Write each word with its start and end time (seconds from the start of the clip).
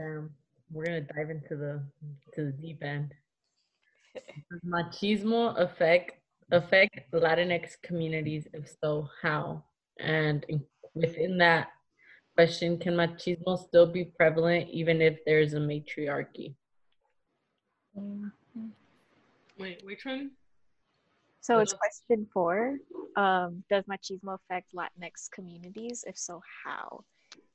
Damn, 0.00 0.30
we're 0.72 0.86
gonna 0.86 1.02
dive 1.02 1.28
into 1.28 1.56
the 1.56 1.82
to 2.34 2.46
the 2.46 2.52
deep 2.52 2.82
end. 2.82 3.12
Does 4.14 4.60
machismo 4.66 5.54
affect 5.58 6.12
affect 6.50 7.12
Latinx 7.12 7.72
communities? 7.82 8.48
If 8.54 8.66
so, 8.82 9.10
how? 9.20 9.62
And 9.98 10.46
within 10.94 11.36
that 11.38 11.68
question, 12.34 12.78
can 12.78 12.94
machismo 12.94 13.58
still 13.58 13.86
be 13.86 14.04
prevalent 14.04 14.70
even 14.70 15.02
if 15.02 15.18
there's 15.26 15.52
a 15.52 15.58
matriarchy? 15.58 16.54
Mm-hmm. 17.98 18.68
Wait, 19.58 19.82
which 19.84 20.06
one? 20.06 20.30
So 21.42 21.58
it's 21.58 21.74
question 21.74 22.26
four. 22.32 22.78
Um, 23.16 23.64
does 23.68 23.84
machismo 23.84 24.36
affect 24.36 24.74
Latinx 24.74 25.30
communities? 25.30 26.04
If 26.06 26.16
so, 26.16 26.40
how? 26.64 27.04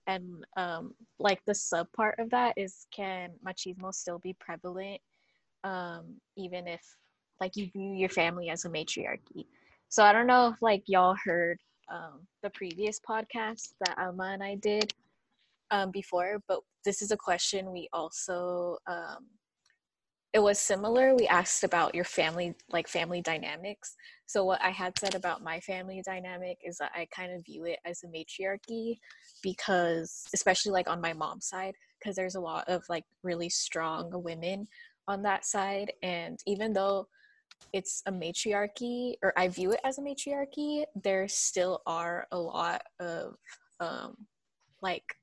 And 0.08 0.46
um, 0.56 0.94
like 1.20 1.44
the 1.46 1.56
sub 1.56 1.92
part 1.94 2.20
of 2.20 2.30
that 2.30 2.54
is 2.58 2.88
can 2.92 3.32
machismo 3.46 3.94
still 3.94 4.20
be 4.20 4.36
prevalent 4.40 5.02
um, 5.64 6.16
even 6.38 6.68
if 6.68 6.82
like 7.42 7.56
you 7.56 7.70
view 7.72 7.94
your 7.94 8.10
family 8.10 8.50
as 8.50 8.66
a 8.66 8.70
matriarchy? 8.70 9.48
So 9.90 10.04
I 10.04 10.14
don't 10.14 10.28
know 10.28 10.50
if 10.50 10.62
like 10.62 10.84
y'all 10.88 11.16
heard 11.24 11.60
um, 11.92 12.22
the 12.44 12.50
previous 12.52 13.00
podcast 13.00 13.74
that 13.82 13.98
Alma 13.98 14.32
and 14.34 14.44
I 14.44 14.56
did 14.56 14.94
um, 15.72 15.92
before, 15.92 16.42
but 16.48 16.60
this 16.84 17.02
is 17.02 17.12
a 17.12 17.18
question 17.18 17.72
we 17.72 17.90
also 17.92 18.78
um, 18.88 19.26
it 20.36 20.44
was 20.44 20.60
similar. 20.60 21.16
We 21.16 21.28
asked 21.28 21.64
about 21.64 21.96
your 21.96 22.04
family, 22.04 22.56
like 22.70 22.90
family 22.90 23.22
dynamics. 23.22 23.96
So, 24.26 24.44
what 24.44 24.62
I 24.62 24.70
had 24.70 25.00
said 25.00 25.16
about 25.16 25.42
my 25.42 25.62
family 25.62 26.04
dynamic 26.06 26.58
is 26.62 26.78
that 26.80 26.92
I 26.94 27.08
kind 27.16 27.32
of 27.32 27.46
view 27.46 27.64
it 27.64 27.80
as 27.86 28.04
a 28.04 28.10
matriarchy 28.10 29.00
because, 29.42 30.26
especially 30.34 30.74
like 30.74 30.90
on 30.90 31.00
my 31.00 31.14
mom's 31.14 31.48
side, 31.48 31.74
because 31.98 32.18
there's 32.18 32.36
a 32.36 32.42
lot 32.42 32.68
of 32.68 32.84
like 32.90 33.06
really 33.24 33.48
strong 33.48 34.10
women 34.12 34.68
on 35.08 35.24
that 35.24 35.46
side. 35.46 35.94
And 36.04 36.38
even 36.46 36.74
though 36.74 37.08
it's 37.72 38.04
a 38.06 38.12
matriarchy, 38.12 39.16
or 39.24 39.32
I 39.38 39.48
view 39.48 39.72
it 39.72 39.80
as 39.86 40.00
a 40.00 40.02
matriarchy, 40.02 40.84
there 41.02 41.30
still 41.30 41.82
are 41.88 42.28
a 42.34 42.38
lot 42.38 42.82
of 43.00 43.38
um, 43.80 44.18
like 44.82 45.16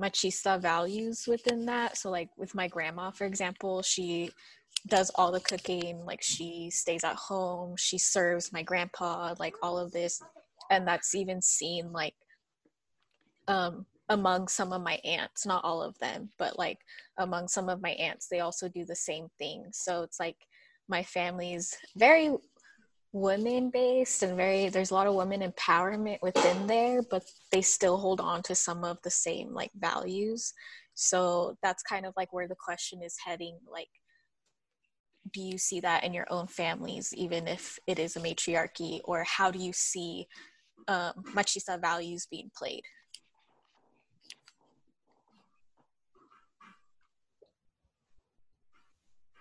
machista 0.00 0.60
values 0.60 1.26
within 1.26 1.66
that. 1.66 1.96
So 1.98 2.10
like 2.10 2.30
with 2.36 2.54
my 2.54 2.68
grandma, 2.68 3.10
for 3.10 3.26
example, 3.26 3.82
she 3.82 4.30
does 4.86 5.10
all 5.14 5.30
the 5.30 5.40
cooking, 5.40 6.04
like 6.04 6.22
she 6.22 6.70
stays 6.70 7.04
at 7.04 7.16
home, 7.16 7.76
she 7.76 7.98
serves 7.98 8.52
my 8.52 8.62
grandpa, 8.62 9.34
like 9.38 9.54
all 9.62 9.78
of 9.78 9.92
this. 9.92 10.22
And 10.70 10.86
that's 10.86 11.14
even 11.14 11.42
seen 11.42 11.92
like 11.92 12.14
um 13.48 13.86
among 14.08 14.48
some 14.48 14.72
of 14.72 14.82
my 14.82 14.98
aunts, 15.04 15.46
not 15.46 15.64
all 15.64 15.82
of 15.82 15.96
them, 15.98 16.30
but 16.36 16.58
like 16.58 16.78
among 17.18 17.46
some 17.46 17.68
of 17.68 17.80
my 17.80 17.90
aunts, 17.90 18.26
they 18.26 18.40
also 18.40 18.68
do 18.68 18.84
the 18.84 18.96
same 18.96 19.28
thing. 19.38 19.66
So 19.72 20.02
it's 20.02 20.18
like 20.18 20.36
my 20.88 21.02
family's 21.04 21.76
very 21.96 22.30
women 23.12 23.70
based 23.70 24.22
and 24.22 24.36
very 24.36 24.68
there's 24.68 24.92
a 24.92 24.94
lot 24.94 25.06
of 25.06 25.14
women 25.14 25.40
empowerment 25.40 26.18
within 26.22 26.66
there 26.68 27.02
but 27.10 27.24
they 27.50 27.60
still 27.60 27.96
hold 27.96 28.20
on 28.20 28.40
to 28.42 28.54
some 28.54 28.84
of 28.84 28.98
the 29.02 29.10
same 29.10 29.52
like 29.52 29.70
values. 29.74 30.52
So 30.94 31.56
that's 31.62 31.82
kind 31.82 32.06
of 32.06 32.14
like 32.16 32.32
where 32.32 32.46
the 32.48 32.54
question 32.54 33.02
is 33.02 33.16
heading 33.24 33.58
like 33.70 33.88
do 35.32 35.40
you 35.40 35.58
see 35.58 35.80
that 35.80 36.04
in 36.04 36.12
your 36.12 36.26
own 36.30 36.46
families 36.46 37.12
even 37.16 37.46
if 37.46 37.78
it 37.86 37.98
is 37.98 38.16
a 38.16 38.20
matriarchy 38.20 39.00
or 39.04 39.24
how 39.24 39.50
do 39.50 39.58
you 39.58 39.72
see 39.72 40.26
um, 40.88 41.12
machista 41.34 41.80
values 41.80 42.26
being 42.30 42.50
played? 42.56 42.82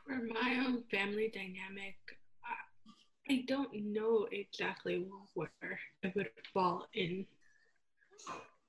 For 0.06 0.20
my 0.34 0.64
own 0.66 0.84
family 0.92 1.32
dynamic 1.34 1.96
I 3.30 3.44
don't 3.48 3.74
know 3.74 4.28
exactly 4.32 5.06
where 5.36 5.80
it 6.02 6.16
would 6.16 6.30
fall 6.52 6.88
in. 6.94 7.26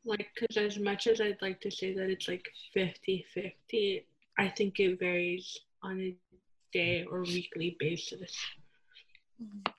Like, 0.04 0.28
because 0.34 0.56
as 0.56 0.78
much 0.78 1.06
as 1.06 1.21
I'd 1.21 1.41
like 1.41 1.60
to 1.62 1.71
say 1.71 1.94
that 1.94 2.10
it's 2.10 2.28
like 2.28 2.47
50 2.75 3.25
50, 3.32 4.06
I 4.38 4.49
think 4.49 4.78
it 4.81 4.99
varies 4.99 5.59
on 5.82 6.00
a 6.00 6.16
day 6.72 7.06
or 7.10 7.22
weekly 7.22 7.76
basis. 7.78 8.37
Mm-hmm. 9.43 9.72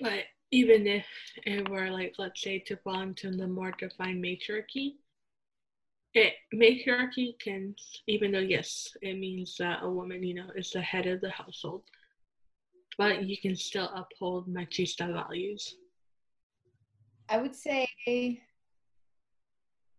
But 0.00 0.24
even 0.50 0.86
if 0.86 1.06
it 1.44 1.68
were 1.70 1.90
like, 1.90 2.14
let's 2.18 2.42
say, 2.42 2.58
to 2.60 2.76
fall 2.76 3.00
into 3.00 3.30
the 3.30 3.46
more 3.46 3.72
defined 3.78 4.20
matriarchy, 4.20 4.96
it 6.14 6.34
matriarchy 6.52 7.36
can, 7.42 7.74
even 8.06 8.32
though 8.32 8.38
yes, 8.38 8.94
it 9.00 9.18
means 9.18 9.56
that 9.58 9.82
a 9.82 9.88
woman, 9.88 10.22
you 10.22 10.34
know, 10.34 10.50
is 10.54 10.70
the 10.70 10.82
head 10.82 11.06
of 11.06 11.22
the 11.22 11.30
household 11.30 11.84
but 12.98 13.24
you 13.24 13.36
can 13.38 13.56
still 13.56 13.90
uphold 13.94 14.48
machista 14.48 15.12
values? 15.12 15.76
I 17.28 17.38
would 17.38 17.54
say 17.54 17.88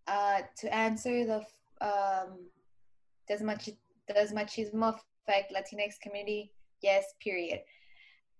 uh, 0.07 0.41
to 0.57 0.73
answer 0.73 1.25
the 1.25 1.45
um, 1.81 2.47
does 3.27 3.41
mach 3.41 3.65
does 4.07 4.31
machismo 4.31 4.95
affect 5.27 5.53
Latinx 5.53 5.99
community? 6.01 6.51
Yes, 6.81 7.05
period. 7.21 7.61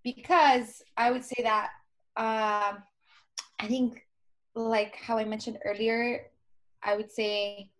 Because 0.03 0.81
I 0.97 1.11
would 1.11 1.23
say 1.23 1.41
that 1.43 1.69
um, 2.17 2.83
I 3.59 3.67
think, 3.67 4.05
like 4.55 4.95
how 4.95 5.17
I 5.17 5.23
mentioned 5.23 5.57
earlier, 5.65 6.27
I 6.83 6.95
would 6.97 7.11
say 7.11 7.71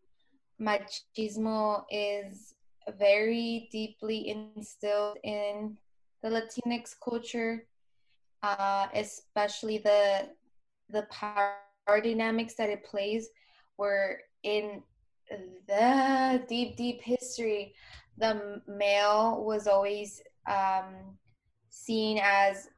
machismo 0.60 1.84
is 1.92 2.56
very 2.98 3.68
deeply 3.72 4.30
instilled 4.30 5.18
in 5.24 5.78
the 6.24 6.30
Latinx 6.30 6.96
culture, 7.04 7.66
uh, 8.42 8.88
especially 8.96 9.78
the 9.78 10.30
the 10.90 11.04
power 11.04 12.02
dynamics 12.02 12.54
that 12.56 12.70
it 12.70 12.84
plays, 12.84 13.30
where 13.76 14.22
in 14.44 14.82
the 15.68 16.44
deep, 16.48 16.76
deep 16.76 17.02
history, 17.02 17.74
the 18.18 18.62
male 18.68 19.44
was 19.44 19.68
always 19.68 20.22
um, 20.48 21.18
seen 21.70 22.20
as 22.22 22.70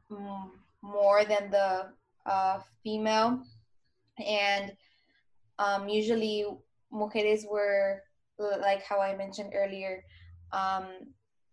more 0.81 1.25
than 1.25 1.51
the 1.51 1.87
uh, 2.25 2.59
female, 2.83 3.41
and 4.25 4.71
um, 5.59 5.87
usually 5.87 6.45
mujeres 6.91 7.45
were 7.49 8.01
like 8.39 8.83
how 8.83 8.99
I 8.99 9.15
mentioned 9.15 9.53
earlier, 9.55 10.03
um, 10.51 10.85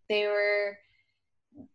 they 0.08 0.26
were 0.26 0.78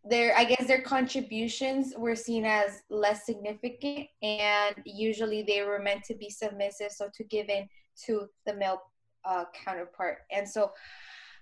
their 0.03 0.35
i 0.37 0.43
guess 0.43 0.65
their 0.67 0.81
contributions 0.81 1.93
were 1.97 2.15
seen 2.15 2.45
as 2.45 2.81
less 2.89 3.25
significant 3.25 4.07
and 4.21 4.75
usually 4.85 5.43
they 5.43 5.61
were 5.61 5.79
meant 5.79 6.03
to 6.03 6.15
be 6.15 6.29
submissive 6.29 6.91
so 6.91 7.09
to 7.13 7.23
give 7.25 7.49
in 7.49 7.67
to 8.05 8.27
the 8.45 8.53
male 8.53 8.81
uh, 9.25 9.45
counterpart. 9.53 10.19
And 10.31 10.47
so 10.47 10.71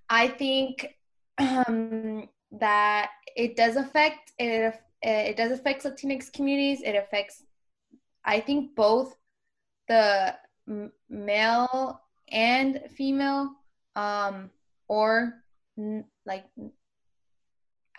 i 0.09 0.27
think 0.27 0.87
um, 1.37 2.29
that 2.51 3.09
it 3.35 3.55
does 3.55 3.75
affect 3.75 4.33
it 4.39 4.75
it 5.01 5.37
does 5.37 5.51
affect 5.51 5.83
latinx 5.83 6.31
communities. 6.33 6.81
It 6.81 6.95
affects 6.95 7.43
i 8.23 8.39
think 8.39 8.75
both 8.75 9.15
the 9.87 10.35
male 11.09 12.01
and 12.31 12.81
female 12.95 13.51
um, 13.95 14.49
or 14.87 15.43
like 16.25 16.45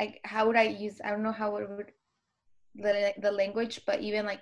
I 0.00 0.14
how 0.25 0.46
would 0.46 0.56
I 0.56 0.64
use 0.64 1.00
I 1.04 1.10
don't 1.10 1.22
know 1.22 1.32
how 1.32 1.56
it 1.56 1.69
would 1.69 1.93
the 2.75 3.14
the 3.19 3.32
language, 3.32 3.81
but 3.87 4.00
even 4.00 4.26
like 4.26 4.40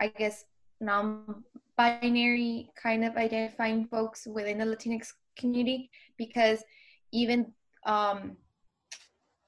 I 0.00 0.08
guess 0.08 0.44
non-binary 0.80 2.70
kind 2.74 3.04
of 3.04 3.16
identifying 3.16 3.86
folks 3.86 4.26
within 4.26 4.58
the 4.58 4.64
Latinx 4.64 5.12
community 5.36 5.90
because 6.16 6.64
even 7.12 7.52
um 7.84 8.36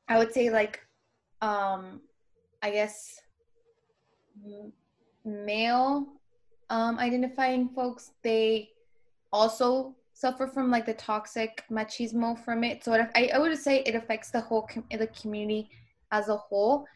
I 0.08 0.18
would 0.18 0.32
say 0.32 0.50
like 0.50 0.80
um 1.40 2.00
I 2.62 2.70
guess 2.70 3.20
male 5.24 6.06
um 6.70 6.98
identifying 6.98 7.68
folks 7.70 8.12
they 8.22 8.70
also 9.32 9.94
suffer 10.22 10.46
from 10.46 10.70
like 10.70 10.86
the 10.86 10.94
toxic 10.94 11.64
machismo 11.70 12.38
from 12.44 12.62
it. 12.62 12.84
So 12.84 12.92
it, 12.94 13.10
I, 13.16 13.32
I 13.34 13.38
would 13.38 13.58
say 13.58 13.82
it 13.82 13.96
affects 13.96 14.30
the 14.30 14.40
whole 14.40 14.62
com- 14.62 14.86
the 14.90 15.08
community 15.08 15.68
as 16.12 16.28
a 16.28 16.36
whole, 16.36 16.86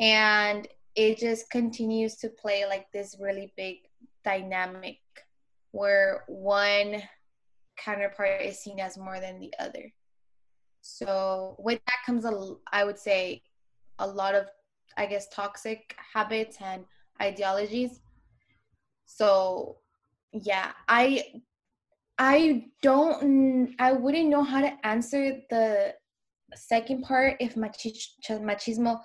and 0.00 0.66
it 0.96 1.18
just 1.18 1.48
continues 1.50 2.16
to 2.16 2.28
play 2.28 2.66
like 2.66 2.86
this 2.92 3.16
really 3.20 3.52
big 3.56 3.76
dynamic 4.24 4.98
where 5.70 6.24
one 6.26 7.02
counterpart 7.78 8.42
is 8.42 8.58
seen 8.58 8.80
as 8.80 8.98
more 8.98 9.20
than 9.20 9.38
the 9.38 9.52
other. 9.60 9.92
So 10.80 11.56
with 11.58 11.80
that 11.86 11.98
comes 12.04 12.24
a, 12.24 12.54
I 12.72 12.84
would 12.84 12.98
say, 12.98 13.42
a 13.98 14.06
lot 14.06 14.34
of, 14.34 14.46
I 14.96 15.06
guess, 15.06 15.28
toxic 15.28 15.94
habits 16.14 16.56
and 16.60 16.84
ideologies. 17.22 18.00
So 19.06 19.76
yeah, 20.32 20.72
I 20.88 21.24
I 22.18 22.66
don't. 22.82 23.74
I 23.78 23.92
wouldn't 23.92 24.28
know 24.28 24.42
how 24.42 24.60
to 24.62 24.72
answer 24.86 25.40
the 25.50 25.94
second 26.54 27.02
part 27.02 27.36
if 27.40 27.54
machismo, 27.54 29.00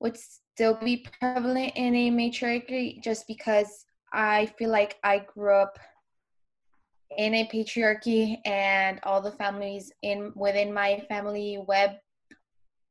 would 0.00 0.16
still 0.16 0.78
be 0.82 1.06
prevalent 1.20 1.72
in 1.76 1.94
a 1.94 2.10
matriarchy, 2.10 3.00
just 3.02 3.26
because 3.26 3.84
I 4.12 4.46
feel 4.58 4.70
like 4.70 4.96
I 5.04 5.18
grew 5.18 5.54
up 5.54 5.78
in 7.16 7.34
a 7.34 7.48
patriarchy, 7.48 8.38
and 8.46 9.00
all 9.02 9.20
the 9.20 9.32
families 9.32 9.92
in 10.02 10.32
within 10.34 10.72
my 10.72 11.04
family 11.08 11.62
web 11.66 11.92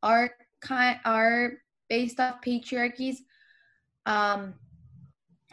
are 0.03 0.31
kind 0.61 0.99
are 1.05 1.53
based 1.89 2.19
off 2.19 2.41
patriarchies. 2.45 3.17
Um, 4.05 4.53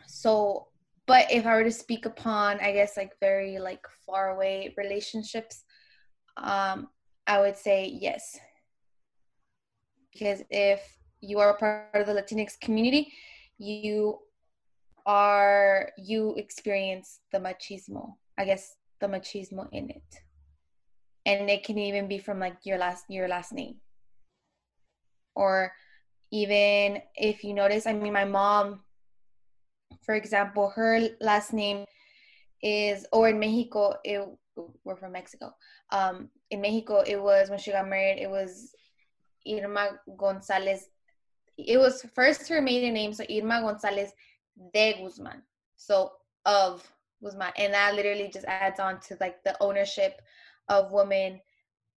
so 0.07 0.69
but 1.07 1.31
if 1.31 1.47
i 1.47 1.55
were 1.55 1.65
to 1.65 1.71
speak 1.71 2.07
upon 2.07 2.59
i 2.61 2.73
guess 2.73 2.97
like 2.97 3.13
very 3.21 3.59
like 3.59 3.85
far 4.07 4.31
away 4.31 4.75
relationships 4.77 5.65
um 6.37 6.89
i 7.27 7.41
would 7.41 7.57
say 7.57 7.87
yes. 8.01 8.39
Because 10.13 10.43
if 10.49 10.81
you 11.21 11.41
are 11.41 11.51
a 11.51 11.57
part 11.57 11.89
of 11.95 12.07
the 12.07 12.13
latinx 12.13 12.59
community 12.61 13.13
you 13.59 14.19
are 15.07 15.91
you 15.99 16.35
experience 16.37 17.21
the 17.33 17.39
machismo 17.39 18.15
i 18.39 18.45
guess 18.45 18.77
the 19.01 19.07
machismo 19.07 19.69
in 19.73 19.91
it. 19.91 20.11
And 21.27 21.49
it 21.49 21.65
can 21.65 21.79
even 21.79 22.09
be 22.09 22.19
from 22.19 22.39
like 22.39 22.57
your 22.65 22.79
last 22.79 23.05
your 23.09 23.29
last 23.29 23.53
name. 23.53 23.77
Or 25.35 25.73
even 26.31 27.03
if 27.17 27.45
you 27.45 27.55
notice 27.55 27.87
i 27.87 27.93
mean 27.93 28.13
my 28.13 28.25
mom 28.25 28.81
for 30.03 30.15
example, 30.15 30.71
her 30.71 31.09
last 31.21 31.53
name 31.53 31.85
is, 32.63 33.07
or 33.13 33.29
in 33.29 33.39
Mexico, 33.39 33.95
it, 34.05 34.27
we're 34.85 34.97
from 34.97 35.13
Mexico. 35.13 35.55
Um, 35.91 36.29
in 36.51 36.61
Mexico, 36.61 37.01
it 37.01 37.21
was 37.21 37.51
when 37.51 37.59
she 37.59 37.73
got 37.73 37.89
married, 37.89 38.21
it 38.21 38.31
was 38.31 38.75
Irma 39.47 39.99
Gonzalez. 40.17 40.89
It 41.57 41.79
was 41.79 42.05
first 42.15 42.49
her 42.49 42.61
maiden 42.61 42.95
name, 42.95 43.13
so 43.13 43.25
Irma 43.31 43.61
Gonzalez 43.63 44.13
de 44.73 44.95
Guzman. 45.01 45.43
So 45.77 46.13
of 46.45 46.87
Guzman, 47.23 47.53
and 47.57 47.75
that 47.75 47.95
literally 47.95 48.31
just 48.33 48.47
adds 48.47 48.81
on 48.81 49.01
to 49.01 49.17
like 49.21 49.43
the 49.45 49.57
ownership 49.61 50.21
of 50.69 50.93
women, 50.93 51.41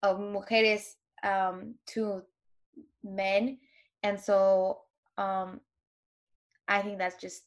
of 0.03 0.19
mujeres 0.19 0.95
um, 1.23 1.75
to 1.87 2.21
men, 3.03 3.57
and 4.03 4.19
so 4.19 4.79
um, 5.17 5.59
I 6.67 6.81
think 6.81 6.97
that's 6.97 7.19
just 7.19 7.43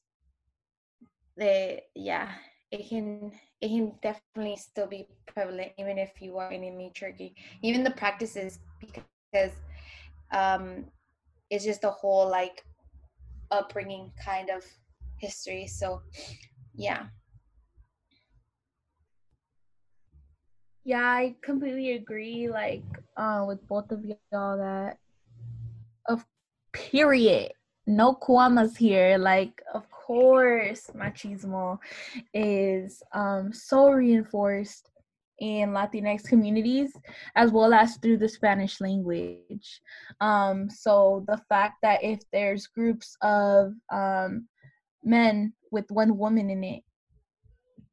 yeah 1.40 2.28
it 2.70 2.88
can 2.88 3.32
it 3.60 3.68
can 3.68 3.92
definitely 4.02 4.56
still 4.56 4.86
be 4.86 5.06
prevalent 5.26 5.72
even 5.78 5.98
if 5.98 6.20
you 6.20 6.38
are 6.38 6.52
in 6.52 6.64
a 6.64 6.70
matriarchy 6.70 7.34
even 7.62 7.82
the 7.82 7.90
practices 7.90 8.60
because 8.80 9.52
um 10.32 10.84
it's 11.50 11.64
just 11.64 11.84
a 11.84 11.90
whole 11.90 12.28
like 12.28 12.64
upbringing 13.50 14.12
kind 14.22 14.50
of 14.50 14.62
history 15.18 15.66
so 15.66 16.02
yeah. 16.74 17.06
Yeah 20.84 21.04
i 21.04 21.36
completely 21.42 21.92
agree 21.92 22.48
like 22.48 22.82
uh 23.16 23.44
with 23.46 23.66
both 23.66 23.90
of 23.90 24.04
y'all 24.04 24.56
that 24.56 24.98
of 26.06 26.24
period 26.72 27.52
no 27.90 28.14
qualms 28.14 28.76
here 28.76 29.18
like 29.18 29.62
of 29.74 29.90
course 29.90 30.90
machismo 30.94 31.78
is 32.32 33.02
um, 33.12 33.52
so 33.52 33.90
reinforced 33.90 34.90
in 35.40 35.70
Latinx 35.70 36.24
communities 36.24 36.92
as 37.34 37.50
well 37.50 37.72
as 37.72 37.96
through 37.96 38.18
the 38.18 38.28
Spanish 38.28 38.80
language. 38.80 39.80
Um, 40.20 40.68
so 40.68 41.24
the 41.26 41.40
fact 41.48 41.76
that 41.82 42.04
if 42.04 42.20
there's 42.30 42.66
groups 42.66 43.16
of 43.22 43.72
um, 43.90 44.46
men 45.02 45.54
with 45.72 45.90
one 45.90 46.18
woman 46.18 46.50
in 46.50 46.62
it, 46.62 46.82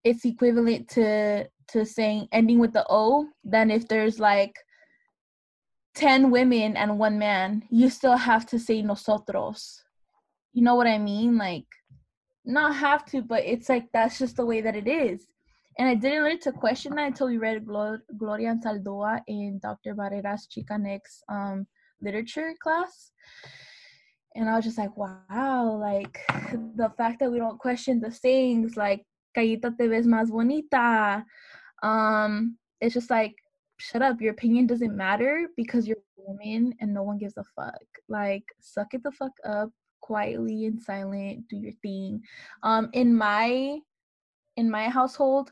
it's 0.03 0.25
equivalent 0.25 0.89
to 0.89 1.47
to 1.69 1.85
saying 1.85 2.27
ending 2.31 2.59
with 2.59 2.71
the 2.71 2.85
O 2.89 3.27
than 3.43 3.71
if 3.71 3.87
there's 3.87 4.19
like 4.19 4.55
10 5.95 6.31
women 6.31 6.77
and 6.77 6.97
one 6.97 7.17
man, 7.17 7.63
you 7.69 7.89
still 7.89 8.15
have 8.15 8.45
to 8.45 8.59
say 8.59 8.81
nosotros. 8.81 9.83
You 10.57 10.63
know 10.63 10.73
what 10.73 10.87
I 10.87 10.97
mean? 10.97 11.37
Like 11.37 11.67
not 12.43 12.75
have 12.77 13.05
to, 13.11 13.21
but 13.21 13.43
it's 13.45 13.69
like 13.69 13.85
that's 13.93 14.17
just 14.17 14.37
the 14.37 14.45
way 14.47 14.59
that 14.59 14.75
it 14.75 14.87
is. 14.87 15.27
And 15.77 15.87
I 15.87 15.93
didn't 15.93 16.23
learn 16.23 16.39
to 16.39 16.51
question 16.51 16.95
that 16.95 17.05
until 17.05 17.27
we 17.27 17.37
read 17.37 17.63
Glor- 17.63 18.01
Gloria 18.17 18.55
Anzaldúa 18.55 19.21
in 19.27 19.59
Dr. 19.61 19.93
Barrera's 19.93 20.47
Chicanx 20.47 21.21
um, 21.29 21.67
literature 22.01 22.55
class. 22.59 23.11
And 24.33 24.49
I 24.49 24.55
was 24.55 24.65
just 24.65 24.79
like, 24.79 24.97
wow, 24.97 25.77
like 25.79 26.25
the 26.75 26.91
fact 26.97 27.19
that 27.19 27.31
we 27.31 27.37
don't 27.37 27.59
question 27.59 27.99
the 27.99 28.11
sayings 28.11 28.75
like, 28.75 29.05
Callita 29.37 29.77
te 29.77 29.85
ves 29.85 30.07
más 30.07 30.31
bonita. 30.31 31.23
Um, 31.83 32.57
it's 32.81 32.95
just 32.95 33.11
like, 33.11 33.35
shut 33.77 34.01
up, 34.01 34.21
your 34.21 34.31
opinion 34.31 34.65
doesn't 34.65 34.97
matter 34.97 35.49
because 35.55 35.87
you're 35.87 35.97
a 35.97 36.21
woman 36.31 36.73
and 36.81 36.95
no 36.95 37.03
one 37.03 37.19
gives 37.19 37.37
a 37.37 37.43
fuck. 37.55 37.85
Like, 38.09 38.45
suck 38.59 38.95
it 38.95 39.03
the 39.03 39.11
fuck 39.11 39.33
up, 39.45 39.69
quietly 40.07 40.65
and 40.65 40.81
silent, 40.81 41.47
do 41.49 41.57
your 41.57 41.73
thing. 41.83 42.21
Um, 42.63 42.89
in 42.93 43.13
my 43.13 43.79
in 44.55 44.71
my 44.71 44.89
household, 44.89 45.51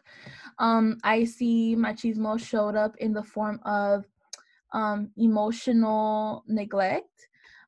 um, 0.58 0.98
I 1.04 1.26
see 1.26 1.76
machismo 1.78 2.40
showed 2.40 2.76
up 2.76 2.96
in 2.98 3.14
the 3.14 3.22
form 3.22 3.60
of 3.66 4.06
um, 4.74 5.12
emotional 5.18 6.44
neglect 6.48 7.28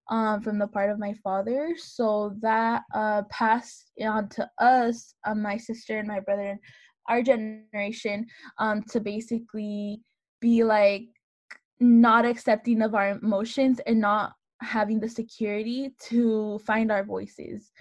um, 0.10 0.42
from 0.42 0.57
the 0.57 0.68
part 0.68 0.89
of 0.89 0.98
my 0.98 1.13
father. 1.24 1.75
So 1.78 2.34
that 2.42 2.84
uh, 2.95 3.24
passed 3.30 3.92
on 4.01 4.30
to 4.30 4.50
us, 4.57 5.13
uh, 5.25 5.36
my 5.36 5.57
sister 5.57 6.00
and 6.00 6.07
my 6.07 6.22
brother, 6.22 6.48
and 6.56 6.60
our 7.10 7.22
generation, 7.22 8.25
um, 8.57 8.81
to 8.92 9.00
basically 9.00 10.01
be 10.39 10.63
like 10.63 11.04
not 11.80 12.25
accepting 12.25 12.82
of 12.82 12.96
our 12.96 13.10
emotions 13.10 13.79
and 13.86 14.00
not 14.00 14.34
having 14.61 14.99
the 14.99 15.09
security 15.09 15.93
to 16.09 16.59
find 16.59 16.91
our 16.91 17.03
voices. 17.03 17.71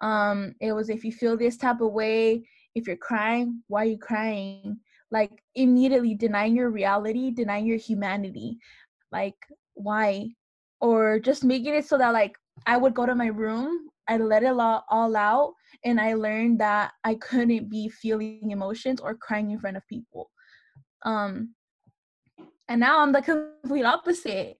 Um, 0.00 0.54
it 0.60 0.72
was 0.72 0.88
if 0.88 1.04
you 1.04 1.12
feel 1.12 1.36
this 1.36 1.56
type 1.56 1.80
of 1.80 1.92
way, 1.92 2.44
if 2.74 2.86
you're 2.86 2.96
crying, 2.96 3.62
why 3.68 3.82
are 3.82 3.88
you 3.88 3.98
crying? 3.98 4.78
Like 5.10 5.42
immediately 5.54 6.14
denying 6.14 6.56
your 6.56 6.70
reality, 6.70 7.30
denying 7.30 7.66
your 7.66 7.76
humanity. 7.76 8.58
Like, 9.10 9.36
why? 9.74 10.28
Or 10.80 11.20
just 11.20 11.44
making 11.44 11.74
it 11.74 11.86
so 11.86 11.98
that 11.98 12.12
like 12.12 12.36
I 12.66 12.76
would 12.76 12.94
go 12.94 13.06
to 13.06 13.14
my 13.14 13.26
room, 13.26 13.88
I 14.08 14.16
let 14.16 14.42
it 14.42 14.58
all, 14.58 14.84
all 14.90 15.16
out, 15.16 15.54
and 15.84 16.00
I 16.00 16.14
learned 16.14 16.60
that 16.60 16.92
I 17.04 17.14
couldn't 17.16 17.68
be 17.68 17.88
feeling 17.88 18.50
emotions 18.50 19.00
or 19.00 19.14
crying 19.14 19.50
in 19.50 19.60
front 19.60 19.76
of 19.76 19.86
people. 19.86 20.30
Um, 21.04 21.54
and 22.68 22.80
now 22.80 23.00
I'm 23.00 23.12
the 23.12 23.22
complete 23.22 23.84
opposite. 23.84 24.58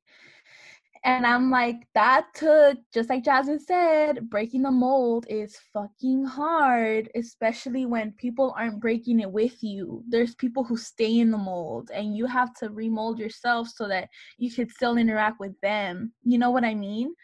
And 1.05 1.27
I'm 1.27 1.51
like, 1.51 1.89
that 1.95 2.27
took, 2.33 2.79
just 2.95 3.11
like 3.11 3.25
Jazmine 3.25 3.61
said, 3.61 4.31
breaking 4.31 4.63
the 4.63 4.71
mold 4.71 5.27
is 5.29 5.59
fucking 5.73 6.25
hard, 6.25 7.11
especially 7.17 7.87
when 7.87 8.13
people 8.13 8.55
aren't 8.57 8.81
breaking 8.81 9.19
it 9.19 9.31
with 9.31 9.65
you. 9.65 10.05
There's 10.09 10.37
people 10.37 10.63
who 10.63 10.77
stay 10.77 11.19
in 11.19 11.33
the 11.33 11.39
mold, 11.39 11.91
and 11.93 12.17
you 12.17 12.27
have 12.27 12.55
to 12.57 12.71
remold 12.71 13.19
yourself 13.19 13.69
so 13.75 13.89
that 13.89 14.09
you 14.39 14.53
could 14.53 14.71
still 14.71 14.97
interact 14.97 15.41
with 15.41 15.61
them. 15.61 16.13
You 16.23 16.39
know 16.39 16.51
what 16.51 16.65
I 16.65 16.75
mean? 16.77 17.15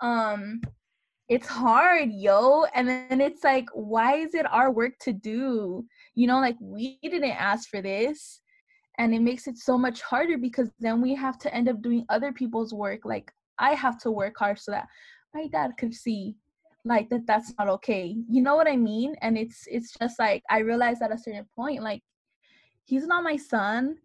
Um, 0.00 0.60
it's 1.28 1.48
hard, 1.48 2.10
yo. 2.12 2.66
And 2.72 2.86
then 2.86 3.20
it's 3.20 3.42
like, 3.42 3.68
why 3.74 4.14
is 4.14 4.34
it 4.34 4.46
our 4.50 4.70
work 4.70 4.92
to 5.00 5.12
do? 5.12 5.84
You 6.14 6.28
know, 6.28 6.38
like 6.38 6.56
we 6.60 7.00
didn't 7.02 7.24
ask 7.24 7.68
for 7.68 7.82
this 7.82 8.40
and 8.98 9.14
it 9.14 9.20
makes 9.20 9.46
it 9.46 9.56
so 9.56 9.78
much 9.78 10.02
harder 10.02 10.36
because 10.36 10.70
then 10.80 11.00
we 11.00 11.14
have 11.14 11.38
to 11.38 11.54
end 11.54 11.68
up 11.68 11.80
doing 11.80 12.04
other 12.08 12.32
people's 12.32 12.74
work. 12.74 13.04
Like 13.04 13.32
i 13.58 13.72
have 13.74 14.00
to 14.00 14.10
work 14.10 14.34
hard 14.38 14.58
so 14.58 14.70
that 14.70 14.86
my 15.34 15.48
dad 15.48 15.72
could 15.78 15.92
see 15.94 16.36
like 16.84 17.08
that 17.10 17.26
that's 17.26 17.52
not 17.58 17.68
okay. 17.68 18.16
You 18.28 18.42
know 18.42 18.56
what 18.56 18.68
i 18.68 18.76
mean? 18.76 19.14
And 19.22 19.38
it's 19.38 19.66
it's 19.70 19.94
just 19.98 20.18
like 20.18 20.42
i 20.50 20.58
realized 20.58 21.02
at 21.02 21.12
a 21.12 21.18
certain 21.18 21.46
point 21.56 21.82
like 21.82 22.02
he's 22.84 23.06
not 23.06 23.24
my 23.24 23.36
son. 23.36 23.96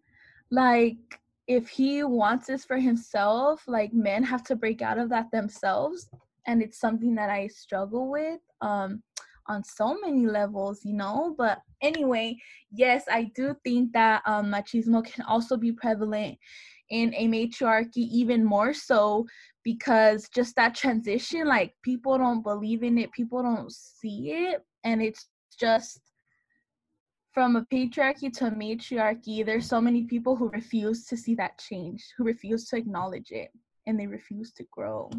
Like 0.50 1.20
if 1.46 1.68
he 1.68 2.04
wants 2.04 2.46
this 2.46 2.64
for 2.64 2.78
himself 2.78 3.62
like 3.66 3.92
men 3.92 4.22
have 4.22 4.44
to 4.44 4.56
break 4.56 4.80
out 4.82 4.98
of 4.98 5.08
that 5.10 5.30
themselves. 5.30 6.08
And 6.46 6.62
it's 6.62 6.78
something 6.78 7.14
that 7.14 7.30
i 7.30 7.48
struggle 7.48 8.10
with. 8.10 8.40
Um 8.60 9.02
on 9.46 9.62
so 9.64 9.98
many 10.00 10.26
levels, 10.26 10.84
you 10.84 10.94
know. 10.94 11.34
But 11.36 11.58
anyway, 11.80 12.36
yes, 12.72 13.04
I 13.10 13.30
do 13.34 13.56
think 13.64 13.92
that 13.92 14.22
um, 14.26 14.52
machismo 14.52 15.04
can 15.04 15.24
also 15.24 15.56
be 15.56 15.72
prevalent 15.72 16.38
in 16.90 17.14
a 17.14 17.26
matriarchy, 17.28 18.02
even 18.18 18.44
more 18.44 18.74
so 18.74 19.26
because 19.62 20.28
just 20.28 20.54
that 20.56 20.74
transition, 20.74 21.46
like 21.46 21.74
people 21.82 22.18
don't 22.18 22.42
believe 22.42 22.82
in 22.82 22.98
it, 22.98 23.12
people 23.12 23.42
don't 23.42 23.72
see 23.72 24.30
it, 24.30 24.62
and 24.84 25.02
it's 25.02 25.26
just 25.58 26.00
from 27.32 27.56
a 27.56 27.62
patriarchy 27.62 28.32
to 28.32 28.46
a 28.46 28.50
matriarchy, 28.50 29.42
there's 29.42 29.66
so 29.66 29.80
many 29.80 30.04
people 30.04 30.36
who 30.36 30.48
refuse 30.50 31.04
to 31.06 31.16
see 31.16 31.34
that 31.34 31.58
change, 31.58 32.04
who 32.16 32.24
refuse 32.24 32.66
to 32.66 32.76
acknowledge 32.76 33.32
it, 33.32 33.50
and 33.86 33.98
they 33.98 34.06
refuse 34.06 34.52
to 34.52 34.64
grow. 34.70 35.10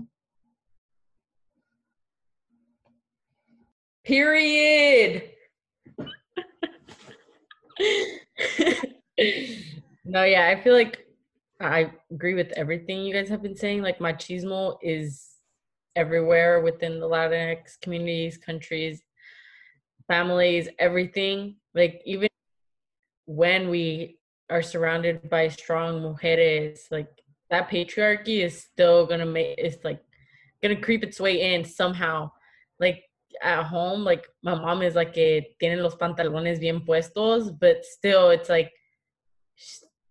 Period. 4.06 5.24
no, 10.06 10.24
yeah, 10.24 10.48
I 10.48 10.62
feel 10.62 10.74
like 10.74 11.06
I 11.60 11.92
agree 12.12 12.36
with 12.36 12.52
everything 12.56 13.04
you 13.04 13.14
guys 13.14 13.30
have 13.30 13.42
been 13.42 13.56
saying. 13.56 13.82
Like 13.82 13.98
machismo 14.00 14.78
is 14.82 15.36
everywhere 15.96 16.62
within 16.62 17.00
the 17.00 17.08
Latinx 17.08 17.80
communities, 17.82 18.38
countries, 18.38 19.02
families, 20.08 20.70
everything. 20.78 21.56
Like 21.74 22.02
even 22.06 22.30
when 23.26 23.70
we 23.70 24.20
are 24.52 24.62
surrounded 24.62 25.30
by 25.30 25.48
strong 25.48 26.02
mujeres, 26.02 26.92
like 26.92 27.10
that 27.50 27.70
patriarchy 27.70 28.44
is 28.44 28.62
still 28.62 29.08
gonna 29.08 29.26
make 29.26 29.56
it's 29.58 29.84
like 29.84 30.02
gonna 30.62 30.80
creep 30.80 31.04
its 31.04 31.20
way 31.20 31.56
in 31.56 31.66
somehow. 31.66 32.32
Like 32.80 33.04
at 33.42 33.64
home, 33.64 34.04
like 34.04 34.28
my 34.44 34.56
mom 34.56 34.82
is 34.82 34.96
like 34.96 35.14
que 35.14 35.42
tienen 35.62 35.82
los 35.82 35.96
pantalones 35.96 36.60
bien 36.60 36.82
puestos, 36.82 37.52
but 37.60 37.84
still 37.84 38.30
it's 38.30 38.50
like 38.50 38.72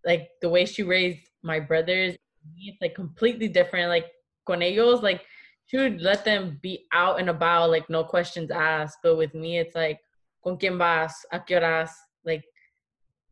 like 0.05 0.29
the 0.41 0.49
way 0.49 0.65
she 0.65 0.83
raised 0.83 1.29
my 1.43 1.61
brothers, 1.61 2.17
it's 2.59 2.81
like 2.81 2.95
completely 2.95 3.49
different. 3.49 3.89
Like 3.89 4.07
con 4.47 4.63
ellos, 4.63 5.03
like 5.03 5.23
she 5.67 5.79
would 5.79 6.01
let 6.01 6.25
them 6.25 6.59
be 6.63 6.87
out 6.93 7.19
and 7.19 7.31
about, 7.31 7.71
like 7.71 7.89
no 7.89 8.05
questions 8.05 8.51
asked. 8.51 8.99
But 9.03 9.17
with 9.17 9.35
me, 9.35 9.59
it's 9.59 9.75
like, 9.75 10.01
¿con 10.43 10.59
quién 10.59 10.79
vas? 10.79 11.25
¿A 11.33 11.41
qué 11.41 11.57
horas? 11.61 11.91
Like, 12.25 12.45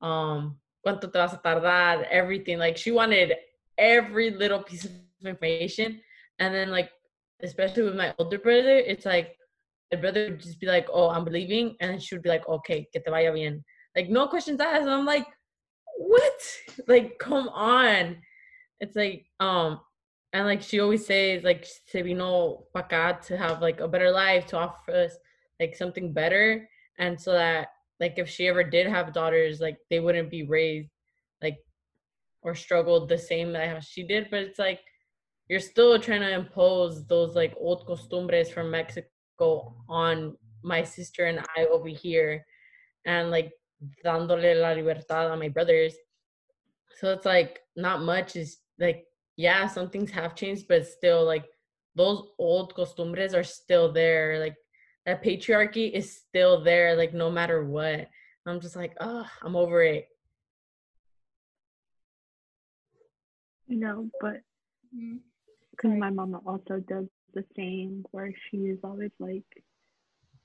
um, 0.00 0.58
¿cuánto 0.84 1.12
te 1.12 1.18
vas 1.18 1.34
a 1.34 1.38
tardar? 1.38 2.06
Everything. 2.11 2.58
Like 2.58 2.76
she 2.76 2.90
wanted 2.90 3.34
every 3.78 4.30
little 4.30 4.62
piece 4.62 4.84
of 4.84 4.92
information. 5.20 6.00
And 6.38 6.54
then 6.54 6.70
like, 6.70 6.90
especially 7.42 7.82
with 7.82 7.96
my 7.96 8.14
older 8.18 8.38
brother, 8.38 8.78
it's 8.78 9.04
like 9.04 9.37
brother 9.96 10.30
would 10.30 10.40
just 10.40 10.61
be 10.61 10.66
like, 10.66 10.88
"Oh, 10.92 11.08
I'm 11.11 11.25
leaving," 11.25 11.76
and 11.80 12.02
she 12.02 12.14
would 12.14 12.22
be 12.22 12.28
like, 12.28 12.49
"Okay, 12.49 12.88
que 12.92 13.00
te 13.00 13.11
vaya 13.11 13.32
bien." 13.32 13.64
Like 13.96 14.08
no 14.08 14.26
questions 14.26 14.61
asked. 14.61 14.82
And 14.82 14.90
I'm 14.90 15.06
like, 15.06 15.26
what? 15.96 16.40
Like, 16.88 17.18
come 17.18 17.49
on. 17.49 18.16
It's 18.80 18.96
like, 18.96 19.26
um, 19.40 19.80
and 20.32 20.46
like 20.46 20.62
she 20.62 20.80
always 20.80 21.06
says, 21.06 21.44
like 21.44 21.66
se 21.87 22.02
vino 22.02 22.64
pa 22.72 22.82
acá 22.82 23.20
to 23.26 23.37
have 23.37 23.61
like 23.61 23.80
a 23.80 23.88
better 23.88 24.11
life, 24.11 24.46
to 24.46 24.58
offer 24.58 24.92
us 24.92 25.12
like 25.61 25.76
something 25.76 26.12
better, 26.12 26.68
and 26.99 27.20
so 27.20 27.32
that 27.32 27.68
like 28.00 28.14
if 28.16 28.28
she 28.28 28.49
ever 28.49 28.64
did 28.64 28.87
have 28.87 29.12
daughters, 29.12 29.61
like 29.61 29.76
they 29.90 30.00
wouldn't 30.00 30.30
be 30.30 30.44
raised 30.44 30.90
like 31.42 31.58
or 32.42 32.54
struggled 32.54 33.08
the 33.08 33.18
same 33.18 33.54
as 33.54 33.84
she 33.84 34.02
did. 34.02 34.28
But 34.30 34.40
it's 34.40 34.58
like 34.58 34.80
you're 35.49 35.61
still 35.61 35.99
trying 35.99 36.22
to 36.22 36.32
impose 36.32 37.06
those 37.06 37.37
like 37.37 37.54
old 37.61 37.87
costumbres 37.87 38.50
from 38.50 38.70
Mexico 38.70 39.06
on 39.40 40.36
my 40.62 40.82
sister 40.82 41.26
and 41.26 41.40
I 41.56 41.66
over 41.66 41.88
here, 41.88 42.44
and 43.04 43.30
like 43.30 43.52
dándole 44.04 44.60
la 44.60 44.72
libertad 44.72 45.30
a 45.30 45.36
my 45.36 45.48
brothers. 45.48 45.94
So 46.98 47.12
it's 47.12 47.26
like 47.26 47.60
not 47.76 48.02
much 48.02 48.36
is 48.36 48.58
like 48.78 49.06
yeah, 49.36 49.66
some 49.66 49.90
things 49.90 50.10
have 50.10 50.34
changed, 50.34 50.68
but 50.68 50.86
still 50.86 51.24
like 51.24 51.46
those 51.94 52.28
old 52.38 52.74
costumbres 52.74 53.34
are 53.34 53.44
still 53.44 53.92
there. 53.92 54.38
Like 54.38 54.56
that 55.06 55.22
patriarchy 55.22 55.90
is 55.90 56.16
still 56.16 56.62
there, 56.62 56.96
like 56.96 57.14
no 57.14 57.30
matter 57.30 57.64
what. 57.64 58.08
I'm 58.46 58.60
just 58.60 58.76
like, 58.76 58.96
oh, 59.00 59.26
I'm 59.42 59.56
over 59.56 59.82
it. 59.82 60.08
You 63.68 63.78
know, 63.78 64.10
but 64.20 64.42
mm-hmm. 64.94 65.16
because 65.70 65.92
my 65.96 66.10
mama 66.10 66.40
also 66.44 66.80
does 66.80 67.06
the 67.34 67.44
same, 67.56 68.04
where 68.10 68.32
she 68.50 68.58
is 68.58 68.78
always 68.84 69.10
like, 69.18 69.44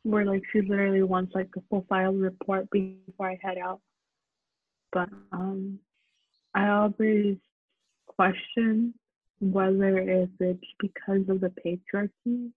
where 0.04 0.26
like 0.26 0.44
she 0.52 0.62
literally 0.62 1.04
wants 1.04 1.34
like 1.36 1.50
a 1.58 1.62
full 1.70 1.86
file 1.90 2.14
report 2.14 2.70
before 2.72 3.30
I 3.30 3.40
head 3.42 3.58
out. 3.58 3.82
But 4.92 5.10
um, 5.32 5.80
I 6.56 6.70
always 6.70 7.38
question 8.08 8.94
whether 9.40 10.00
if 10.00 10.30
it's 10.40 10.64
because 10.80 11.22
of 11.30 11.42
the 11.42 11.52
patriarchy 11.64 12.52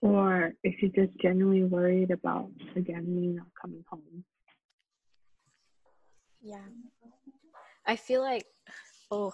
or 0.00 0.52
if 0.62 0.74
she's 0.78 0.92
just 0.92 1.10
genuinely 1.20 1.64
worried 1.64 2.10
about 2.10 2.50
again 2.76 3.04
me 3.14 3.28
not 3.28 3.46
coming 3.60 3.84
home. 3.88 4.24
Yeah. 6.40 6.58
I 7.86 7.96
feel 7.96 8.20
like 8.20 8.44
oh 9.10 9.32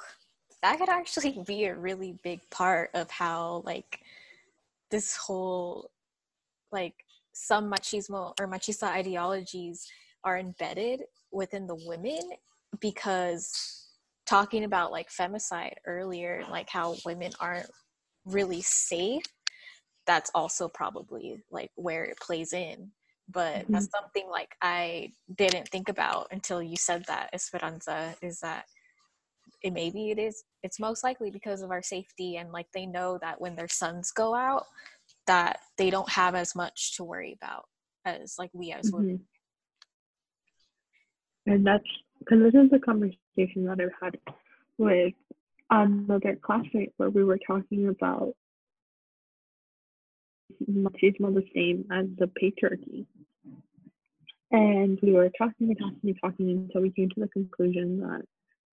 that 0.62 0.78
could 0.78 0.88
actually 0.88 1.42
be 1.46 1.64
a 1.64 1.74
really 1.74 2.18
big 2.22 2.40
part 2.50 2.90
of 2.94 3.10
how 3.10 3.62
like 3.64 4.00
this 4.90 5.16
whole 5.16 5.90
like 6.72 6.94
some 7.32 7.70
machismo 7.70 8.34
or 8.40 8.48
machista 8.48 8.84
ideologies 8.84 9.86
are 10.24 10.38
embedded 10.38 11.02
within 11.32 11.66
the 11.66 11.78
women 11.86 12.20
because 12.80 13.86
talking 14.26 14.64
about 14.64 14.92
like 14.92 15.08
femicide 15.10 15.74
earlier 15.86 16.44
like 16.50 16.68
how 16.68 16.94
women 17.04 17.32
aren't 17.40 17.70
really 18.26 18.60
safe 18.60 19.24
that's 20.06 20.30
also 20.34 20.68
probably 20.68 21.42
like 21.50 21.70
where 21.76 22.04
it 22.04 22.18
plays 22.20 22.52
in 22.52 22.90
but 23.28 23.56
mm-hmm. 23.56 23.72
that's 23.72 23.88
something 23.90 24.28
like 24.30 24.54
i 24.60 25.10
didn't 25.36 25.68
think 25.68 25.88
about 25.88 26.26
until 26.30 26.62
you 26.62 26.76
said 26.76 27.04
that 27.06 27.30
esperanza 27.32 28.14
is 28.22 28.40
that 28.40 28.66
it 29.62 29.72
maybe 29.72 30.10
it 30.10 30.18
is 30.18 30.42
it's 30.62 30.80
most 30.80 31.04
likely 31.04 31.30
because 31.30 31.62
of 31.62 31.70
our 31.70 31.82
safety 31.82 32.36
and 32.36 32.52
like 32.52 32.66
they 32.72 32.86
know 32.86 33.18
that 33.20 33.40
when 33.40 33.56
their 33.56 33.68
sons 33.68 34.10
go 34.10 34.34
out 34.34 34.64
that 35.26 35.58
they 35.76 35.90
don't 35.90 36.10
have 36.10 36.34
as 36.34 36.54
much 36.54 36.96
to 36.96 37.04
worry 37.04 37.36
about 37.40 37.64
as 38.04 38.36
like 38.38 38.50
we 38.52 38.72
as 38.72 38.86
mm-hmm. 38.86 38.96
women 38.96 39.20
and 41.46 41.66
that's 41.66 41.84
because 42.18 42.38
this 42.42 42.54
is 42.54 42.70
a 42.72 42.78
conversation 42.78 43.64
that 43.64 43.80
I've 43.80 43.90
had 44.00 44.18
with 44.78 45.14
another 45.70 46.36
classmate 46.42 46.92
where 46.96 47.10
we 47.10 47.24
were 47.24 47.38
talking 47.46 47.88
about 47.88 48.34
machismo 50.70 51.34
the 51.34 51.44
same 51.54 51.84
as 51.90 52.06
the 52.18 52.30
patriarchy. 52.40 53.06
And 54.52 54.98
we 55.02 55.12
were 55.12 55.30
talking 55.38 55.68
and 55.68 55.78
talking 55.78 56.10
and 56.10 56.18
talking 56.20 56.50
until 56.50 56.82
we 56.82 56.90
came 56.90 57.08
to 57.10 57.20
the 57.20 57.28
conclusion 57.28 58.00
that 58.00 58.22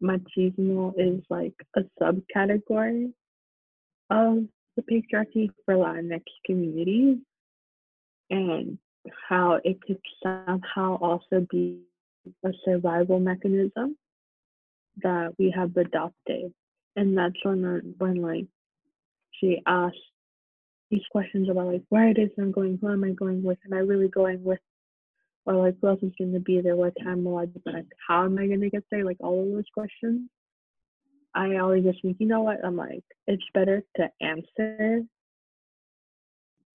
machismo 0.01 0.93
is 0.97 1.23
like 1.29 1.53
a 1.75 1.81
subcategory 2.01 3.11
of 4.09 4.43
the 4.75 4.81
patriarchy 4.83 5.49
for 5.65 5.75
Latinx 5.75 6.23
communities 6.45 7.17
and 8.29 8.77
how 9.27 9.59
it 9.63 9.81
could 9.81 9.99
somehow 10.21 10.97
also 10.97 11.45
be 11.49 11.79
a 12.43 12.51
survival 12.65 13.19
mechanism 13.19 13.97
that 15.01 15.33
we 15.37 15.51
have 15.55 15.75
adopted. 15.77 16.53
And 16.95 17.17
that's 17.17 17.35
when, 17.43 17.95
when 17.97 18.21
like, 18.21 18.47
she 19.39 19.61
asked 19.65 19.95
these 20.89 21.03
questions 21.11 21.49
about 21.49 21.67
like 21.67 21.83
where 21.89 22.09
it 22.09 22.17
is 22.17 22.29
I'm 22.37 22.51
going, 22.51 22.79
who 22.81 22.91
am 22.91 23.03
I 23.03 23.11
going 23.11 23.43
with, 23.43 23.57
am 23.65 23.73
I 23.73 23.81
really 23.81 24.07
going 24.07 24.43
with, 24.43 24.59
or 25.47 25.55
like 25.55 25.75
who 25.81 25.87
else 25.87 26.03
is 26.03 26.11
going 26.17 26.33
to 26.33 26.41
be 26.41 26.59
there, 26.59 26.75
what 26.75 26.93
time 27.01 27.23
will 27.23 27.37
I 27.37 27.45
be 27.45 27.61
back, 27.63 27.85
how 28.05 28.25
am 28.25 28.37
I 28.37 28.47
going 28.47 28.59
to 28.59 28.69
get 28.69 28.83
there, 28.91 29.05
like 29.05 29.17
all 29.21 29.41
of 29.41 29.49
those 29.49 29.63
questions. 29.73 30.29
I 31.33 31.55
always 31.57 31.85
just 31.85 32.01
think, 32.01 32.17
you 32.19 32.27
know 32.27 32.41
what, 32.41 32.63
I'm 32.65 32.75
like, 32.75 33.03
it's 33.27 33.43
better 33.53 33.81
to 33.95 34.09
answer, 34.21 35.01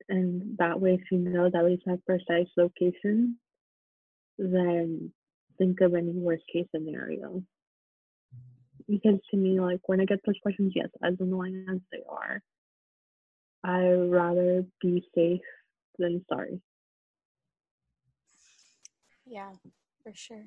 and 0.09 0.57
that 0.59 0.81
way 0.81 1.03
she 1.09 1.17
knows 1.17 1.53
at 1.55 1.65
least 1.65 1.83
my 1.87 1.97
precise 2.07 2.49
location, 2.57 3.37
than 4.39 5.13
think 5.59 5.83
of 5.83 5.95
any 5.95 6.13
worst 6.13 6.45
case 6.51 6.67
scenario. 6.75 7.43
Because 8.89 9.19
to 9.31 9.37
me, 9.37 9.61
like 9.61 9.81
when 9.87 10.01
I 10.01 10.07
get 10.07 10.21
those 10.25 10.39
questions, 10.43 10.73
yes, 10.75 10.89
as 11.03 11.15
annoying 11.21 11.67
as 11.71 11.79
they 11.93 12.03
are, 12.09 12.43
I 13.63 13.91
rather 13.91 14.65
be 14.81 15.05
safe 15.15 15.41
than 15.99 16.25
sorry. 16.29 16.61
Yeah, 19.33 19.53
for 20.03 20.13
sure. 20.15 20.45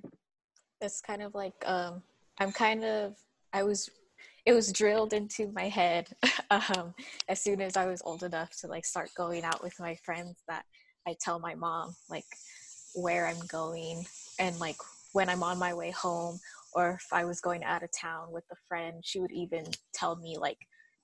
It's 0.79 1.01
kind 1.01 1.23
of 1.23 1.33
like 1.33 1.55
um 1.65 2.03
I'm 2.37 2.51
kind 2.51 2.85
of 2.85 3.15
I 3.51 3.63
was 3.63 3.89
it 4.45 4.53
was 4.53 4.71
drilled 4.71 5.11
into 5.11 5.51
my 5.53 5.69
head 5.69 6.09
um 6.51 6.93
as 7.27 7.41
soon 7.41 7.61
as 7.61 7.77
I 7.77 7.87
was 7.87 8.03
old 8.05 8.21
enough 8.21 8.51
to 8.61 8.67
like 8.67 8.85
start 8.85 9.09
going 9.17 9.43
out 9.43 9.63
with 9.63 9.73
my 9.79 9.95
friends 10.05 10.43
that 10.47 10.65
I 11.07 11.15
tell 11.19 11.39
my 11.39 11.55
mom 11.55 11.95
like 12.11 12.25
where 12.93 13.25
I'm 13.25 13.43
going 13.47 14.05
and 14.37 14.59
like 14.59 14.77
when 15.13 15.29
I'm 15.29 15.41
on 15.41 15.57
my 15.57 15.73
way 15.73 15.89
home 15.89 16.39
or 16.75 16.91
if 16.91 17.07
I 17.11 17.25
was 17.25 17.41
going 17.41 17.63
out 17.63 17.81
of 17.81 17.89
town 17.99 18.27
with 18.31 18.43
a 18.51 18.55
friend, 18.67 19.01
she 19.03 19.19
would 19.19 19.31
even 19.31 19.63
tell 19.95 20.15
me 20.17 20.37
like 20.37 20.59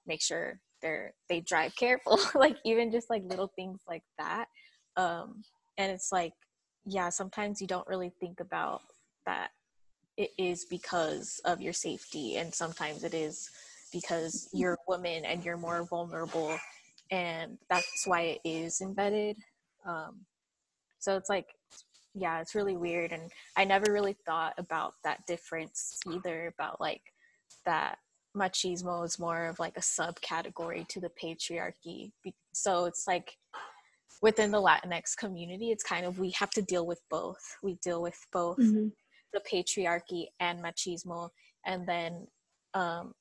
make 0.06 0.22
sure 0.22 0.60
they're 0.84 1.16
they 1.30 1.40
drive 1.40 1.76
careful, 1.76 2.20
like 2.36 2.58
even 2.64 2.92
just 2.92 3.10
like 3.10 3.24
little 3.26 3.52
things 3.56 3.82
like 3.90 4.04
that. 4.20 4.46
Um 4.98 5.42
and 5.80 5.92
it's 5.92 6.12
like 6.12 6.34
yeah, 6.86 7.10
sometimes 7.10 7.62
you 7.62 7.68
don't 7.68 7.88
really 7.88 8.12
think 8.20 8.40
about 8.40 8.82
that 9.26 9.52
it 10.18 10.32
is 10.38 10.66
because 10.66 11.40
of 11.46 11.62
your 11.62 11.74
safety, 11.74 12.38
and 12.38 12.54
sometimes 12.54 13.04
it 13.04 13.14
is 13.14 13.50
because 13.92 14.50
you're 14.54 14.74
a 14.74 14.78
woman 14.88 15.26
and 15.26 15.44
you're 15.44 15.58
more 15.58 15.84
vulnerable, 15.84 16.58
and 17.10 17.58
that's 17.70 18.04
why 18.06 18.22
it 18.22 18.42
is 18.44 18.82
embedded. 18.82 19.38
Um, 19.86 20.26
so 21.00 21.18
it's 21.18 21.30
like, 21.30 21.48
yeah, 22.14 22.42
it's 22.42 22.56
really 22.56 22.78
weird, 22.78 23.12
and 23.12 23.32
I 23.56 23.66
never 23.66 23.92
really 23.92 24.16
thought 24.26 24.54
about 24.58 24.94
that 25.04 25.26
difference 25.28 25.98
either. 26.12 26.54
About 26.60 26.82
like 26.82 27.02
that 27.66 27.98
machismo 28.36 29.06
is 29.06 29.20
more 29.20 29.48
of 29.48 29.60
like 29.60 29.78
a 29.78 29.82
subcategory 29.82 30.88
to 30.90 31.00
the 31.00 31.12
patriarchy. 31.22 32.12
So 32.54 32.86
it's 32.86 33.08
like 33.08 33.38
within 34.22 34.52
the 34.52 34.62
Latinx 34.62 35.16
community, 35.18 35.72
it's 35.72 35.84
kind 35.84 36.06
of 36.06 36.20
we 36.20 36.32
have 36.32 36.52
to 36.52 36.62
deal 36.62 36.86
with 36.86 37.02
both. 37.10 37.58
We 37.64 37.76
deal 37.84 38.02
with 38.02 38.18
both 38.32 38.58
mm-hmm. 38.58 38.88
the 39.34 39.42
patriarchy 39.52 40.28
and 40.40 40.64
machismo, 40.64 41.30
and 41.66 41.88
then 41.88 42.28
um, 42.74 43.14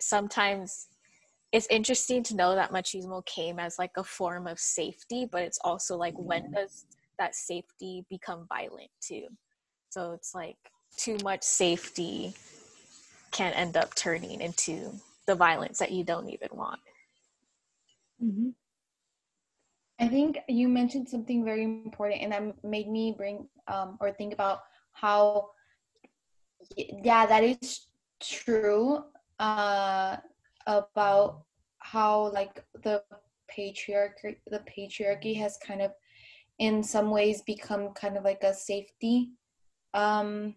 sometimes 0.00 0.88
it's 1.52 1.66
interesting 1.70 2.22
to 2.24 2.36
know 2.36 2.54
that 2.54 2.72
machismo 2.72 3.24
came 3.24 3.58
as 3.58 3.78
like 3.78 3.92
a 3.96 4.04
form 4.04 4.46
of 4.46 4.58
safety, 4.58 5.26
but 5.30 5.42
it's 5.42 5.58
also 5.64 5.96
like 5.96 6.14
when 6.16 6.50
does 6.52 6.84
that 7.18 7.34
safety 7.34 8.04
become 8.10 8.46
violent 8.48 8.90
too? 9.00 9.26
So 9.90 10.12
it's 10.12 10.34
like 10.34 10.56
too 10.96 11.16
much 11.22 11.42
safety 11.42 12.34
can 13.30 13.52
end 13.54 13.76
up 13.76 13.94
turning 13.94 14.40
into 14.40 14.92
the 15.26 15.34
violence 15.34 15.78
that 15.78 15.90
you 15.90 16.04
don't 16.04 16.28
even 16.28 16.48
want. 16.52 16.80
Mm-hmm. 18.22 18.48
I 20.00 20.08
think 20.08 20.38
you 20.48 20.68
mentioned 20.68 21.08
something 21.08 21.44
very 21.44 21.64
important, 21.64 22.22
and 22.22 22.32
that 22.32 22.64
made 22.64 22.88
me 22.88 23.14
bring 23.16 23.48
um, 23.66 23.98
or 24.00 24.12
think 24.12 24.32
about 24.32 24.60
how, 24.92 25.50
yeah, 26.76 27.26
that 27.26 27.42
is 27.42 27.86
true 28.20 29.02
uh, 29.40 30.16
about 30.66 31.42
how 31.78 32.30
like 32.32 32.64
the 32.82 33.02
patriarchy, 33.50 34.36
the 34.46 34.62
patriarchy 34.70 35.36
has 35.36 35.58
kind 35.66 35.82
of, 35.82 35.92
in 36.58 36.82
some 36.82 37.10
ways, 37.10 37.42
become 37.42 37.90
kind 37.94 38.16
of 38.16 38.24
like 38.24 38.42
a 38.42 38.54
safety. 38.54 39.32
Um, 39.94 40.54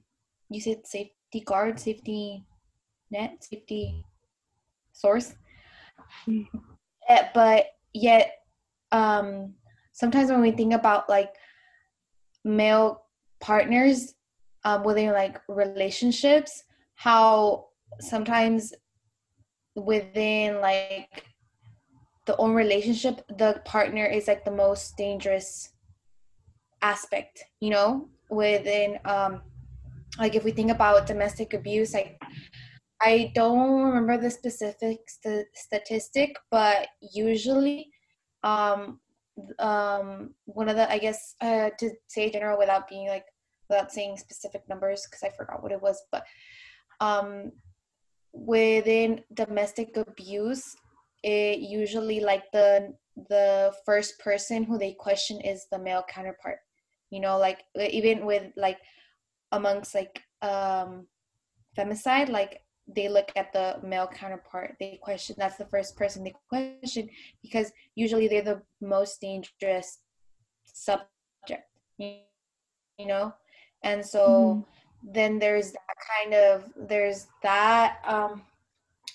you 0.50 0.62
said 0.62 0.86
safety 0.86 1.42
guard, 1.46 1.80
safety 1.80 2.46
net, 3.10 3.44
safety 3.44 4.06
source, 4.92 5.34
mm-hmm. 6.28 7.26
but 7.34 7.66
yet 7.94 8.41
um 8.92 9.54
sometimes 9.92 10.30
when 10.30 10.42
we 10.42 10.52
think 10.52 10.74
about 10.74 11.10
like 11.10 11.34
male 12.44 13.04
partners 13.40 14.16
um, 14.64 14.84
within 14.84 15.12
like 15.12 15.42
relationships 15.48 16.64
how 16.96 17.68
sometimes 18.00 18.74
within 19.76 20.62
like 20.62 21.26
the 22.26 22.36
own 22.38 22.54
relationship 22.54 23.26
the 23.38 23.62
partner 23.66 24.06
is 24.06 24.28
like 24.28 24.46
the 24.46 24.52
most 24.52 24.96
dangerous 24.98 25.70
aspect 26.82 27.44
you 27.60 27.70
know? 27.70 28.08
Within 28.30 28.98
um 29.06 29.42
like 30.18 30.36
if 30.36 30.44
we 30.44 30.52
think 30.52 30.72
about 30.72 31.06
domestic 31.06 31.54
abuse 31.54 31.94
like 31.94 32.22
i 33.02 33.32
don't 33.36 33.82
remember 33.82 34.18
the 34.18 34.30
specific 34.30 35.00
st- 35.08 35.48
statistic 35.54 36.38
but 36.50 36.88
usually 37.14 37.91
um 38.44 39.00
um 39.60 40.34
one 40.46 40.70
of 40.70 40.76
the 40.76 40.92
i 40.92 40.98
guess 40.98 41.36
uh 41.42 41.70
to 41.78 41.90
say 42.08 42.30
general 42.30 42.58
without 42.58 42.88
being 42.88 43.08
like 43.08 43.26
without 43.70 43.92
saying 43.92 44.18
specific 44.18 44.62
numbers 44.68 45.06
because 45.06 45.24
i 45.24 45.30
forgot 45.38 45.62
what 45.64 45.72
it 45.72 45.82
was 45.82 46.02
but 46.12 46.24
um 47.00 47.52
within 48.34 49.22
domestic 49.34 49.96
abuse 49.98 50.76
it 51.24 51.60
usually 51.60 52.20
like 52.20 52.44
the 52.52 52.94
the 53.30 53.74
first 53.86 54.20
person 54.20 54.64
who 54.64 54.78
they 54.78 54.94
question 54.94 55.42
is 55.42 55.68
the 55.72 55.80
male 55.80 56.04
counterpart. 56.08 56.60
You 57.10 57.20
know 57.20 57.38
like 57.38 57.64
even 57.76 58.26
with 58.26 58.52
like 58.56 58.78
amongst 59.52 59.94
like 59.94 60.22
um 60.42 61.08
femicide 61.78 62.30
like 62.30 62.62
they 62.88 63.08
look 63.08 63.32
at 63.36 63.54
the 63.54 63.78
male 63.84 64.08
counterpart 64.08 64.76
they 64.80 65.00
question 65.02 65.36
that's 65.38 65.58
the 65.58 65.66
first 65.66 65.96
person 65.96 66.24
they 66.24 66.34
question 66.50 67.10
because 67.42 67.72
usually 67.96 68.28
they're 68.28 68.42
the 68.42 68.62
most 68.82 69.22
dangerous 69.22 70.00
subject 70.66 71.10
you 71.98 73.08
know 73.08 73.34
and 73.84 74.06
so 74.06 74.66
mm-hmm. 75.04 75.14
then 75.14 75.40
there's 75.40 75.72
that 75.72 75.96
kind 76.18 76.34
of 76.34 76.66
there's 76.88 77.28
that 77.44 77.98
um 78.06 78.42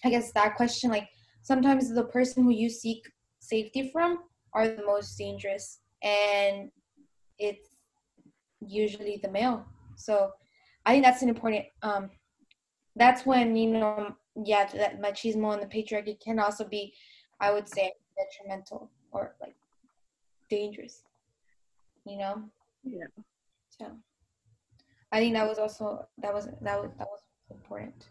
i 0.05 0.11
guess 0.11 0.33
that 0.33 0.55
question 0.55 0.91
like 0.91 1.09
sometimes 1.43 1.93
the 1.93 2.05
person 2.05 2.45
who 2.45 2.51
you 2.51 2.69
seek 2.69 3.03
safety 3.41 3.91
from 3.93 4.21
are 4.53 4.69
the 4.69 4.85
most 4.85 5.17
dangerous 5.17 5.81
and 6.03 6.71
it's 7.39 7.69
usually 8.61 9.21
the 9.23 9.31
male 9.31 9.65
so 9.97 10.31
i 10.85 10.93
think 10.93 11.05
that's 11.05 11.23
an 11.23 11.29
important 11.29 11.65
um 11.83 12.11
that's 12.97 13.25
when 13.25 13.57
you 13.57 13.71
know 13.71 14.15
yeah 14.45 14.67
that 14.75 15.01
machismo 15.01 15.53
and 15.53 15.63
the 15.63 15.67
patriarchy 15.67 16.19
can 16.19 16.39
also 16.39 16.65
be 16.65 16.93
i 17.41 17.53
would 17.53 17.69
say 17.69 17.93
detrimental 18.17 18.91
or 19.13 19.35
like 19.41 19.55
dangerous 20.51 21.03
you 22.07 22.19
know? 22.19 22.43
Yeah. 22.85 23.07
So 23.79 23.87
i 25.13 25.19
think 25.19 25.35
that 25.35 25.47
was 25.49 25.59
also 25.59 26.07
that 26.19 26.33
was 26.33 26.47
that 26.63 26.81
was 26.81 26.91
that 26.99 27.09
was 27.09 27.21
important. 27.51 28.09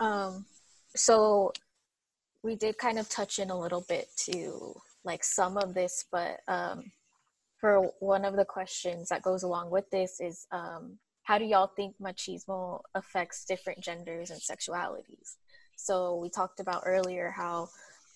Um 0.00 0.44
so 0.94 1.52
we 2.42 2.56
did 2.56 2.76
kind 2.76 2.98
of 2.98 3.08
touch 3.08 3.38
in 3.38 3.50
a 3.50 3.58
little 3.58 3.84
bit 3.88 4.08
to 4.26 4.74
like 5.04 5.24
some 5.24 5.56
of 5.56 5.74
this 5.74 6.04
but 6.10 6.40
um 6.48 6.90
for 7.62 7.92
one 8.00 8.24
of 8.24 8.34
the 8.34 8.44
questions 8.44 9.08
that 9.08 9.22
goes 9.22 9.44
along 9.44 9.70
with 9.70 9.88
this 9.90 10.20
is 10.20 10.48
um, 10.50 10.98
how 11.22 11.38
do 11.38 11.44
y'all 11.44 11.70
think 11.76 11.94
machismo 12.02 12.80
affects 12.96 13.44
different 13.44 13.78
genders 13.80 14.30
and 14.30 14.40
sexualities? 14.40 15.36
So 15.76 16.16
we 16.16 16.28
talked 16.28 16.58
about 16.58 16.82
earlier 16.84 17.30
how 17.30 17.68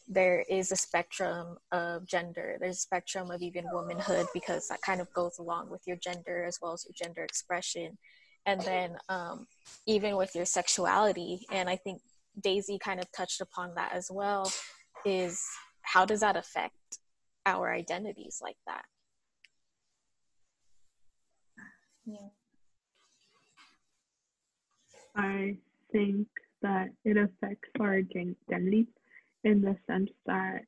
there 0.09 0.45
is 0.51 0.73
a 0.73 0.77
spectrum 0.77 1.59
of 1.71 2.09
gender. 2.09 2.57
There's 2.59 2.79
a 2.79 2.81
spectrum 2.81 3.31
of 3.31 3.41
even 3.41 3.67
womanhood 3.71 4.27
because 4.35 4.67
that 4.67 4.83
kind 4.83 5.01
of 5.01 5.13
goes 5.13 5.39
along 5.39 5.71
with 5.71 5.83
your 5.87 5.97
gender 5.97 6.45
as 6.45 6.59
well 6.61 6.73
as 6.73 6.85
your 6.85 6.95
gender 7.01 7.23
expression. 7.23 7.97
And 8.47 8.61
then 8.63 8.97
um, 9.09 9.47
even 9.87 10.17
with 10.17 10.35
your 10.35 10.45
sexuality, 10.45 11.47
and 11.53 11.71
I 11.71 11.77
think 11.77 12.01
Daisy 12.43 12.81
kind 12.81 12.99
of 12.99 13.07
touched 13.13 13.41
upon 13.41 13.77
that 13.77 13.93
as 13.93 14.09
well, 14.11 14.53
is 15.05 15.41
how 15.83 16.05
does 16.05 16.19
that 16.19 16.37
affect 16.37 16.75
our 17.47 17.73
identities 17.73 18.41
like 18.43 18.57
that? 18.67 18.83
Yeah. 22.07 22.29
I 25.16 25.57
think 25.92 26.29
that 26.62 26.90
it 27.05 27.16
affects 27.16 27.69
our 27.81 27.95
identity 27.95 28.87
in 29.45 29.61
the 29.61 29.77
sense 29.87 30.11
that 30.27 30.61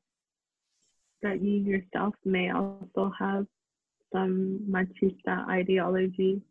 that 1.21 1.41
you 1.41 1.51
yourself 1.51 2.15
may 2.25 2.51
also 2.51 3.11
have 3.17 3.45
some 4.13 4.59
machista 4.69 5.47
ideology 5.49 6.41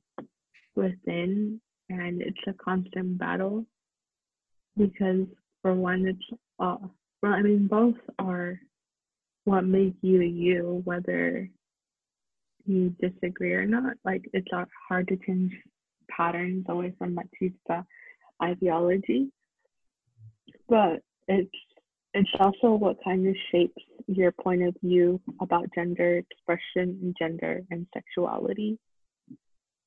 within 0.74 1.60
and 1.88 2.22
it's 2.22 2.38
a 2.46 2.52
constant 2.52 3.18
battle 3.18 3.64
because 4.76 5.26
for 5.62 5.74
one 5.74 6.06
it's 6.06 6.40
uh 6.60 6.76
well 7.22 7.32
I 7.32 7.42
mean 7.42 7.66
both 7.66 7.96
are 8.18 8.60
what 9.44 9.64
make 9.64 9.94
you 10.02 10.20
you 10.20 10.82
whether 10.84 11.48
you 12.68 12.94
disagree 13.00 13.54
or 13.54 13.66
not. 13.66 13.94
Like 14.04 14.24
it's 14.32 14.48
hard 14.88 15.08
to 15.08 15.16
change 15.16 15.52
patterns 16.10 16.66
away 16.68 16.94
from 16.98 17.16
machista 17.16 17.84
ideology, 18.42 19.32
but 20.68 21.00
it's 21.26 21.50
it's 22.14 22.30
also 22.40 22.74
what 22.74 22.96
kind 23.04 23.26
of 23.26 23.34
shapes 23.50 23.82
your 24.06 24.32
point 24.32 24.62
of 24.62 24.74
view 24.82 25.20
about 25.40 25.68
gender 25.74 26.18
expression 26.18 26.98
and 27.02 27.16
gender 27.18 27.62
and 27.70 27.86
sexuality. 27.92 28.78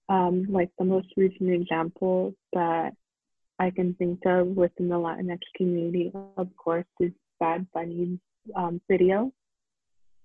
Um, 0.07 0.45
like 0.49 0.69
the 0.77 0.85
most 0.85 1.07
recent 1.17 1.49
example 1.49 2.33
that 2.53 2.91
I 3.57 3.71
can 3.71 3.95
think 3.95 4.19
of 4.25 4.47
within 4.47 4.89
the 4.89 4.95
Latinx 4.95 5.39
community, 5.55 6.11
of 6.37 6.49
course, 6.57 6.85
is 6.99 7.11
Bad 7.39 7.67
Bunny's 7.73 8.19
um, 8.55 8.81
video. 8.89 9.31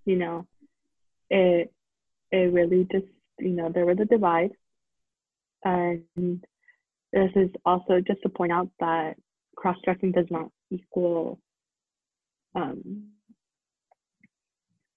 You 0.05 0.17
know, 0.17 0.47
it 1.31 1.73
it 2.37 2.53
really 2.53 2.87
just, 2.91 3.07
you 3.39 3.51
know, 3.51 3.71
there 3.73 3.87
was 3.87 3.99
a 4.01 4.05
divide. 4.05 4.53
And 5.65 6.45
this 7.13 7.31
is 7.35 7.51
also 7.65 8.01
just 8.07 8.23
to 8.23 8.29
point 8.29 8.53
out 8.53 8.69
that 8.81 9.17
cross 9.57 9.77
dressing 9.85 10.13
does 10.13 10.27
not 10.31 10.51
equal 10.71 11.39
um, 12.55 13.09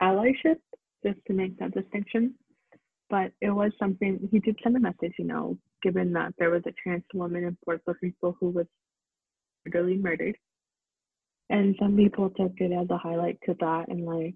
allyship, 0.02 0.60
just 1.06 1.20
to 1.28 1.34
make 1.34 1.58
that 1.60 1.74
distinction. 1.74 2.36
But 3.10 3.32
it 3.42 3.50
was 3.50 3.72
something 3.80 4.28
he 4.32 4.40
did 4.40 4.60
send 4.62 4.76
a 4.76 4.80
message, 4.80 5.14
you 5.18 5.26
know, 5.26 5.58
given 5.82 6.14
that 6.14 6.34
there 6.38 6.52
was 6.52 6.62
a 6.68 6.74
trans 6.82 7.04
woman 7.14 7.44
in 7.46 7.58
Puerto 7.66 7.98
Rico 8.02 8.36
who 8.40 8.50
was 8.50 8.68
brutally 9.66 9.98
murdered. 9.98 10.38
And 11.50 11.76
some 11.80 11.96
people 11.98 12.30
took 12.30 12.54
it 12.58 12.72
as 12.72 12.88
a 12.92 12.98
highlight 12.98 13.40
to 13.46 13.56
that 13.60 13.88
and 13.88 14.06
like 14.06 14.36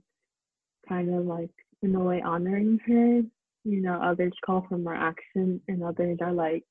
kind 0.89 1.13
of 1.13 1.25
like 1.25 1.51
in 1.83 1.95
a 1.95 1.99
way 1.99 2.21
honoring 2.21 2.79
her. 2.87 3.21
You 3.65 3.81
know, 3.81 4.01
others 4.01 4.33
call 4.45 4.65
for 4.67 4.77
more 4.77 4.95
action 4.95 5.61
and 5.67 5.83
others 5.83 6.17
are 6.21 6.33
like 6.33 6.63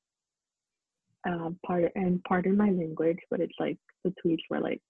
uh, 1.28 1.50
part 1.64 1.92
and 1.94 2.22
pardon 2.24 2.56
my 2.56 2.70
language, 2.70 3.18
but 3.30 3.40
it's 3.40 3.54
like 3.58 3.78
the 4.04 4.12
tweets 4.24 4.42
were 4.50 4.60
like, 4.60 4.80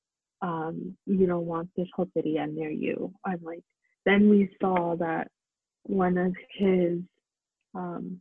um, 0.41 0.97
you 1.07 1.27
don't 1.27 1.47
want 1.47 1.69
this 1.77 1.87
whole 1.95 2.09
city 2.17 2.37
near 2.51 2.71
you. 2.71 3.13
I'm 3.25 3.41
like, 3.45 3.63
then 4.05 4.29
we 4.29 4.51
saw 4.61 4.97
that 4.97 5.29
one 5.85 6.19
of 6.19 6.35
his, 6.57 6.99
um, 7.75 8.21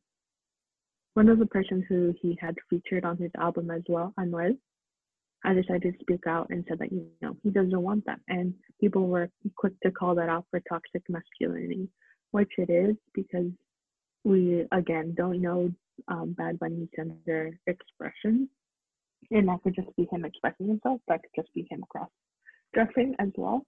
one 1.16 1.30
of 1.30 1.40
the 1.40 1.48
persons 1.48 1.84
who 1.90 2.14
he 2.22 2.38
had 2.40 2.56
featured 2.70 3.06
on 3.06 3.18
his 3.18 3.32
album 3.38 3.72
as 3.72 3.82
well, 3.88 4.14
Anuel, 4.20 4.58
I 5.44 5.54
decided 5.54 5.94
to 5.94 6.00
speak 6.02 6.28
out 6.28 6.50
and 6.50 6.64
said 6.68 6.80
that, 6.80 6.92
you 6.92 7.08
know, 7.22 7.36
he 7.44 7.50
doesn't 7.50 7.82
want 7.82 8.06
that. 8.06 8.20
And 8.28 8.54
people 8.80 9.08
were 9.08 9.30
quick 9.56 9.74
to 9.82 9.92
call 9.92 10.14
that 10.16 10.30
out 10.30 10.46
for 10.52 10.62
toxic 10.70 11.02
masculinity, 11.10 11.90
which 12.32 12.52
it 12.58 12.70
is 12.70 12.96
because 13.14 13.52
we, 14.24 14.66
again, 14.72 15.16
don't 15.18 15.42
know 15.42 15.72
um, 16.08 16.34
Bad 16.38 16.60
Bunny's 16.60 16.90
gender 16.96 17.58
expression. 17.66 18.50
And 19.32 19.48
that 19.48 19.64
could 19.64 19.76
just 19.76 19.96
be 19.96 20.08
him 20.12 20.26
expressing 20.26 20.68
himself. 20.68 21.02
That 21.08 21.22
could 21.22 21.44
just 21.44 21.54
be 21.54 21.68
him 21.70 21.84
cross 21.90 22.10
dressing 22.74 23.16
as 23.20 23.30
well. 23.36 23.66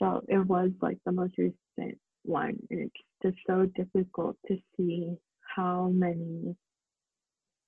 So 0.00 0.22
it 0.28 0.46
was 0.46 0.70
like 0.80 0.98
the 1.04 1.12
most 1.12 1.34
recent 1.38 1.98
one. 2.24 2.56
And 2.70 2.80
it's 2.80 2.94
just 3.22 3.36
so 3.46 3.66
difficult 3.76 4.36
to 4.48 4.56
see 4.76 5.16
how 5.54 5.90
many 5.94 6.56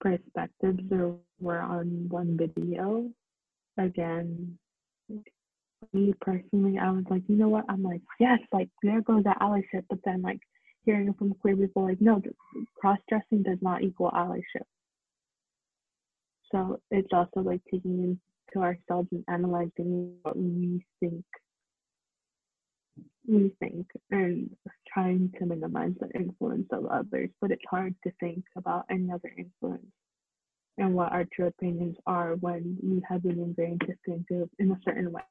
perspectives 0.01 0.81
there 0.89 1.13
were 1.41 1.61
on 1.61 2.07
one 2.09 2.37
video 2.37 3.11
again, 3.79 4.59
me 5.93 6.15
personally, 6.21 6.79
I 6.79 6.91
was 6.91 7.05
like, 7.11 7.23
you 7.29 7.37
know 7.37 7.49
what? 7.49 7.65
I'm 7.69 7.83
like, 7.83 8.03
yes, 8.19 8.39
like 8.53 8.69
there 8.83 9.01
goes 9.03 9.25
that 9.25 9.41
allyship. 9.41 9.85
But 9.89 9.99
then, 10.05 10.23
like, 10.23 10.41
hearing 10.85 11.13
from 11.15 11.35
queer 11.35 11.57
people, 11.57 11.85
like, 11.85 12.01
no, 12.01 12.23
cross 12.79 12.99
dressing 13.09 13.43
does 13.43 13.59
not 13.61 13.83
equal 13.83 14.11
allyship. 14.11 14.67
So 16.53 16.81
it's 16.91 17.13
also 17.13 17.41
like 17.41 17.61
taking 17.71 18.19
into 18.55 18.65
ourselves 18.65 19.09
and 19.11 19.25
analyzing 19.29 20.15
what 20.23 20.37
we 20.37 20.85
think 21.01 21.25
we 23.29 23.53
think 23.59 23.87
and 24.11 24.51
trying 24.93 25.33
to 25.39 25.47
minimize 25.47 25.93
the 26.01 26.09
influence 26.19 26.69
of 26.71 26.87
others, 26.87 27.29
but 27.41 27.51
it's 27.51 27.65
hard 27.69 27.95
to 28.05 28.13
think 28.21 28.45
about 28.57 28.85
any 28.91 29.11
other 29.11 29.33
influence 29.37 29.87
and 30.79 30.95
what 30.95 31.13
our 31.13 31.25
true 31.33 31.47
opinions 31.47 31.97
are 32.07 32.35
when 32.37 32.77
we 32.83 33.03
have 33.09 33.23
been 33.23 33.39
ingrained 33.39 33.81
to 33.83 33.95
think 34.05 34.27
of 34.31 34.49
in 34.59 34.73
a 34.73 34.79
certain 34.85 35.11
way. 35.13 35.23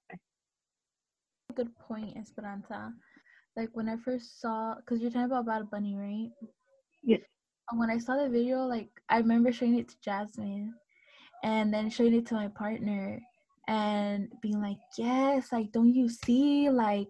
Good 1.56 1.76
point, 1.78 2.18
Esperanza. 2.18 2.94
Like 3.56 3.70
when 3.74 3.88
I 3.88 3.96
first 3.98 4.42
saw, 4.42 4.76
because 4.76 5.02
you're 5.02 5.12
talking 5.12 5.26
about 5.26 5.46
Bad 5.46 5.70
Bunny, 5.70 5.96
right? 5.96 6.30
Yes. 7.04 7.22
When 7.74 7.90
I 7.90 7.98
saw 7.98 8.18
the 8.18 8.30
video, 8.30 8.66
like 8.66 8.90
I 9.10 9.18
remember 9.18 9.52
showing 9.52 9.78
it 9.78 9.90
to 9.90 9.96
Jazmine, 10.06 10.72
and 11.44 11.74
then 11.74 11.90
showing 11.90 12.14
it 12.14 12.26
to 12.28 12.36
my 12.36 12.50
partner, 12.50 13.22
and 13.68 14.28
being 14.42 14.62
like, 14.62 14.78
"Yes, 14.98 15.52
like 15.52 15.72
don't 15.72 15.94
you 15.94 16.10
see, 16.10 16.70
like 16.70 17.08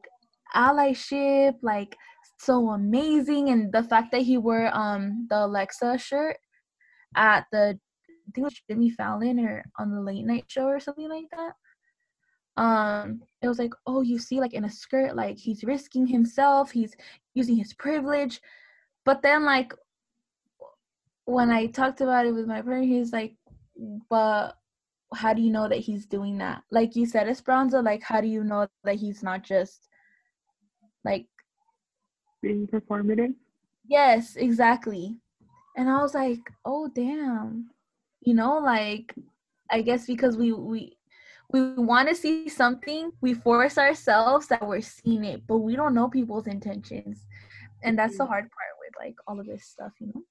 allyship, 0.55 1.55
like 1.61 1.97
so 2.37 2.69
amazing." 2.69 3.49
And 3.49 3.71
the 3.73 3.83
fact 3.83 4.11
that 4.11 4.21
he 4.21 4.37
wore 4.37 4.69
um 4.75 5.27
the 5.29 5.45
Alexa 5.45 5.97
shirt 5.97 6.37
at 7.15 7.47
the 7.51 7.79
I 8.27 8.31
think 8.31 8.43
it 8.43 8.49
was 8.49 8.61
Jimmy 8.69 8.89
Fallon 8.89 9.39
or 9.39 9.63
on 9.77 9.91
the 9.91 10.01
late 10.01 10.25
night 10.25 10.45
show 10.47 10.65
or 10.65 10.79
something 10.79 11.09
like 11.09 11.29
that. 11.31 11.53
Um, 12.57 13.21
it 13.41 13.47
was 13.47 13.59
like, 13.59 13.73
oh, 13.85 14.01
you 14.01 14.17
see, 14.17 14.39
like 14.39 14.53
in 14.53 14.65
a 14.65 14.69
skirt, 14.69 15.15
like 15.15 15.37
he's 15.37 15.63
risking 15.63 16.07
himself, 16.07 16.71
he's 16.71 16.95
using 17.33 17.57
his 17.57 17.73
privilege. 17.73 18.41
But 19.03 19.21
then, 19.21 19.45
like, 19.45 19.73
when 21.25 21.51
I 21.51 21.67
talked 21.67 22.01
about 22.01 22.25
it 22.25 22.33
with 22.33 22.47
my 22.47 22.61
partner, 22.61 22.81
he's 22.81 23.11
like, 23.11 23.35
but 24.09 24.53
how 25.13 25.33
do 25.33 25.41
you 25.41 25.51
know 25.51 25.67
that 25.67 25.79
he's 25.79 26.05
doing 26.05 26.37
that? 26.39 26.63
Like 26.71 26.95
you 26.95 27.05
said, 27.05 27.27
Esperanza, 27.27 27.81
like, 27.81 28.01
how 28.01 28.21
do 28.21 28.27
you 28.27 28.43
know 28.43 28.67
that 28.83 28.95
he's 28.95 29.21
not 29.21 29.43
just 29.43 29.89
like 31.03 31.27
being 32.41 32.67
performative? 32.67 33.35
Yes, 33.87 34.35
exactly. 34.35 35.17
And 35.77 35.89
I 35.89 36.01
was 36.01 36.15
like, 36.15 36.39
oh, 36.63 36.89
damn 36.95 37.69
you 38.25 38.33
know 38.33 38.57
like 38.57 39.13
i 39.71 39.81
guess 39.81 40.05
because 40.05 40.35
we 40.35 40.51
we 40.51 40.97
we 41.51 41.73
want 41.75 42.09
to 42.09 42.15
see 42.15 42.49
something 42.49 43.11
we 43.21 43.33
force 43.33 43.77
ourselves 43.77 44.47
that 44.47 44.65
we're 44.65 44.81
seeing 44.81 45.23
it 45.23 45.45
but 45.47 45.57
we 45.57 45.75
don't 45.75 45.93
know 45.93 46.09
people's 46.09 46.47
intentions. 46.47 47.25
And 47.83 47.97
that's 47.97 48.17
the 48.17 48.23
mm-hmm. 48.23 48.31
hard 48.31 48.43
part 48.43 48.73
with 48.79 48.93
like 48.99 49.15
all 49.27 49.39
of 49.39 49.45
this 49.45 49.65
stuff 49.65 49.91
you 49.99 50.07
know? 50.07 50.23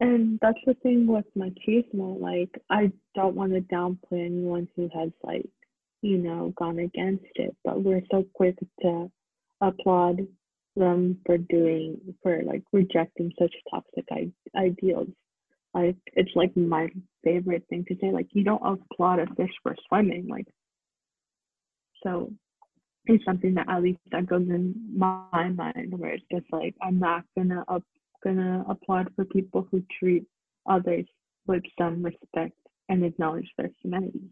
And 0.00 0.38
that's 0.40 0.58
the 0.66 0.74
thing 0.74 1.06
with 1.06 1.26
machismo 1.36 2.20
like 2.20 2.50
i 2.70 2.90
don't 3.14 3.34
want 3.34 3.52
to 3.52 3.60
downplay 3.62 4.26
anyone 4.26 4.68
who 4.76 4.90
has 4.94 5.10
like 5.22 5.48
you 6.02 6.18
know 6.18 6.52
gone 6.56 6.78
against 6.78 7.24
it 7.36 7.56
but 7.64 7.82
we're 7.82 8.02
so 8.10 8.24
quick 8.34 8.56
to 8.82 9.10
applaud 9.62 10.26
them 10.76 11.18
for 11.24 11.38
doing 11.38 11.98
for 12.22 12.42
like 12.42 12.62
rejecting 12.72 13.32
such 13.38 13.54
toxic 13.70 14.04
I- 14.10 14.32
ideals 14.54 15.08
like 15.76 15.96
it's 16.14 16.34
like 16.34 16.56
my 16.56 16.88
favorite 17.22 17.64
thing 17.68 17.84
to 17.88 17.96
say. 18.00 18.10
Like 18.10 18.28
you 18.32 18.44
don't 18.44 18.62
applaud 18.64 19.18
a 19.18 19.26
fish 19.34 19.52
for 19.62 19.76
swimming. 19.88 20.26
Like 20.26 20.46
so 22.02 22.32
it's 23.04 23.24
something 23.24 23.54
that 23.54 23.68
at 23.68 23.82
least 23.82 23.98
that 24.10 24.26
goes 24.26 24.48
in 24.48 24.74
my 24.96 25.48
mind 25.50 25.92
where 25.98 26.12
it's 26.14 26.24
just 26.32 26.46
like 26.50 26.74
I'm 26.82 26.98
not 26.98 27.24
gonna 27.36 27.62
up 27.68 27.82
gonna 28.24 28.64
applaud 28.68 29.10
for 29.14 29.26
people 29.26 29.68
who 29.70 29.82
treat 29.98 30.24
others 30.66 31.04
with 31.46 31.62
some 31.78 32.02
respect 32.02 32.56
and 32.88 33.04
acknowledge 33.04 33.50
their 33.58 33.70
humanity. 33.82 34.30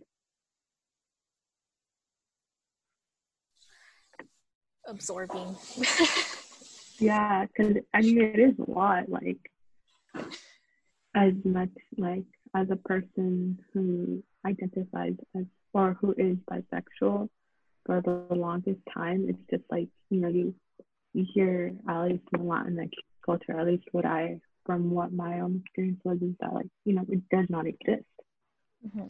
Absorbing. 4.86 5.56
yeah, 6.98 7.44
because 7.44 7.82
I 7.92 8.00
mean 8.00 8.18
it 8.18 8.38
is 8.38 8.54
a 8.58 8.70
lot. 8.70 9.10
Like 9.10 9.50
as 11.14 11.32
much 11.44 11.70
like 11.96 12.24
as 12.54 12.66
a 12.70 12.76
person 12.76 13.58
who 13.72 14.22
identifies 14.46 15.14
as 15.36 15.44
or 15.72 15.96
who 16.00 16.12
is 16.16 16.36
bisexual 16.50 17.28
for 17.84 18.00
the 18.02 18.34
longest 18.34 18.80
time 18.92 19.26
it's 19.28 19.50
just 19.50 19.64
like 19.70 19.88
you 20.10 20.20
know 20.20 20.28
you 20.28 20.54
you 21.12 21.24
hear 21.32 21.72
at 21.88 22.02
least 22.04 22.22
a 22.34 22.42
lot 22.42 22.66
in 22.66 22.74
Latinx 22.74 22.90
culture 23.24 23.58
at 23.58 23.66
least 23.66 23.84
what 23.92 24.04
I 24.04 24.40
from 24.66 24.90
what 24.90 25.12
my 25.12 25.40
own 25.40 25.62
experience 25.64 26.00
was 26.04 26.18
is 26.22 26.34
that 26.40 26.52
like 26.52 26.68
you 26.84 26.94
know 26.94 27.04
it 27.08 27.28
does 27.30 27.46
not 27.48 27.66
exist 27.66 28.04
mm-hmm. 28.86 29.06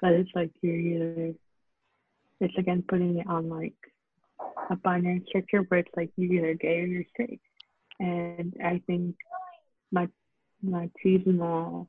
but 0.00 0.12
it's 0.12 0.30
like 0.34 0.50
you're 0.62 0.74
either 0.74 1.34
it's 2.40 2.58
again 2.58 2.84
putting 2.86 3.18
it 3.18 3.26
on 3.26 3.48
like 3.48 3.74
a 4.70 4.76
binary 4.76 5.24
structure 5.28 5.60
where 5.68 5.80
it's 5.80 5.96
like 5.96 6.10
you're 6.16 6.32
either 6.34 6.54
gay 6.54 6.80
or 6.80 6.86
you're 6.86 7.04
straight 7.12 7.40
and 8.00 8.54
I 8.62 8.82
think 8.86 9.16
my 9.92 10.08
machismo 10.64 11.86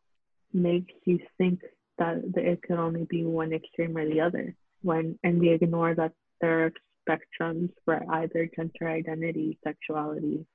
makes 0.53 0.93
you 1.05 1.19
think 1.38 1.61
that 1.97 2.21
it 2.35 2.61
can 2.63 2.77
only 2.77 3.05
be 3.05 3.23
one 3.23 3.53
extreme 3.53 3.95
or 3.97 4.05
the 4.05 4.21
other 4.21 4.55
when 4.81 5.17
and 5.23 5.39
we 5.39 5.49
ignore 5.49 5.95
that 5.95 6.11
there 6.41 6.65
are 6.65 6.71
spectrums 7.07 7.71
for 7.83 8.01
either 8.15 8.49
gender 8.55 8.89
identity 8.89 9.57
sexuality 9.63 10.45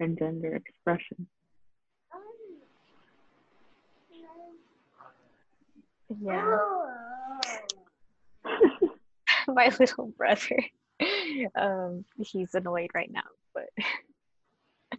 and 0.00 0.18
gender 0.18 0.54
expression. 0.54 1.26
Yeah. 6.22 6.58
My 9.48 9.70
little 9.78 10.12
brother 10.16 10.58
um 11.54 12.04
he's 12.16 12.54
annoyed 12.54 12.90
right 12.94 13.10
now 13.12 13.20
but 13.52 13.68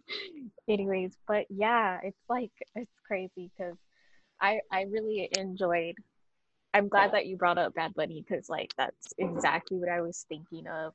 anyways 0.68 1.16
but 1.26 1.46
yeah 1.50 1.98
it's 2.02 2.22
like 2.28 2.52
it's 2.74 3.00
crazy 3.06 3.50
because 3.56 3.76
i 4.40 4.60
i 4.70 4.82
really 4.82 5.28
enjoyed 5.36 5.94
i'm 6.74 6.88
glad 6.88 7.12
that 7.12 7.26
you 7.26 7.36
brought 7.36 7.58
up 7.58 7.74
bad 7.74 7.94
bunny 7.94 8.24
because 8.26 8.48
like 8.48 8.72
that's 8.76 9.12
exactly 9.18 9.78
what 9.78 9.88
i 9.88 10.00
was 10.00 10.24
thinking 10.28 10.66
of 10.66 10.92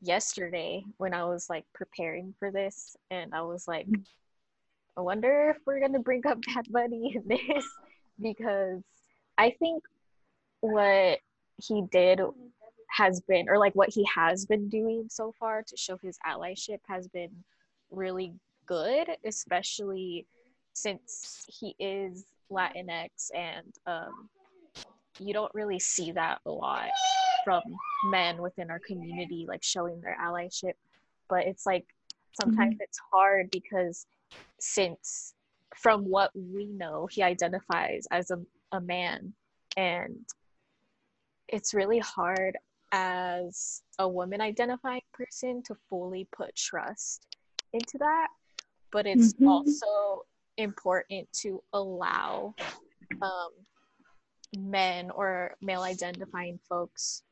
yesterday 0.00 0.82
when 0.96 1.12
i 1.12 1.24
was 1.24 1.48
like 1.50 1.64
preparing 1.74 2.34
for 2.38 2.50
this 2.50 2.96
and 3.10 3.34
i 3.34 3.42
was 3.42 3.68
like 3.68 3.86
i 4.96 5.00
wonder 5.00 5.54
if 5.54 5.62
we're 5.66 5.80
gonna 5.80 5.98
bring 5.98 6.26
up 6.26 6.38
bad 6.54 6.66
bunny 6.70 7.14
in 7.16 7.22
this 7.26 7.64
because 8.20 8.82
i 9.36 9.50
think 9.58 9.82
what 10.60 11.18
he 11.56 11.82
did 11.90 12.20
has 12.88 13.20
been 13.20 13.48
or 13.48 13.58
like 13.58 13.74
what 13.74 13.90
he 13.90 14.06
has 14.12 14.46
been 14.46 14.68
doing 14.68 15.06
so 15.08 15.32
far 15.38 15.62
to 15.62 15.76
show 15.76 15.96
his 15.98 16.18
allyship 16.26 16.80
has 16.88 17.06
been 17.08 17.30
really 17.90 18.32
good 18.70 19.08
especially 19.26 20.26
since 20.74 21.44
he 21.48 21.74
is 21.80 22.24
latinx 22.52 23.30
and 23.34 23.74
um, 23.86 24.30
you 25.20 25.34
don't 25.34 25.52
really 25.54 25.78
see 25.78 26.12
that 26.12 26.38
a 26.46 26.50
lot 26.50 26.88
from 27.44 27.62
men 28.10 28.40
within 28.40 28.70
our 28.70 28.80
community 28.80 29.46
like 29.48 29.62
showing 29.62 30.00
their 30.00 30.16
allyship. 30.22 30.74
But 31.28 31.46
it's 31.46 31.66
like 31.66 31.86
sometimes 32.40 32.72
Mm-hmm. 32.72 32.80
it's 32.80 33.00
hard 33.12 33.50
because 33.50 34.06
since 34.60 35.34
from 35.76 36.04
what 36.04 36.30
we 36.34 36.66
know 36.66 37.08
he 37.10 37.22
identifies 37.22 38.06
as 38.10 38.30
a, 38.30 38.38
a 38.72 38.80
man. 38.80 39.34
And 39.76 40.26
it's 41.48 41.74
really 41.74 42.00
hard 42.00 42.56
as 42.92 43.82
a 43.98 44.08
woman 44.08 44.40
identifying 44.40 45.02
person 45.12 45.62
to 45.64 45.76
fully 45.88 46.28
put 46.32 46.54
trust 46.56 47.26
into 47.72 47.98
that 47.98 48.28
but 48.92 49.06
it's 49.06 49.34
Mhm. 49.34 49.46
also 49.46 50.24
important 50.56 51.30
to 51.32 51.62
allow 51.72 52.54
um, 53.22 53.50
men 54.56 55.10
or 55.10 55.56
male 55.60 55.82
identifying 55.82 56.58
folks 56.68 57.22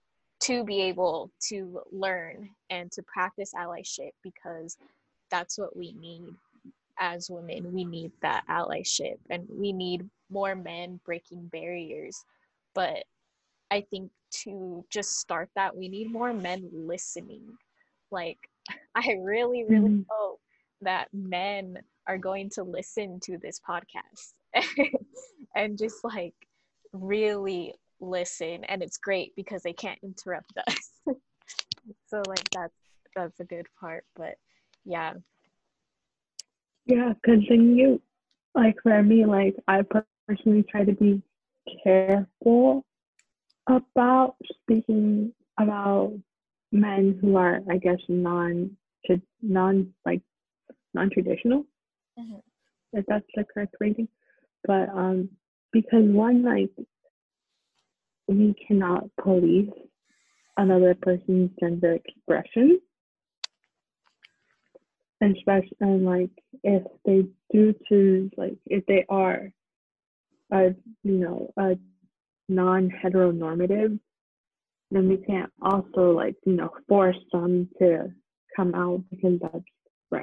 to 0.41 0.65
be 0.65 0.81
able 0.83 1.31
to 1.41 1.83
learn 1.91 2.49
and 2.71 2.93
to 2.93 3.03
practice 3.03 3.53
allyship 3.55 4.13
because 4.23 4.77
that's 5.31 5.59
what 5.59 5.77
we 5.77 5.93
need 5.93 6.35
as 6.99 7.29
women. 7.31 7.73
We 7.73 7.85
need 7.85 8.13
that 8.23 8.45
allyship 8.49 9.19
and 9.31 9.47
we 9.51 9.73
need 9.73 10.09
more 10.31 10.55
men 10.55 11.01
breaking 11.05 11.49
barriers. 11.49 12.25
But 12.75 13.05
I 13.71 13.81
think 13.83 14.11
to 14.45 14.85
just 14.91 15.19
start 15.19 15.51
that, 15.55 15.77
we 15.77 15.89
need 15.89 16.11
more 16.13 16.33
men 16.33 16.69
listening. 16.73 17.59
Like, 18.11 18.39
I 18.95 19.17
really, 19.21 19.65
really 19.65 19.91
Mhm. 19.91 20.07
hope 20.09 20.41
that 20.83 21.09
men 21.13 21.79
are 22.07 22.19
going 22.19 22.51
to 22.51 22.63
listen 22.63 23.21
to 23.21 23.39
this 23.39 23.61
podcast 23.69 24.33
and 25.57 25.79
just 25.79 26.03
like 26.05 26.35
really 26.93 27.75
listen. 28.01 28.65
And 28.65 28.83
it's 28.83 28.99
great 28.99 29.35
because 29.37 29.63
they 29.63 29.73
can't 29.73 29.99
interrupt 30.03 30.53
us. 30.67 30.91
So 32.07 32.23
like 32.27 32.49
that's 32.51 32.75
that's 33.17 33.41
a 33.41 33.45
good 33.45 33.67
part. 33.81 34.05
But 34.17 34.35
yeah. 34.85 35.15
Yeah, 36.87 37.13
because 37.15 37.43
then 37.49 37.77
you, 37.77 38.01
like 38.55 38.77
for 38.83 39.03
me, 39.03 39.27
like 39.27 39.57
I 39.67 39.83
personally 40.27 40.65
try 40.71 40.85
to 40.85 40.93
be 40.93 41.23
careful 41.85 42.85
about 43.69 44.37
speaking 44.63 45.33
about 45.61 46.15
men 46.73 47.19
who 47.21 47.37
are, 47.37 47.61
I 47.71 47.77
guess, 47.77 47.99
non, 48.09 48.77
to 49.07 49.21
non 49.43 49.93
like 50.07 50.23
non-traditional, 50.99 51.65
Mhm. 52.19 52.43
if 52.93 53.07
that's 53.07 53.27
the 53.35 53.45
correct 53.45 53.75
rating. 53.81 54.09
But 54.65 54.89
um, 54.91 55.31
because 55.73 56.05
one, 56.11 56.43
like, 56.43 56.73
we 58.29 58.55
cannot 58.67 59.05
police 59.17 59.71
another 60.57 60.95
person's 60.95 61.51
gender 61.61 61.93
expression 61.95 62.81
and 65.21 65.37
especially 65.37 65.77
and 65.81 66.05
like 66.05 66.31
if 66.63 66.83
they 67.05 67.25
do 67.53 67.75
choose 67.89 68.31
like 68.37 68.57
if 68.67 68.85
they 68.87 69.05
are 69.09 69.51
a 70.53 70.75
you 71.05 71.19
know 71.19 71.51
a 71.57 71.77
non-heteronormative 72.49 73.99
then 74.91 75.09
we 75.09 75.17
can't 75.19 75.53
also 75.63 76.13
like 76.13 76.37
you 76.47 76.53
know 76.55 76.71
force 76.89 77.17
them 77.33 77.69
to 77.79 78.13
come 78.57 78.75
out 78.75 79.03
because 79.11 79.39
that's 79.41 79.65
for 80.09 80.23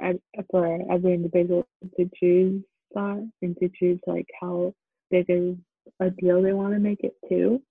for 0.52 0.80
every 0.92 1.14
individual 1.14 1.66
to 1.98 2.10
choose 2.20 2.64
that 2.94 3.30
and 3.42 3.58
to 3.58 3.70
choose 3.78 4.00
like 4.08 4.28
how 4.40 4.74
big 5.12 5.30
of 5.30 5.58
a 6.00 6.10
deal 6.10 6.42
they 6.42 6.54
want 6.54 6.74
to 6.74 6.80
make 6.80 7.04
it 7.04 7.16
too 7.30 7.62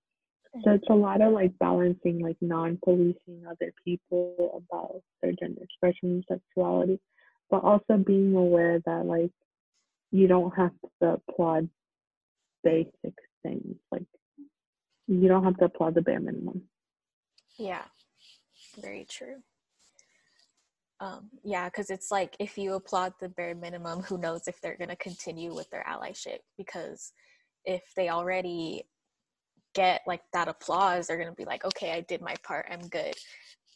so 0.63 0.71
it's 0.71 0.87
a 0.89 0.95
lot 0.95 1.21
of 1.21 1.33
like 1.33 1.51
balancing 1.59 2.19
like 2.19 2.37
non-policing 2.39 3.43
other 3.49 3.73
people 3.83 4.63
about 4.71 5.01
their 5.21 5.33
gender 5.33 5.61
expression 5.61 6.11
and 6.11 6.23
sexuality 6.29 6.99
but 7.49 7.63
also 7.63 7.97
being 7.97 8.35
aware 8.35 8.79
that 8.85 9.05
like 9.05 9.31
you 10.11 10.27
don't 10.27 10.55
have 10.55 10.71
to 11.01 11.19
applaud 11.29 11.67
basic 12.63 13.13
things 13.43 13.75
like 13.91 14.05
you 15.07 15.27
don't 15.27 15.43
have 15.43 15.57
to 15.57 15.65
applaud 15.65 15.93
the 15.93 16.01
bare 16.01 16.19
minimum. 16.19 16.63
Yeah. 17.57 17.83
Very 18.81 19.05
true 19.07 19.41
um 21.01 21.29
yeah 21.43 21.65
because 21.65 21.89
it's 21.89 22.09
like 22.11 22.35
if 22.39 22.57
you 22.57 22.73
applaud 22.73 23.13
the 23.19 23.29
bare 23.29 23.55
minimum 23.55 24.01
who 24.01 24.17
knows 24.17 24.47
if 24.47 24.61
they're 24.61 24.77
going 24.77 24.89
to 24.89 24.95
continue 24.95 25.53
with 25.53 25.69
their 25.69 25.85
allyship 25.89 26.39
because 26.57 27.11
if 27.65 27.83
they 27.95 28.09
already 28.09 28.83
get 29.73 30.01
like 30.07 30.21
that 30.31 30.47
applause 30.47 31.07
they're 31.07 31.17
going 31.17 31.29
to 31.29 31.35
be 31.35 31.45
like 31.45 31.65
okay 31.65 31.91
i 31.91 32.01
did 32.01 32.21
my 32.21 32.35
part 32.43 32.65
i'm 32.71 32.87
good. 32.87 33.13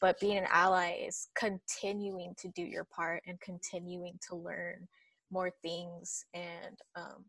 But 0.01 0.17
being 0.21 0.37
an 0.37 0.47
ally 0.49 0.97
is 1.05 1.27
continuing 1.35 2.33
to 2.37 2.47
do 2.55 2.61
your 2.61 2.85
part 2.85 3.21
and 3.27 3.37
continuing 3.41 4.17
to 4.29 4.35
learn 4.37 4.87
more 5.29 5.51
things 5.61 6.23
and 6.33 6.79
um, 6.95 7.25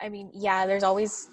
i 0.00 0.08
mean 0.08 0.28
yeah 0.34 0.66
there's 0.66 0.82
always 0.82 1.28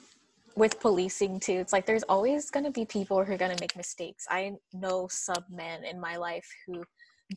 with 0.55 0.79
policing 0.79 1.39
too 1.39 1.53
it's 1.53 1.73
like 1.73 1.85
there's 1.87 2.03
always 2.03 2.51
going 2.51 2.65
to 2.65 2.71
be 2.71 2.85
people 2.85 3.23
who 3.23 3.33
are 3.33 3.37
going 3.37 3.55
to 3.55 3.63
make 3.63 3.75
mistakes. 3.75 4.27
I 4.29 4.53
know 4.73 5.07
some 5.09 5.43
men 5.49 5.83
in 5.85 5.99
my 5.99 6.17
life 6.17 6.47
who 6.67 6.83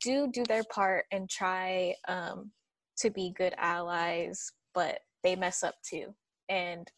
do 0.01 0.29
do 0.33 0.45
their 0.45 0.65
part 0.65 1.05
and 1.13 1.29
try 1.29 1.95
um, 2.09 2.51
to 2.97 3.11
be 3.11 3.35
good 3.37 3.55
allies 3.59 4.53
but 4.75 4.99
they 5.23 5.37
mess 5.37 5.63
up 5.63 5.77
too. 5.89 6.15
And 6.49 6.91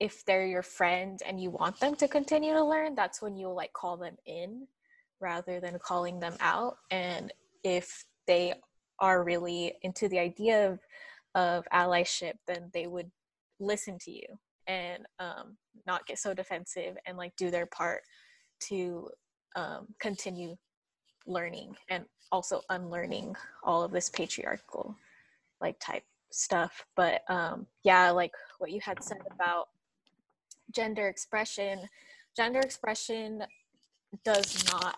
if 0.00 0.24
they're 0.24 0.46
your 0.46 0.62
friend 0.62 1.20
and 1.26 1.40
you 1.40 1.50
want 1.50 1.78
them 1.78 1.94
to 1.96 2.08
continue 2.08 2.52
to 2.54 2.64
learn 2.64 2.94
that's 2.94 3.20
when 3.20 3.36
you'll 3.36 3.54
like 3.54 3.72
call 3.72 3.96
them 3.96 4.16
in 4.26 4.66
rather 5.20 5.60
than 5.60 5.78
calling 5.84 6.18
them 6.18 6.36
out. 6.40 6.76
And 6.90 7.32
if 7.62 8.04
they 8.26 8.54
are 9.00 9.24
really 9.24 9.74
into 9.82 10.08
the 10.08 10.18
idea 10.18 10.70
of, 10.70 10.78
of 11.34 11.64
allyship 11.72 12.34
then 12.46 12.70
they 12.72 12.86
would 12.86 13.10
listen 13.60 13.98
to 14.00 14.10
you 14.10 14.26
and 14.66 15.04
um, 15.18 15.56
not 15.86 16.06
get 16.06 16.18
so 16.18 16.32
defensive 16.32 16.96
and 17.06 17.18
like 17.18 17.34
do 17.36 17.50
their 17.50 17.66
part 17.66 18.00
to 18.68 19.08
um, 19.56 19.86
continue 20.00 20.56
learning 21.26 21.76
and 21.88 22.04
also 22.32 22.60
unlearning 22.70 23.34
all 23.62 23.82
of 23.82 23.92
this 23.92 24.08
patriarchal 24.08 24.94
like 25.60 25.78
type 25.80 26.04
stuff. 26.30 26.84
But 26.96 27.22
um 27.28 27.66
yeah 27.82 28.10
like 28.10 28.32
what 28.58 28.70
you 28.70 28.80
had 28.80 29.02
said 29.02 29.22
about 29.30 29.68
gender 30.72 31.08
expression 31.08 31.88
gender 32.36 32.60
expression 32.60 33.44
does 34.24 34.64
not 34.72 34.96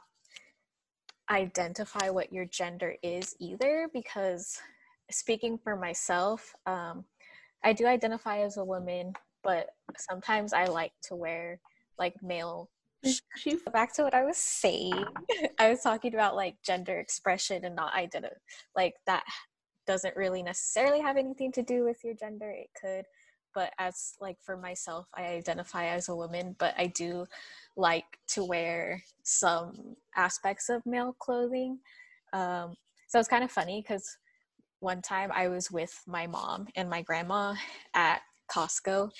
identify 1.30 2.10
what 2.10 2.32
your 2.32 2.44
gender 2.44 2.94
is 3.02 3.34
either 3.40 3.88
because 3.92 4.58
speaking 5.10 5.58
for 5.58 5.76
myself 5.76 6.54
um, 6.66 7.04
i 7.64 7.72
do 7.72 7.86
identify 7.86 8.38
as 8.38 8.56
a 8.56 8.64
woman 8.64 9.12
but 9.42 9.70
sometimes 9.98 10.52
i 10.52 10.64
like 10.64 10.92
to 11.02 11.16
wear 11.16 11.60
like 11.98 12.14
male 12.22 12.70
She 13.36 13.56
back 13.72 13.94
to 13.94 14.04
what 14.04 14.14
i 14.14 14.24
was 14.24 14.36
saying. 14.36 15.04
I 15.58 15.70
was 15.70 15.80
talking 15.80 16.14
about 16.14 16.36
like 16.36 16.56
gender 16.64 16.98
expression 16.98 17.64
and 17.64 17.76
not 17.76 17.94
identity 17.94 18.36
like 18.74 18.94
that 19.06 19.24
doesn't 19.86 20.16
really 20.16 20.42
necessarily 20.42 21.00
have 21.00 21.16
anything 21.16 21.52
to 21.52 21.62
do 21.62 21.84
with 21.84 22.02
your 22.02 22.14
gender. 22.14 22.50
It 22.50 22.70
could 22.80 23.04
but 23.56 23.72
as 23.78 24.12
like 24.20 24.36
for 24.42 24.56
myself 24.56 25.06
i 25.16 25.24
identify 25.24 25.86
as 25.86 26.08
a 26.08 26.14
woman 26.14 26.54
but 26.58 26.74
i 26.76 26.86
do 26.86 27.26
like 27.76 28.18
to 28.28 28.44
wear 28.44 29.02
some 29.24 29.96
aspects 30.14 30.68
of 30.68 30.84
male 30.86 31.16
clothing. 31.18 31.78
Um, 32.32 32.74
so 33.08 33.18
it's 33.18 33.28
kind 33.28 33.42
of 33.44 33.50
funny 33.50 33.82
because 33.82 34.18
one 34.80 35.00
time 35.00 35.30
i 35.34 35.48
was 35.48 35.70
with 35.70 36.02
my 36.06 36.26
mom 36.26 36.68
and 36.76 36.88
my 36.88 37.02
grandma 37.02 37.54
at 37.94 38.20
costco 38.50 39.10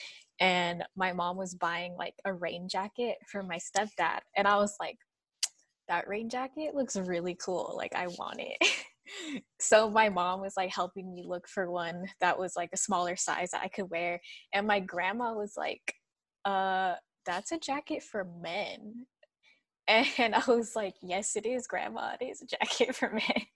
and 0.40 0.82
my 0.96 1.12
mom 1.12 1.36
was 1.36 1.54
buying 1.54 1.94
like 1.96 2.14
a 2.24 2.32
rain 2.32 2.68
jacket 2.68 3.16
for 3.30 3.42
my 3.42 3.56
stepdad 3.56 4.20
and 4.36 4.46
i 4.46 4.56
was 4.56 4.74
like 4.80 4.98
that 5.88 6.08
rain 6.08 6.28
jacket 6.28 6.74
looks 6.74 6.96
really 6.96 7.34
cool 7.34 7.74
like 7.76 7.94
i 7.94 8.06
want 8.06 8.40
it. 8.40 8.56
So 9.60 9.90
my 9.90 10.08
mom 10.08 10.40
was 10.40 10.54
like 10.56 10.74
helping 10.74 11.12
me 11.14 11.22
look 11.24 11.48
for 11.48 11.70
one 11.70 12.06
that 12.20 12.38
was 12.38 12.56
like 12.56 12.70
a 12.72 12.76
smaller 12.76 13.16
size 13.16 13.50
that 13.52 13.62
I 13.62 13.68
could 13.68 13.90
wear 13.90 14.20
and 14.52 14.66
my 14.66 14.80
grandma 14.80 15.32
was 15.32 15.54
like 15.56 15.94
uh 16.44 16.94
that's 17.24 17.52
a 17.52 17.58
jacket 17.58 18.02
for 18.02 18.26
men. 18.40 19.06
And 20.18 20.34
I 20.34 20.42
was 20.48 20.74
like 20.74 20.94
yes 21.00 21.36
it 21.36 21.46
is 21.46 21.68
grandma 21.68 22.16
it 22.20 22.24
is 22.24 22.42
a 22.42 22.46
jacket 22.46 22.94
for 22.94 23.10
men. 23.12 23.46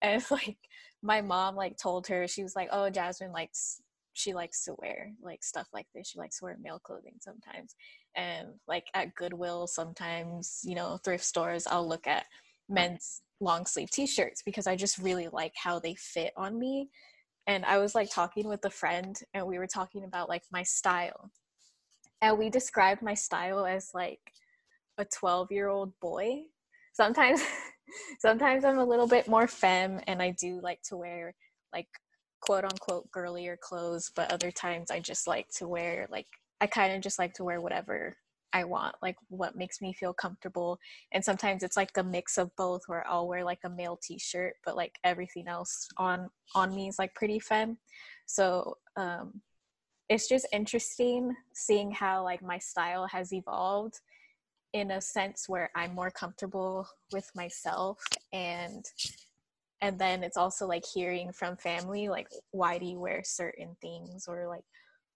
And 0.00 0.24
like 0.30 0.58
my 1.02 1.20
mom 1.20 1.54
like 1.54 1.76
told 1.76 2.08
her 2.08 2.26
she 2.26 2.42
was 2.42 2.56
like 2.56 2.68
oh 2.72 2.90
Jazmine 2.90 3.32
likes 3.32 3.80
she 4.12 4.34
likes 4.34 4.64
to 4.64 4.74
wear 4.78 5.12
like 5.22 5.42
stuff 5.42 5.68
like 5.72 5.86
this. 5.94 6.08
She 6.08 6.18
likes 6.18 6.38
to 6.38 6.44
wear 6.44 6.56
male 6.60 6.78
clothing 6.78 7.14
sometimes. 7.20 7.74
And 8.14 8.48
like 8.68 8.84
at 8.94 9.14
Goodwill, 9.14 9.66
sometimes, 9.66 10.60
you 10.64 10.74
know, 10.74 10.98
thrift 11.04 11.24
stores, 11.24 11.66
I'll 11.66 11.88
look 11.88 12.06
at 12.06 12.26
men's 12.68 13.22
long 13.40 13.66
sleeve 13.66 13.90
t 13.90 14.06
shirts 14.06 14.42
because 14.42 14.66
I 14.66 14.76
just 14.76 14.98
really 14.98 15.28
like 15.32 15.52
how 15.56 15.78
they 15.78 15.94
fit 15.94 16.32
on 16.36 16.58
me. 16.58 16.90
And 17.46 17.64
I 17.64 17.78
was 17.78 17.94
like 17.94 18.10
talking 18.10 18.48
with 18.48 18.64
a 18.64 18.70
friend 18.70 19.16
and 19.34 19.46
we 19.46 19.58
were 19.58 19.66
talking 19.66 20.04
about 20.04 20.28
like 20.28 20.42
my 20.52 20.62
style. 20.62 21.30
And 22.20 22.38
we 22.38 22.50
described 22.50 23.02
my 23.02 23.14
style 23.14 23.66
as 23.66 23.90
like 23.94 24.20
a 24.98 25.04
12 25.04 25.50
year 25.50 25.68
old 25.68 25.92
boy. 26.00 26.42
Sometimes, 26.92 27.42
sometimes 28.20 28.64
I'm 28.64 28.78
a 28.78 28.84
little 28.84 29.08
bit 29.08 29.26
more 29.26 29.48
femme 29.48 30.00
and 30.06 30.22
I 30.22 30.30
do 30.38 30.60
like 30.62 30.82
to 30.84 30.96
wear 30.96 31.34
like 31.72 31.88
quote 32.42 32.64
unquote 32.64 33.10
girlier 33.10 33.56
clothes, 33.56 34.12
but 34.14 34.30
other 34.30 34.50
times 34.50 34.90
I 34.90 35.00
just 35.00 35.26
like 35.26 35.48
to 35.56 35.66
wear 35.66 36.06
like 36.10 36.26
I 36.60 36.66
kind 36.66 36.92
of 36.92 37.00
just 37.00 37.18
like 37.18 37.32
to 37.34 37.44
wear 37.44 37.60
whatever 37.60 38.16
I 38.52 38.64
want, 38.64 38.96
like 39.00 39.16
what 39.28 39.56
makes 39.56 39.80
me 39.80 39.94
feel 39.94 40.12
comfortable. 40.12 40.78
And 41.12 41.24
sometimes 41.24 41.62
it's 41.62 41.76
like 41.76 41.96
a 41.96 42.04
mix 42.04 42.36
of 42.36 42.54
both 42.56 42.82
where 42.86 43.06
I'll 43.08 43.26
wear 43.26 43.44
like 43.44 43.60
a 43.64 43.70
male 43.70 43.98
t-shirt, 44.02 44.54
but 44.64 44.76
like 44.76 44.98
everything 45.04 45.48
else 45.48 45.88
on 45.96 46.28
on 46.54 46.74
me 46.74 46.88
is 46.88 46.98
like 46.98 47.14
pretty 47.14 47.38
femme. 47.38 47.78
So 48.26 48.76
um 48.96 49.40
it's 50.08 50.28
just 50.28 50.46
interesting 50.52 51.34
seeing 51.54 51.90
how 51.90 52.22
like 52.24 52.42
my 52.42 52.58
style 52.58 53.06
has 53.06 53.32
evolved 53.32 54.00
in 54.72 54.90
a 54.90 55.00
sense 55.00 55.48
where 55.48 55.70
I'm 55.76 55.94
more 55.94 56.10
comfortable 56.10 56.86
with 57.12 57.30
myself 57.34 58.02
and 58.32 58.84
and 59.82 59.98
then 59.98 60.22
it's 60.22 60.36
also 60.36 60.66
like 60.66 60.84
hearing 60.86 61.32
from 61.32 61.56
family 61.56 62.08
like 62.08 62.28
why 62.52 62.78
do 62.78 62.86
you 62.86 63.00
wear 63.00 63.22
certain 63.24 63.76
things? 63.82 64.26
Or 64.28 64.46
like 64.46 64.64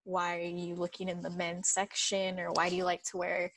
why 0.03 0.39
are 0.39 0.43
you 0.43 0.75
looking 0.75 1.09
in 1.09 1.23
the 1.23 1.31
men's 1.31 1.71
section? 1.71 2.41
Or 2.41 2.51
why 2.51 2.69
do 2.69 2.77
you 2.77 2.85
like 2.85 3.05
to 3.13 3.17
wear 3.17 3.53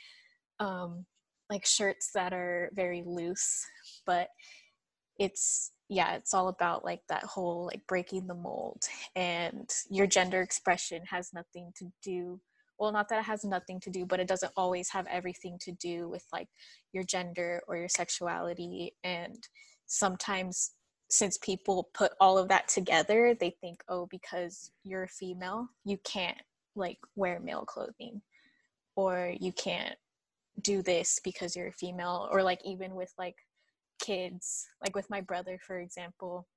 um 0.60 1.06
like 1.50 1.66
shirts 1.66 2.12
that 2.14 2.32
are 2.32 2.70
very 2.76 3.04
loose? 3.06 3.66
But 4.06 4.30
it's 5.18 5.72
yeah 5.90 6.14
it's 6.14 6.36
all 6.36 6.50
about 6.50 6.86
like 6.86 7.02
that 7.10 7.24
whole 7.24 7.66
like 7.66 7.82
breaking 7.88 8.28
the 8.28 8.36
mold. 8.36 8.84
And 9.16 9.68
your 9.90 10.06
gender 10.06 10.42
expression 10.44 11.02
has 11.10 11.32
nothing 11.34 11.72
to 11.78 11.92
do 12.04 12.40
well 12.78 12.92
not 12.92 13.10
that 13.10 13.20
it 13.20 13.26
has 13.26 13.44
nothing 13.44 13.80
to 13.82 13.90
do 13.90 14.06
but 14.06 14.20
it 14.20 14.28
doesn't 14.28 14.54
always 14.56 14.90
have 14.92 15.08
everything 15.08 15.58
to 15.60 15.72
do 15.74 16.08
with 16.08 16.24
like 16.32 16.48
your 16.94 17.04
gender 17.04 17.64
or 17.68 17.78
your 17.78 17.90
sexuality. 17.90 18.94
And 19.04 19.44
sometimes 19.88 20.72
since 21.10 21.38
people 21.40 21.90
put 21.94 22.12
all 22.20 22.38
of 22.38 22.48
that 22.50 22.68
together, 22.68 23.36
they 23.40 23.50
think, 23.62 23.82
oh, 23.90 24.08
because 24.12 24.72
you're 24.84 25.04
a 25.04 25.08
female, 25.08 25.68
you 25.84 25.98
can't 26.04 26.38
like 26.76 27.00
wear 27.16 27.40
male 27.40 27.66
clothing, 27.66 28.22
or 28.96 29.34
you 29.40 29.52
can't 29.52 29.96
do 30.62 30.82
this 30.82 31.20
because 31.24 31.56
you're 31.56 31.68
a 31.68 31.74
female, 31.74 32.30
or 32.32 32.44
like 32.44 32.60
even 32.64 32.94
with 32.96 33.12
like 33.18 33.36
kids, 34.00 34.68
like 34.82 34.96
with 34.96 35.10
my 35.10 35.22
brother, 35.22 35.60
for 35.66 35.80
example, 35.80 36.48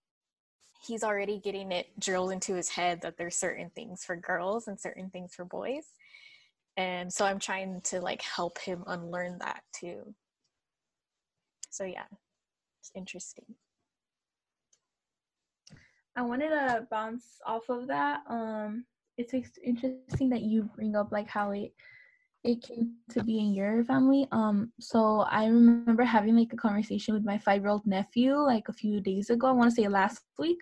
he's 0.87 1.05
already 1.05 1.38
getting 1.38 1.73
it 1.73 1.87
drilled 1.99 2.33
into 2.33 2.55
his 2.55 2.69
head 2.69 3.01
that 3.03 3.17
there's 3.17 3.37
certain 3.37 3.71
things 3.71 4.05
for 4.05 4.17
girls 4.17 4.69
and 4.69 4.79
certain 4.79 5.09
things 5.11 5.35
for 5.35 5.45
boys. 5.45 5.87
And 6.77 7.12
so 7.12 7.25
I'm 7.25 7.38
trying 7.38 7.81
to 7.85 8.01
like 8.01 8.23
help 8.23 8.59
him 8.59 8.85
unlearn 8.87 9.38
that 9.38 9.62
too. 9.75 10.15
So 11.71 11.85
yeah, 11.85 12.05
it's 12.81 12.91
interesting. 12.95 13.45
I 16.16 16.22
wanted 16.22 16.51
to 16.51 16.87
bounce 16.90 17.40
off 17.46 17.68
of 17.68 17.87
that. 17.88 18.20
Um, 18.29 18.85
it's 19.16 19.33
interesting 19.64 20.29
that 20.31 20.42
you 20.42 20.68
bring 20.75 20.96
up 20.96 21.12
like 21.12 21.29
how 21.29 21.51
it 21.53 21.72
it 22.44 22.61
came 22.61 22.94
to 23.11 23.22
be 23.22 23.38
in 23.38 23.55
your 23.55 23.85
family. 23.85 24.27
Um, 24.33 24.72
so 24.81 25.20
I 25.31 25.46
remember 25.46 26.03
having 26.03 26.37
like 26.37 26.53
a 26.53 26.57
conversation 26.57 27.14
with 27.14 27.25
my 27.25 27.38
five 27.38 27.62
year 27.62 27.70
old 27.70 27.87
nephew 27.87 28.35
like 28.35 28.68
a 28.68 28.72
few 28.72 29.01
days 29.01 29.31
ago. 29.31 29.46
I 29.46 29.53
want 29.53 29.70
to 29.70 29.77
say 29.77 29.87
last 29.87 30.22
week, 30.38 30.59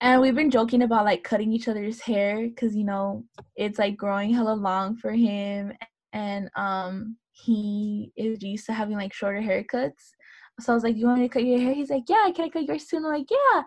and 0.00 0.20
we've 0.20 0.34
been 0.34 0.50
joking 0.50 0.82
about 0.82 1.04
like 1.04 1.22
cutting 1.24 1.52
each 1.52 1.68
other's 1.68 2.00
hair 2.00 2.48
because 2.48 2.74
you 2.74 2.84
know 2.84 3.24
it's 3.54 3.78
like 3.78 3.96
growing 3.96 4.32
hella 4.32 4.54
long 4.54 4.96
for 4.96 5.12
him, 5.12 5.72
and 6.12 6.50
um 6.56 7.16
he 7.32 8.12
is 8.16 8.42
used 8.42 8.64
to 8.66 8.72
having 8.72 8.96
like 8.96 9.12
shorter 9.12 9.42
haircuts 9.42 10.14
so 10.60 10.72
I 10.72 10.74
was 10.74 10.84
like, 10.84 10.96
"You 10.96 11.06
want 11.06 11.20
me 11.20 11.28
to 11.28 11.32
cut 11.32 11.44
your 11.44 11.60
hair?" 11.60 11.74
He's 11.74 11.90
like, 11.90 12.04
"Yeah, 12.08 12.30
can 12.34 12.46
I 12.46 12.48
cut 12.48 12.64
yours 12.64 12.86
too?" 12.86 12.96
And 12.96 13.06
I'm 13.06 13.12
like, 13.12 13.30
"Yeah." 13.30 13.62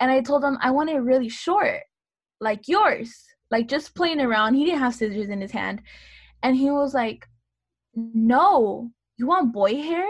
And 0.00 0.10
I 0.10 0.20
told 0.20 0.44
him 0.44 0.58
I 0.60 0.70
want 0.70 0.90
it 0.90 0.98
really 0.98 1.28
short, 1.28 1.82
like 2.40 2.68
yours, 2.68 3.24
like 3.50 3.68
just 3.68 3.94
playing 3.94 4.20
around. 4.20 4.54
He 4.54 4.64
didn't 4.64 4.80
have 4.80 4.94
scissors 4.94 5.28
in 5.30 5.40
his 5.40 5.52
hand, 5.52 5.82
and 6.42 6.56
he 6.56 6.70
was 6.70 6.94
like, 6.94 7.26
"No, 7.94 8.90
you 9.16 9.26
want 9.26 9.52
boy 9.52 9.74
hair? 9.76 10.08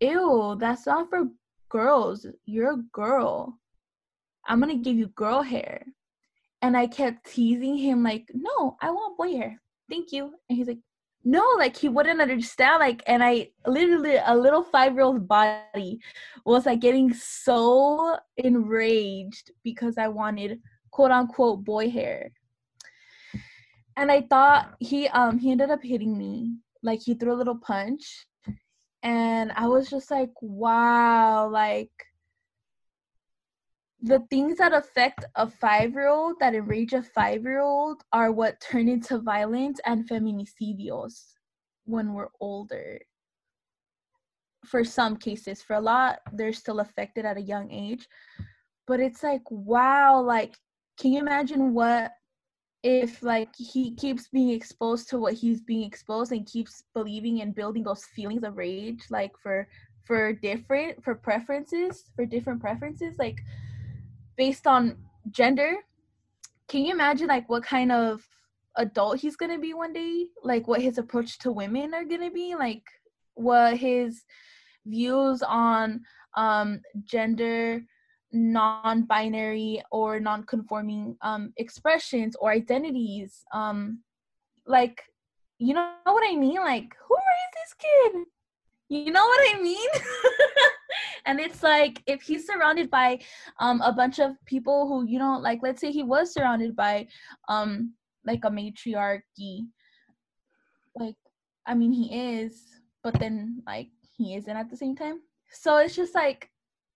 Ew, 0.00 0.56
that's 0.58 0.86
not 0.86 1.10
for 1.10 1.28
girls. 1.68 2.26
You're 2.44 2.72
a 2.74 2.82
girl. 2.92 3.58
I'm 4.46 4.60
gonna 4.60 4.76
give 4.76 4.96
you 4.96 5.08
girl 5.08 5.42
hair." 5.42 5.84
And 6.62 6.76
I 6.76 6.86
kept 6.86 7.26
teasing 7.32 7.76
him 7.76 8.02
like, 8.04 8.30
"No, 8.34 8.76
I 8.80 8.90
want 8.90 9.18
boy 9.18 9.32
hair. 9.36 9.60
Thank 9.90 10.12
you." 10.12 10.34
And 10.48 10.56
he's 10.58 10.68
like, 10.68 10.78
no 11.24 11.44
like 11.56 11.76
he 11.76 11.88
wouldn't 11.88 12.20
understand 12.20 12.80
like 12.80 13.02
and 13.06 13.22
i 13.22 13.48
literally 13.66 14.16
a 14.26 14.36
little 14.36 14.62
five 14.62 14.94
year 14.94 15.02
old 15.02 15.28
body 15.28 16.00
was 16.44 16.66
like 16.66 16.80
getting 16.80 17.12
so 17.12 18.16
enraged 18.36 19.52
because 19.62 19.98
i 19.98 20.08
wanted 20.08 20.58
quote 20.92 21.10
unquote 21.10 21.64
boy 21.64 21.90
hair. 21.90 22.30
And 23.96 24.12
i 24.12 24.20
thought 24.22 24.74
he 24.78 25.08
um 25.08 25.38
he 25.38 25.50
ended 25.50 25.70
up 25.70 25.82
hitting 25.82 26.16
me. 26.16 26.56
Like 26.82 27.00
he 27.02 27.14
threw 27.14 27.32
a 27.32 27.40
little 27.40 27.58
punch 27.58 28.26
and 29.02 29.50
i 29.52 29.66
was 29.66 29.90
just 29.90 30.10
like 30.10 30.30
wow 30.40 31.48
like 31.48 31.90
the 34.02 34.20
things 34.30 34.58
that 34.58 34.74
affect 34.74 35.24
a 35.36 35.48
five 35.48 35.92
year 35.92 36.08
old, 36.08 36.36
that 36.40 36.54
enrage 36.54 36.92
a 36.92 37.02
five 37.02 37.42
year 37.42 37.60
old, 37.60 38.02
are 38.12 38.32
what 38.32 38.60
turn 38.60 38.88
into 38.88 39.18
violence 39.18 39.80
and 39.86 40.08
feminicidios 40.08 41.34
when 41.84 42.12
we're 42.12 42.30
older. 42.40 42.98
For 44.64 44.84
some 44.84 45.16
cases, 45.16 45.62
for 45.62 45.74
a 45.74 45.80
lot, 45.80 46.18
they're 46.32 46.52
still 46.52 46.80
affected 46.80 47.24
at 47.24 47.36
a 47.36 47.42
young 47.42 47.70
age. 47.70 48.06
But 48.86 49.00
it's 49.00 49.22
like, 49.22 49.42
wow, 49.50 50.20
like, 50.20 50.56
can 50.98 51.12
you 51.12 51.20
imagine 51.20 51.72
what 51.72 52.12
if 52.82 53.22
like 53.22 53.54
he 53.56 53.94
keeps 53.94 54.28
being 54.28 54.50
exposed 54.50 55.08
to 55.08 55.18
what 55.18 55.34
he's 55.34 55.60
being 55.60 55.84
exposed 55.84 56.32
and 56.32 56.46
keeps 56.46 56.82
believing 56.94 57.40
and 57.40 57.54
building 57.54 57.84
those 57.84 58.04
feelings 58.06 58.42
of 58.42 58.56
rage 58.56 59.04
like 59.08 59.30
for 59.40 59.68
for 60.04 60.32
different 60.32 61.02
for 61.02 61.14
preferences 61.14 62.10
for 62.16 62.26
different 62.26 62.60
preferences 62.60 63.14
like 63.20 63.40
based 64.36 64.66
on 64.66 64.96
gender 65.30 65.76
can 66.72 66.86
you 66.86 66.92
imagine 66.92 67.26
like 67.28 67.48
what 67.50 67.62
kind 67.62 67.92
of 67.92 68.26
adult 68.76 69.20
he's 69.20 69.36
gonna 69.36 69.58
be 69.58 69.74
one 69.74 69.92
day? 69.92 70.26
Like 70.42 70.66
what 70.66 70.80
his 70.80 70.96
approach 70.96 71.38
to 71.40 71.52
women 71.52 71.92
are 71.92 72.04
gonna 72.04 72.30
be? 72.30 72.54
Like 72.54 72.82
what 73.34 73.76
his 73.76 74.24
views 74.86 75.42
on 75.42 76.00
um 76.34 76.80
gender 77.04 77.82
non-binary 78.32 79.82
or 79.90 80.18
non-conforming 80.18 81.14
um 81.20 81.52
expressions 81.58 82.34
or 82.36 82.50
identities 82.50 83.44
um 83.52 84.00
like 84.66 85.02
you 85.58 85.74
know 85.74 85.92
what 86.04 86.24
i 86.26 86.34
mean? 86.34 86.56
Like 86.56 86.96
who 87.06 87.14
raised 87.14 87.54
this 87.54 87.74
kid 87.74 88.24
you 88.92 89.12
know 89.12 89.24
what 89.24 89.54
i 89.54 89.60
mean? 89.60 89.88
And 91.24 91.38
it's 91.38 91.62
like 91.62 92.02
if 92.06 92.20
he's 92.20 92.46
surrounded 92.46 92.90
by 92.90 93.20
um 93.60 93.80
a 93.80 93.92
bunch 93.92 94.18
of 94.18 94.34
people 94.44 94.88
who 94.88 95.06
you 95.06 95.20
know 95.20 95.38
like 95.38 95.60
let's 95.62 95.80
say 95.80 95.92
he 95.92 96.02
was 96.02 96.32
surrounded 96.34 96.74
by 96.74 97.06
um 97.48 97.94
like 98.26 98.44
a 98.44 98.50
matriarchy 98.50 99.68
like 100.96 101.14
i 101.64 101.74
mean 101.74 101.92
he 101.92 102.12
is 102.12 102.82
but 103.02 103.18
then 103.18 103.62
like 103.66 103.88
he 104.16 104.34
isn't 104.34 104.56
at 104.56 104.70
the 104.70 104.76
same 104.76 104.96
time. 104.96 105.20
So 105.50 105.78
it's 105.78 105.96
just 105.96 106.14
like 106.14 106.48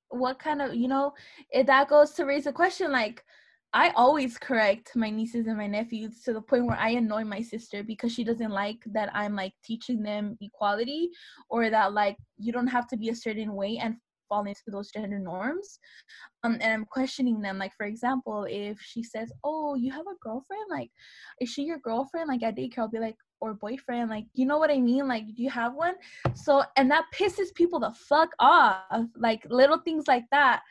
what 0.08 0.38
kind 0.38 0.62
of 0.62 0.74
you 0.74 0.88
know 0.88 1.12
if 1.50 1.66
that 1.66 1.88
goes 1.88 2.12
to 2.12 2.24
raise 2.24 2.46
a 2.46 2.52
question 2.52 2.92
like 2.92 3.24
I 3.72 3.90
always 3.90 4.38
correct 4.38 4.92
my 4.94 5.10
nieces 5.10 5.46
and 5.46 5.58
my 5.58 5.66
nephews 5.66 6.22
to 6.22 6.32
the 6.32 6.40
point 6.40 6.66
where 6.66 6.78
I 6.78 6.90
annoy 6.90 7.24
my 7.24 7.42
sister 7.42 7.82
because 7.82 8.12
she 8.12 8.24
doesn't 8.24 8.50
like 8.50 8.78
that 8.92 9.10
I'm 9.12 9.34
like 9.34 9.52
teaching 9.64 10.02
them 10.02 10.36
equality 10.40 11.10
or 11.50 11.68
that 11.70 11.92
like 11.92 12.16
you 12.38 12.52
don't 12.52 12.66
have 12.68 12.86
to 12.88 12.96
be 12.96 13.10
a 13.10 13.14
certain 13.14 13.54
way 13.54 13.78
and 13.78 13.96
fall 14.28 14.44
into 14.44 14.62
those 14.68 14.90
gender 14.90 15.18
norms. 15.18 15.78
Um 16.42 16.54
and 16.54 16.72
i'm 16.72 16.84
questioning 16.84 17.40
them 17.40 17.58
like 17.58 17.72
for 17.76 17.86
example 17.86 18.46
if 18.48 18.80
she 18.80 19.02
says 19.02 19.30
oh 19.44 19.74
you 19.74 19.92
have 19.92 20.06
a 20.06 20.18
girlfriend? 20.22 20.64
Like 20.70 20.90
is 21.40 21.50
she 21.50 21.62
your 21.62 21.78
girlfriend 21.78 22.28
like 22.28 22.42
at 22.42 22.56
daycare? 22.56 22.78
I'll 22.78 22.88
be 22.88 22.98
like 22.98 23.16
or 23.40 23.54
boyfriend? 23.54 24.10
Like 24.10 24.24
you 24.34 24.46
know 24.46 24.58
what 24.58 24.70
i 24.70 24.78
mean? 24.78 25.06
Like 25.06 25.26
do 25.34 25.42
you 25.42 25.50
have 25.50 25.74
one? 25.74 25.94
So 26.34 26.62
and 26.76 26.90
that 26.90 27.04
pisses 27.14 27.54
people 27.54 27.80
the 27.80 27.94
fuck 28.08 28.30
off 28.38 29.06
like 29.16 29.46
little 29.50 29.78
things 29.78 30.06
like 30.08 30.24
that 30.30 30.62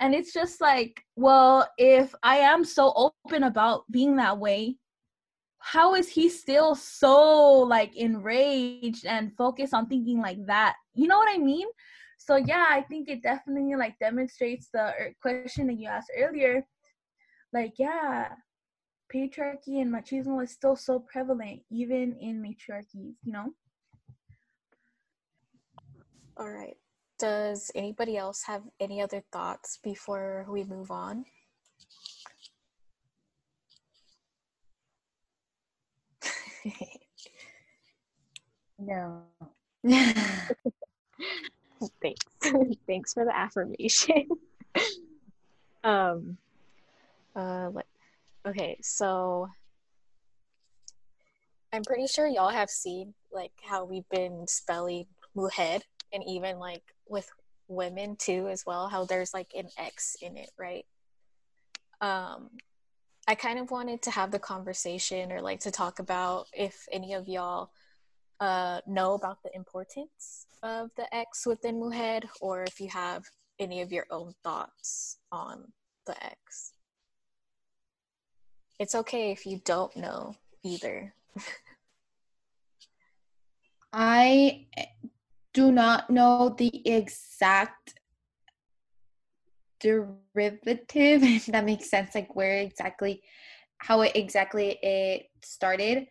And 0.00 0.14
it's 0.14 0.32
just 0.32 0.60
like, 0.62 1.02
well, 1.14 1.68
if 1.76 2.14
I 2.22 2.38
am 2.38 2.64
so 2.64 3.12
open 3.26 3.44
about 3.44 3.84
being 3.90 4.16
that 4.16 4.38
way, 4.38 4.76
how 5.58 5.94
is 5.94 6.08
he 6.08 6.30
still 6.30 6.74
so 6.74 7.58
like 7.60 7.94
enraged 7.94 9.04
and 9.04 9.36
focused 9.36 9.74
on 9.74 9.86
thinking 9.86 10.20
like 10.20 10.44
that? 10.46 10.76
You 10.94 11.06
know 11.06 11.18
what 11.18 11.28
I 11.30 11.36
mean? 11.36 11.68
So 12.18 12.36
yeah, 12.36 12.66
I 12.70 12.80
think 12.80 13.08
it 13.10 13.22
definitely 13.22 13.76
like 13.76 13.98
demonstrates 13.98 14.68
the 14.72 14.94
er, 14.98 15.14
question 15.20 15.66
that 15.66 15.78
you 15.78 15.88
asked 15.88 16.10
earlier. 16.16 16.66
Like, 17.52 17.74
yeah, 17.78 18.28
patriarchy 19.14 19.82
and 19.82 19.92
machismo 19.92 20.42
is 20.42 20.50
still 20.50 20.76
so 20.76 21.00
prevalent 21.00 21.60
even 21.70 22.16
in 22.20 22.40
matriarchies, 22.40 23.16
you 23.22 23.32
know? 23.32 23.52
All 26.38 26.48
right. 26.48 26.76
Does 27.20 27.70
anybody 27.74 28.16
else 28.16 28.42
have 28.44 28.62
any 28.80 29.02
other 29.02 29.22
thoughts 29.30 29.78
before 29.84 30.46
we 30.48 30.64
move 30.64 30.90
on? 30.90 31.26
No. 38.78 39.24
Thanks. 42.00 42.24
Thanks 42.86 43.12
for 43.12 43.26
the 43.26 43.36
affirmation. 43.36 44.26
um 45.84 46.38
uh 47.36 47.70
okay, 48.46 48.78
so 48.80 49.46
I'm 51.70 51.82
pretty 51.84 52.06
sure 52.06 52.26
y'all 52.26 52.48
have 52.48 52.70
seen 52.70 53.12
like 53.30 53.52
how 53.62 53.84
we've 53.84 54.08
been 54.08 54.46
spelling 54.46 55.04
mujer 55.34 55.80
and 56.12 56.22
even 56.26 56.58
like 56.58 56.82
with 57.08 57.28
women 57.68 58.16
too 58.16 58.48
as 58.48 58.64
well 58.66 58.88
how 58.88 59.04
there's 59.04 59.32
like 59.32 59.52
an 59.56 59.68
x 59.78 60.16
in 60.22 60.36
it 60.36 60.50
right? 60.58 60.86
Um 62.00 62.50
i 63.28 63.34
kind 63.34 63.58
of 63.58 63.70
wanted 63.70 64.02
to 64.02 64.10
have 64.10 64.30
the 64.30 64.38
conversation 64.38 65.30
or 65.30 65.40
like 65.40 65.60
to 65.60 65.70
talk 65.70 65.98
about 65.98 66.46
if 66.52 66.86
any 66.90 67.12
of 67.14 67.28
y'all 67.28 67.70
uh 68.40 68.80
know 68.86 69.14
about 69.14 69.42
the 69.42 69.54
importance 69.54 70.46
of 70.62 70.90
the 70.96 71.14
x 71.14 71.46
within 71.46 71.78
mujer 71.78 72.26
or 72.40 72.64
if 72.64 72.80
you 72.80 72.88
have 72.88 73.24
any 73.60 73.82
of 73.82 73.92
your 73.92 74.06
own 74.10 74.34
thoughts 74.42 75.18
on 75.30 75.70
the 76.06 76.24
x. 76.24 76.72
It's 78.78 78.94
okay 78.94 79.30
if 79.30 79.44
you 79.46 79.60
don't 79.64 79.94
know 79.96 80.34
either. 80.64 81.12
I 83.92 84.66
do 85.52 85.72
not 85.72 86.10
know 86.10 86.54
the 86.56 86.88
exact 86.88 87.94
derivative, 89.80 90.86
if 91.22 91.46
that 91.46 91.64
makes 91.64 91.90
sense, 91.90 92.14
like 92.14 92.34
where 92.36 92.58
exactly, 92.58 93.22
how 93.78 94.02
it 94.02 94.12
exactly 94.14 94.78
it 94.82 95.26
started. 95.42 96.06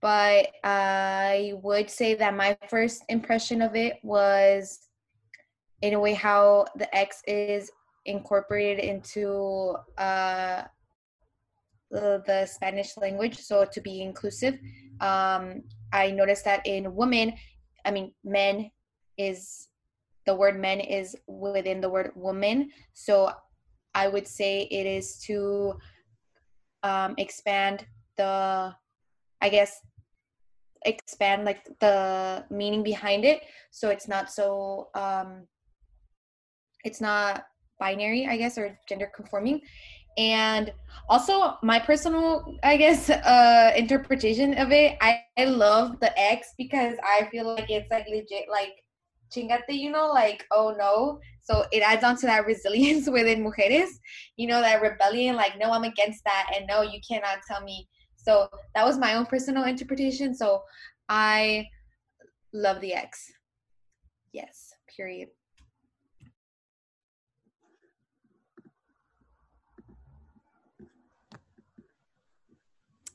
But 0.00 0.48
I 0.62 1.54
would 1.62 1.90
say 1.90 2.14
that 2.14 2.34
my 2.36 2.56
first 2.68 3.02
impression 3.08 3.62
of 3.62 3.74
it 3.74 3.96
was, 4.02 4.78
in 5.82 5.94
a 5.94 6.00
way, 6.00 6.14
how 6.14 6.66
the 6.76 6.94
X 6.94 7.22
is 7.26 7.70
incorporated 8.04 8.84
into 8.84 9.74
uh, 9.98 10.62
the, 11.90 12.46
Spanish 12.46 12.96
language, 12.96 13.38
so 13.38 13.64
to 13.64 13.80
be 13.80 14.02
inclusive. 14.02 14.54
Um, 15.00 15.62
I 15.92 16.10
noticed 16.10 16.44
that 16.44 16.66
in 16.66 16.94
women, 16.94 17.34
I 17.84 17.90
mean, 17.90 18.12
men 18.24 18.70
is 19.18 19.68
the 20.26 20.34
word 20.34 20.60
men 20.60 20.80
is 20.80 21.16
within 21.26 21.80
the 21.80 21.88
word 21.88 22.10
woman. 22.14 22.70
So 22.94 23.30
I 23.94 24.08
would 24.08 24.26
say 24.26 24.62
it 24.70 24.86
is 24.86 25.18
to 25.26 25.74
um, 26.82 27.14
expand 27.16 27.86
the, 28.16 28.74
I 29.40 29.48
guess, 29.48 29.80
expand 30.84 31.44
like 31.44 31.64
the 31.80 32.44
meaning 32.50 32.82
behind 32.82 33.24
it. 33.24 33.42
So 33.70 33.88
it's 33.88 34.08
not 34.08 34.30
so, 34.30 34.88
um, 34.94 35.46
it's 36.84 37.00
not 37.00 37.44
binary, 37.78 38.26
I 38.26 38.36
guess, 38.36 38.58
or 38.58 38.78
gender 38.88 39.10
conforming. 39.14 39.60
And 40.18 40.72
also 41.08 41.58
my 41.62 41.78
personal, 41.78 42.56
I 42.62 42.76
guess, 42.76 43.10
uh, 43.10 43.72
interpretation 43.76 44.54
of 44.58 44.72
it, 44.72 44.96
I, 45.00 45.22
I 45.38 45.44
love 45.44 46.00
the 46.00 46.18
X 46.18 46.54
because 46.56 46.96
I 47.04 47.28
feel 47.30 47.54
like 47.54 47.70
it's 47.70 47.90
like 47.90 48.06
legit, 48.08 48.46
like 48.50 48.72
chingate, 49.34 49.62
you 49.68 49.90
know, 49.90 50.08
like, 50.08 50.46
oh 50.50 50.74
no. 50.76 51.20
So 51.42 51.64
it 51.72 51.82
adds 51.82 52.04
on 52.04 52.16
to 52.18 52.26
that 52.26 52.46
resilience 52.46 53.08
within 53.08 53.44
mujeres, 53.44 53.90
you 54.36 54.46
know, 54.46 54.60
that 54.60 54.82
rebellion, 54.82 55.36
like, 55.36 55.58
no, 55.58 55.70
I'm 55.70 55.84
against 55.84 56.24
that, 56.24 56.52
and 56.54 56.66
no, 56.66 56.82
you 56.82 57.00
cannot 57.08 57.38
tell 57.46 57.62
me. 57.62 57.88
So 58.16 58.48
that 58.74 58.84
was 58.84 58.98
my 58.98 59.14
own 59.14 59.26
personal 59.26 59.64
interpretation. 59.64 60.34
So 60.34 60.62
I 61.08 61.68
love 62.52 62.80
the 62.80 62.94
X. 62.94 63.32
Yes, 64.32 64.74
period. 64.94 65.28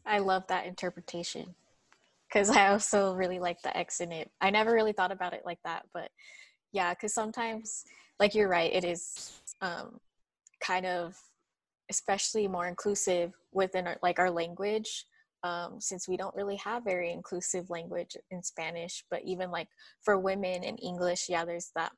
I 0.05 0.17
love 0.19 0.47
that 0.47 0.65
interpretation 0.65 1.55
because 2.31 2.49
I 2.49 2.69
also 2.69 3.13
really 3.13 3.39
like 3.39 3.61
the 3.61 3.75
X 3.75 3.99
in 3.99 4.11
it. 4.11 4.29
I 4.39 4.49
never 4.49 4.71
really 4.71 4.93
thought 4.93 5.11
about 5.11 5.33
it 5.33 5.43
like 5.45 5.59
that, 5.65 5.85
but 5.93 6.09
yeah, 6.71 6.93
because 6.93 7.13
sometimes, 7.13 7.83
like 8.19 8.33
you're 8.33 8.47
right, 8.47 8.71
it 8.73 8.85
is 8.85 9.41
um, 9.61 9.99
kind 10.63 10.85
of, 10.85 11.15
especially 11.89 12.47
more 12.47 12.67
inclusive 12.67 13.33
within 13.51 13.87
our, 13.87 13.97
like 14.01 14.19
our 14.19 14.31
language, 14.31 15.05
um, 15.43 15.81
since 15.81 16.07
we 16.07 16.15
don't 16.15 16.35
really 16.35 16.55
have 16.57 16.83
very 16.83 17.11
inclusive 17.11 17.69
language 17.69 18.15
in 18.29 18.41
Spanish. 18.43 19.03
But 19.11 19.23
even 19.25 19.51
like 19.51 19.67
for 20.03 20.17
women 20.17 20.63
in 20.63 20.77
English, 20.77 21.25
yeah, 21.27 21.43
there's 21.43 21.71
that 21.75 21.91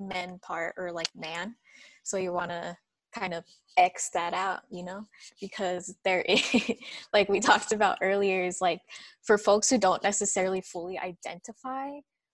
men 0.00 0.40
part 0.42 0.74
or 0.76 0.90
like 0.90 1.10
man. 1.14 1.54
So 2.02 2.16
you 2.16 2.32
want 2.32 2.50
to 2.50 2.76
kind 3.12 3.34
of 3.34 3.44
X 3.76 4.10
that 4.14 4.34
out, 4.34 4.60
you 4.70 4.84
know, 4.84 5.06
because 5.40 5.94
there 6.04 6.22
is, 6.22 6.42
like 7.12 7.28
we 7.28 7.40
talked 7.40 7.72
about 7.72 7.98
earlier, 8.02 8.44
is 8.44 8.60
like 8.60 8.80
for 9.22 9.38
folks 9.38 9.70
who 9.70 9.78
don't 9.78 10.02
necessarily 10.02 10.60
fully 10.60 10.98
identify 10.98 11.90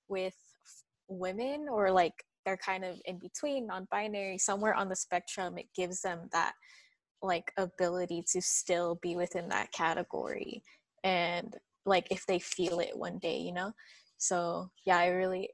with 0.08 0.34
women 1.08 1.66
or 1.70 1.90
like 1.90 2.14
they're 2.44 2.56
kind 2.56 2.84
of 2.84 3.00
in 3.04 3.18
between, 3.18 3.66
non 3.66 3.86
binary, 3.90 4.38
somewhere 4.38 4.74
on 4.74 4.88
the 4.88 4.96
spectrum, 4.96 5.58
it 5.58 5.66
gives 5.76 6.00
them 6.02 6.28
that 6.32 6.52
like 7.22 7.52
ability 7.56 8.22
to 8.32 8.40
still 8.42 8.98
be 9.02 9.16
within 9.16 9.48
that 9.48 9.72
category. 9.72 10.62
And 11.02 11.54
like 11.86 12.06
if 12.10 12.26
they 12.26 12.38
feel 12.38 12.80
it 12.80 12.96
one 12.96 13.18
day, 13.18 13.38
you 13.38 13.52
know? 13.52 13.72
So 14.18 14.70
yeah, 14.86 14.98
I 14.98 15.08
really 15.08 15.50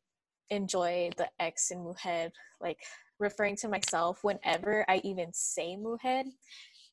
enjoy 0.50 1.10
the 1.16 1.28
X 1.38 1.70
in 1.70 1.82
Mujer, 1.82 2.30
like 2.60 2.78
referring 3.20 3.56
to 3.56 3.68
myself 3.68 4.24
whenever 4.24 4.84
I 4.88 5.00
even 5.04 5.32
say 5.32 5.76
mujer, 5.76 6.24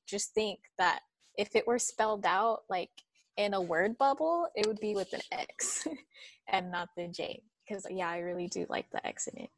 just 0.07 0.33
think 0.33 0.59
that 0.77 0.99
if 1.37 1.55
it 1.55 1.67
were 1.67 1.79
spelled 1.79 2.25
out 2.25 2.61
like 2.69 2.89
in 3.37 3.53
a 3.53 3.61
word 3.61 3.97
bubble, 3.97 4.47
it 4.55 4.65
would 4.67 4.79
be 4.79 4.95
with 4.95 5.13
an 5.13 5.21
X 5.31 5.87
and 6.49 6.71
not 6.71 6.89
the 6.97 7.07
J. 7.07 7.41
Because 7.67 7.85
yeah, 7.89 8.09
I 8.09 8.19
really 8.19 8.47
do 8.47 8.65
like 8.69 8.89
the 8.91 9.05
X 9.05 9.27
in 9.27 9.43
it. 9.43 9.49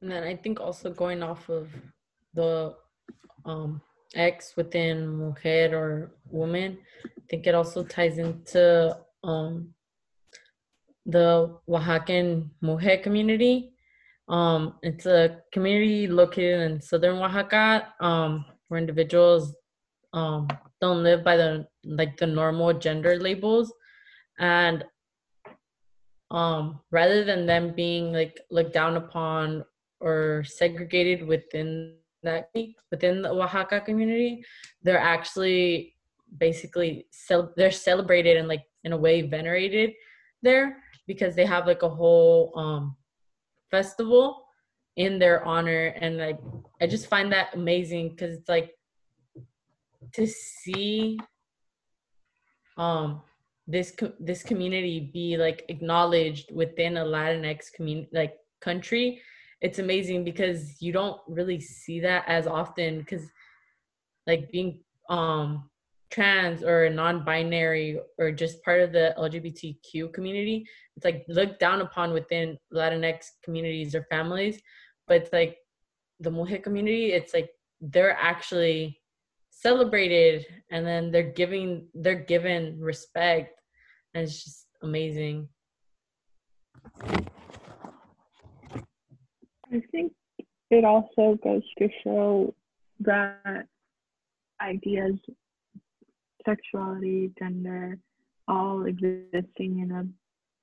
And 0.00 0.10
then 0.10 0.22
I 0.22 0.36
think 0.36 0.60
also 0.60 0.90
going 0.90 1.22
off 1.22 1.48
of 1.48 1.70
the 2.34 2.74
um, 3.44 3.80
X 4.14 4.54
within 4.56 5.18
mujer 5.18 5.70
or 5.76 6.12
woman, 6.30 6.78
I 7.04 7.20
think 7.28 7.46
it 7.46 7.54
also 7.54 7.82
ties 7.82 8.18
into 8.18 8.96
um, 9.24 9.74
the 11.08 11.56
Oaxacan 11.68 12.50
Muxe 12.60 13.02
community. 13.02 13.72
Um, 14.28 14.74
it's 14.82 15.06
a 15.06 15.40
community 15.52 16.06
located 16.06 16.70
in 16.70 16.80
southern 16.80 17.16
Oaxaca. 17.16 17.94
Um, 18.00 18.44
where 18.68 18.78
individuals 18.78 19.54
um, 20.12 20.46
don't 20.80 21.02
live 21.02 21.24
by 21.24 21.36
the 21.36 21.66
like 21.84 22.16
the 22.18 22.26
normal 22.26 22.74
gender 22.74 23.18
labels, 23.18 23.72
and 24.38 24.84
um, 26.30 26.80
rather 26.90 27.24
than 27.24 27.46
them 27.46 27.74
being 27.74 28.12
like 28.12 28.38
looked 28.50 28.74
down 28.74 28.96
upon 28.96 29.64
or 30.00 30.44
segregated 30.46 31.26
within 31.26 31.96
that 32.22 32.50
within 32.90 33.22
the 33.22 33.30
Oaxaca 33.30 33.80
community, 33.80 34.44
they're 34.82 34.98
actually 34.98 35.94
basically 36.36 37.06
cel- 37.10 37.54
they're 37.56 37.70
celebrated 37.70 38.36
and 38.36 38.48
like 38.48 38.64
in 38.84 38.92
a 38.92 38.96
way 38.96 39.22
venerated 39.22 39.92
there 40.42 40.76
because 41.08 41.34
they 41.34 41.44
have 41.44 41.66
like 41.66 41.82
a 41.82 41.88
whole 41.88 42.52
um 42.54 42.96
festival 43.70 44.44
in 44.96 45.18
their 45.18 45.44
honor. 45.44 45.94
And 46.00 46.18
like 46.18 46.38
i 46.80 46.86
just 46.86 47.08
find 47.08 47.32
that 47.32 47.54
amazing 47.54 48.10
because 48.10 48.36
it's 48.36 48.48
like 48.48 48.70
to 50.12 50.26
see 50.26 51.18
um 52.76 53.22
this 53.66 53.90
co- 53.90 54.14
this 54.20 54.42
community 54.42 55.10
be 55.12 55.36
like 55.36 55.64
acknowledged 55.68 56.54
within 56.54 56.96
a 56.96 57.04
Latinx 57.04 57.72
community 57.72 58.08
like 58.12 58.34
country, 58.60 59.20
it's 59.60 59.78
amazing 59.78 60.24
because 60.24 60.80
you 60.80 60.92
don't 60.92 61.20
really 61.28 61.60
see 61.60 62.00
that 62.00 62.24
as 62.26 62.46
often 62.46 63.00
because 63.00 63.24
like 64.26 64.50
being 64.50 64.80
um 65.08 65.68
trans 66.10 66.62
or 66.62 66.88
non-binary 66.88 68.00
or 68.18 68.30
just 68.32 68.62
part 68.62 68.80
of 68.80 68.92
the 68.92 69.14
LGBTQ 69.18 70.12
community, 70.12 70.66
it's 70.96 71.04
like 71.04 71.24
looked 71.28 71.60
down 71.60 71.80
upon 71.80 72.12
within 72.12 72.58
Latinx 72.72 73.26
communities 73.42 73.94
or 73.94 74.06
families, 74.10 74.60
but 75.06 75.18
it's 75.18 75.32
like 75.32 75.58
the 76.20 76.30
Muxe 76.30 76.62
community, 76.62 77.12
it's 77.12 77.34
like 77.34 77.50
they're 77.80 78.16
actually 78.18 79.00
celebrated 79.50 80.46
and 80.70 80.86
then 80.86 81.10
they're 81.10 81.32
giving 81.32 81.88
they're 81.94 82.14
given 82.14 82.78
respect 82.80 83.60
and 84.14 84.24
it's 84.24 84.44
just 84.44 84.66
amazing. 84.82 85.48
I 89.70 89.82
think 89.90 90.12
it 90.70 90.84
also 90.84 91.38
goes 91.42 91.62
to 91.78 91.88
show 92.02 92.54
that 93.00 93.66
ideas, 94.60 95.14
sexuality, 96.48 97.30
gender, 97.38 97.98
all 98.46 98.86
existing 98.86 99.80
in 99.80 99.90
a 99.92 100.06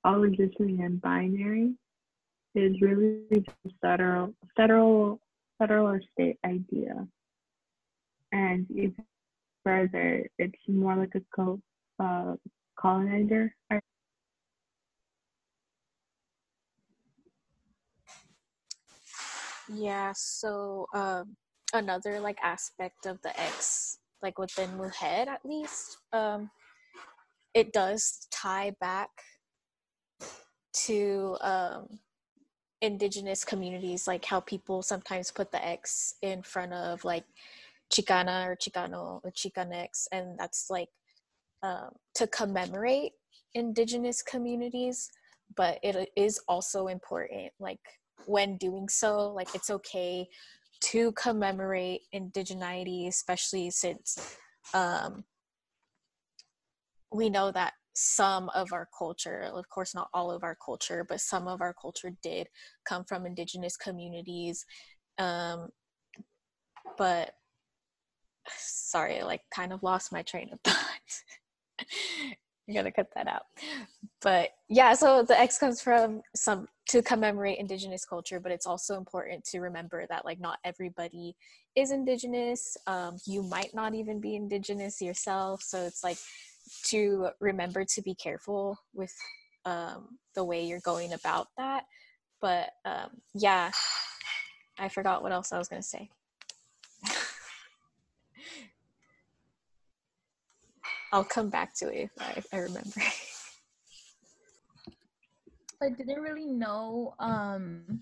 all 0.06 0.24
existing 0.24 0.80
in 0.80 0.98
binary 0.98 1.72
is 2.54 2.80
really 2.80 3.22
just 3.32 3.76
federal 3.80 4.34
federal 4.56 5.20
federal 5.58 5.88
or 5.88 6.00
state 6.12 6.38
idea. 6.44 7.06
And 8.32 8.66
even 8.70 9.04
further, 9.64 10.28
it's 10.38 10.58
more 10.68 10.96
like 10.96 11.14
a 11.14 11.22
co 11.34 11.60
uh, 11.98 12.34
colonizer. 12.78 13.54
Yeah, 19.72 20.12
so 20.14 20.86
um, 20.94 21.36
another 21.72 22.20
like 22.20 22.38
aspect 22.42 23.06
of 23.06 23.20
the 23.22 23.38
X, 23.40 23.98
like 24.22 24.38
within 24.38 24.76
Mujer 24.76 25.28
at 25.28 25.44
least, 25.44 25.98
um, 26.12 26.50
it 27.54 27.72
does 27.72 28.26
tie 28.30 28.74
back 28.80 29.10
to 30.84 31.36
um, 31.40 31.98
indigenous 32.82 33.44
communities, 33.44 34.06
like 34.06 34.24
how 34.24 34.40
people 34.40 34.82
sometimes 34.82 35.30
put 35.30 35.50
the 35.50 35.64
X 35.64 36.14
in 36.22 36.42
front 36.42 36.72
of 36.72 37.04
like 37.04 37.24
Chicana 37.92 38.46
or 38.46 38.56
Chicano 38.56 39.20
or 39.24 39.30
Chicanx, 39.30 40.06
and 40.12 40.38
that's 40.38 40.68
like 40.70 40.88
um, 41.62 41.90
to 42.14 42.26
commemorate 42.26 43.12
indigenous 43.54 44.22
communities, 44.22 45.10
but 45.56 45.78
it 45.82 46.10
is 46.16 46.40
also 46.48 46.88
important, 46.88 47.52
like 47.58 47.80
when 48.26 48.56
doing 48.58 48.88
so, 48.88 49.32
like 49.32 49.54
it's 49.54 49.70
okay 49.70 50.28
to 50.80 51.12
commemorate 51.12 52.02
indigeneity, 52.14 53.08
especially 53.08 53.70
since 53.70 54.36
um, 54.74 55.24
we 57.12 57.30
know 57.30 57.50
that 57.52 57.74
some 57.94 58.50
of 58.50 58.72
our 58.72 58.88
culture, 58.96 59.48
of 59.54 59.68
course, 59.70 59.94
not 59.94 60.08
all 60.12 60.30
of 60.30 60.44
our 60.44 60.56
culture, 60.62 61.04
but 61.08 61.20
some 61.20 61.48
of 61.48 61.62
our 61.62 61.74
culture 61.80 62.10
did 62.22 62.46
come 62.84 63.04
from 63.04 63.24
indigenous 63.24 63.76
communities. 63.76 64.66
Um, 65.18 65.68
but 66.98 67.32
sorry, 68.58 69.22
like 69.22 69.40
kind 69.54 69.72
of 69.72 69.82
lost 69.82 70.12
my 70.12 70.22
train 70.22 70.50
of 70.52 70.60
thought. 70.60 71.86
you 72.66 72.74
gotta 72.74 72.90
cut 72.90 73.08
that 73.14 73.28
out. 73.28 73.42
But 74.22 74.50
yeah, 74.68 74.94
so 74.94 75.22
the 75.22 75.38
X 75.38 75.58
comes 75.58 75.80
from 75.80 76.22
some 76.34 76.66
to 76.88 77.02
commemorate 77.02 77.58
indigenous 77.58 78.04
culture, 78.04 78.40
but 78.40 78.52
it's 78.52 78.66
also 78.66 78.96
important 78.96 79.44
to 79.44 79.60
remember 79.60 80.06
that 80.08 80.24
like 80.24 80.40
not 80.40 80.58
everybody 80.64 81.36
is 81.76 81.90
indigenous. 81.90 82.76
Um, 82.86 83.18
you 83.26 83.42
might 83.42 83.74
not 83.74 83.94
even 83.94 84.20
be 84.20 84.34
indigenous 84.34 85.00
yourself. 85.00 85.62
So 85.62 85.84
it's 85.84 86.02
like 86.02 86.18
to 86.86 87.28
remember 87.40 87.84
to 87.84 88.02
be 88.02 88.14
careful 88.14 88.78
with 88.92 89.14
um, 89.64 90.18
the 90.34 90.44
way 90.44 90.64
you're 90.64 90.80
going 90.80 91.12
about 91.12 91.48
that. 91.56 91.84
But 92.40 92.70
um, 92.84 93.10
yeah, 93.34 93.70
I 94.78 94.88
forgot 94.88 95.22
what 95.22 95.32
else 95.32 95.52
I 95.52 95.58
was 95.58 95.68
gonna 95.68 95.82
say. 95.82 96.10
I'll 101.12 101.24
come 101.24 101.50
back 101.50 101.74
to 101.76 101.88
it 101.88 102.04
if 102.04 102.10
I, 102.18 102.32
if 102.36 102.46
I 102.52 102.58
remember. 102.58 102.90
I 105.82 105.90
didn't 105.90 106.22
really 106.22 106.46
know 106.46 107.14
um 107.18 108.00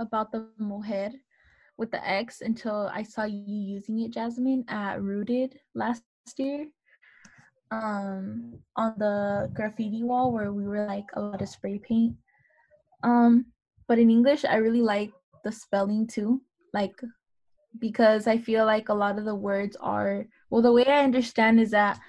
about 0.00 0.32
the 0.32 0.48
mujer 0.58 1.10
with 1.76 1.90
the 1.92 2.06
X 2.06 2.40
until 2.40 2.90
I 2.92 3.02
saw 3.04 3.24
you 3.24 3.44
using 3.46 4.00
it, 4.00 4.12
Jazmine, 4.12 4.64
at 4.68 5.00
Rooted 5.00 5.58
last 5.74 6.02
year. 6.36 6.66
Um, 7.70 8.58
on 8.76 8.94
the 8.96 9.50
graffiti 9.52 10.02
wall 10.02 10.32
where 10.32 10.52
we 10.52 10.66
were 10.66 10.86
like 10.86 11.04
a 11.14 11.20
lot 11.20 11.42
of 11.42 11.48
spray 11.48 11.78
paint. 11.78 12.16
Um, 13.02 13.46
but 13.86 13.98
in 13.98 14.10
English, 14.10 14.44
I 14.44 14.56
really 14.56 14.82
like 14.82 15.12
the 15.44 15.52
spelling 15.52 16.06
too, 16.06 16.42
like 16.72 16.98
because 17.78 18.26
I 18.26 18.38
feel 18.38 18.64
like 18.64 18.88
a 18.88 18.94
lot 18.94 19.18
of 19.18 19.24
the 19.24 19.34
words 19.34 19.76
are 19.80 20.26
well. 20.50 20.62
The 20.62 20.72
way 20.72 20.86
I 20.86 21.04
understand 21.04 21.60
is 21.60 21.70
that 21.70 22.00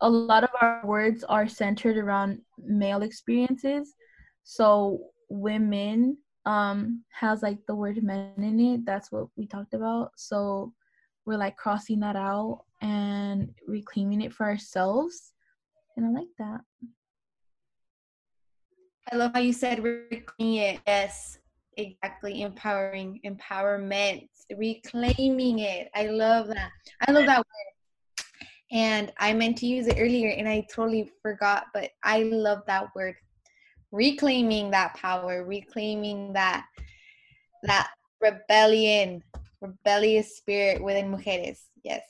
a 0.00 0.08
lot 0.08 0.44
of 0.44 0.50
our 0.60 0.82
words 0.84 1.24
are 1.24 1.48
centered 1.48 1.96
around 1.96 2.40
male 2.58 3.02
experiences. 3.02 3.94
So 4.44 5.00
women 5.28 6.18
um 6.44 7.02
has 7.10 7.42
like 7.42 7.58
the 7.66 7.74
word 7.74 8.02
men 8.02 8.32
in 8.36 8.60
it. 8.60 8.86
That's 8.86 9.10
what 9.10 9.28
we 9.36 9.46
talked 9.46 9.74
about. 9.74 10.12
So 10.16 10.72
we're 11.24 11.38
like 11.38 11.56
crossing 11.56 12.00
that 12.00 12.16
out 12.16 12.64
and 12.80 13.52
reclaiming 13.66 14.20
it 14.20 14.32
for 14.32 14.46
ourselves. 14.46 15.32
And 15.96 16.06
I 16.06 16.10
like 16.10 16.28
that. 16.38 16.60
I 19.12 19.16
love 19.16 19.32
how 19.34 19.40
you 19.40 19.52
said 19.52 19.82
reclaiming 19.82 20.56
it. 20.56 20.80
Yes, 20.86 21.38
exactly. 21.76 22.42
Empowering, 22.42 23.20
empowerment, 23.24 24.28
reclaiming 24.56 25.60
it. 25.60 25.88
I 25.94 26.06
love 26.06 26.48
that. 26.48 26.70
I 27.06 27.12
love 27.12 27.26
that 27.26 27.38
word 27.38 27.75
and 28.70 29.12
I 29.18 29.32
meant 29.32 29.58
to 29.58 29.66
use 29.66 29.86
it 29.86 29.98
earlier 29.98 30.30
and 30.30 30.48
I 30.48 30.66
totally 30.72 31.10
forgot, 31.22 31.66
but 31.72 31.90
I 32.02 32.24
love 32.24 32.62
that 32.66 32.94
word. 32.94 33.16
Reclaiming 33.92 34.70
that 34.72 34.94
power, 34.94 35.44
reclaiming 35.44 36.32
that 36.32 36.66
that 37.62 37.88
rebellion, 38.20 39.22
rebellious 39.60 40.36
spirit 40.36 40.82
within 40.82 41.10
mujeres. 41.10 41.60
Yes. 41.84 42.02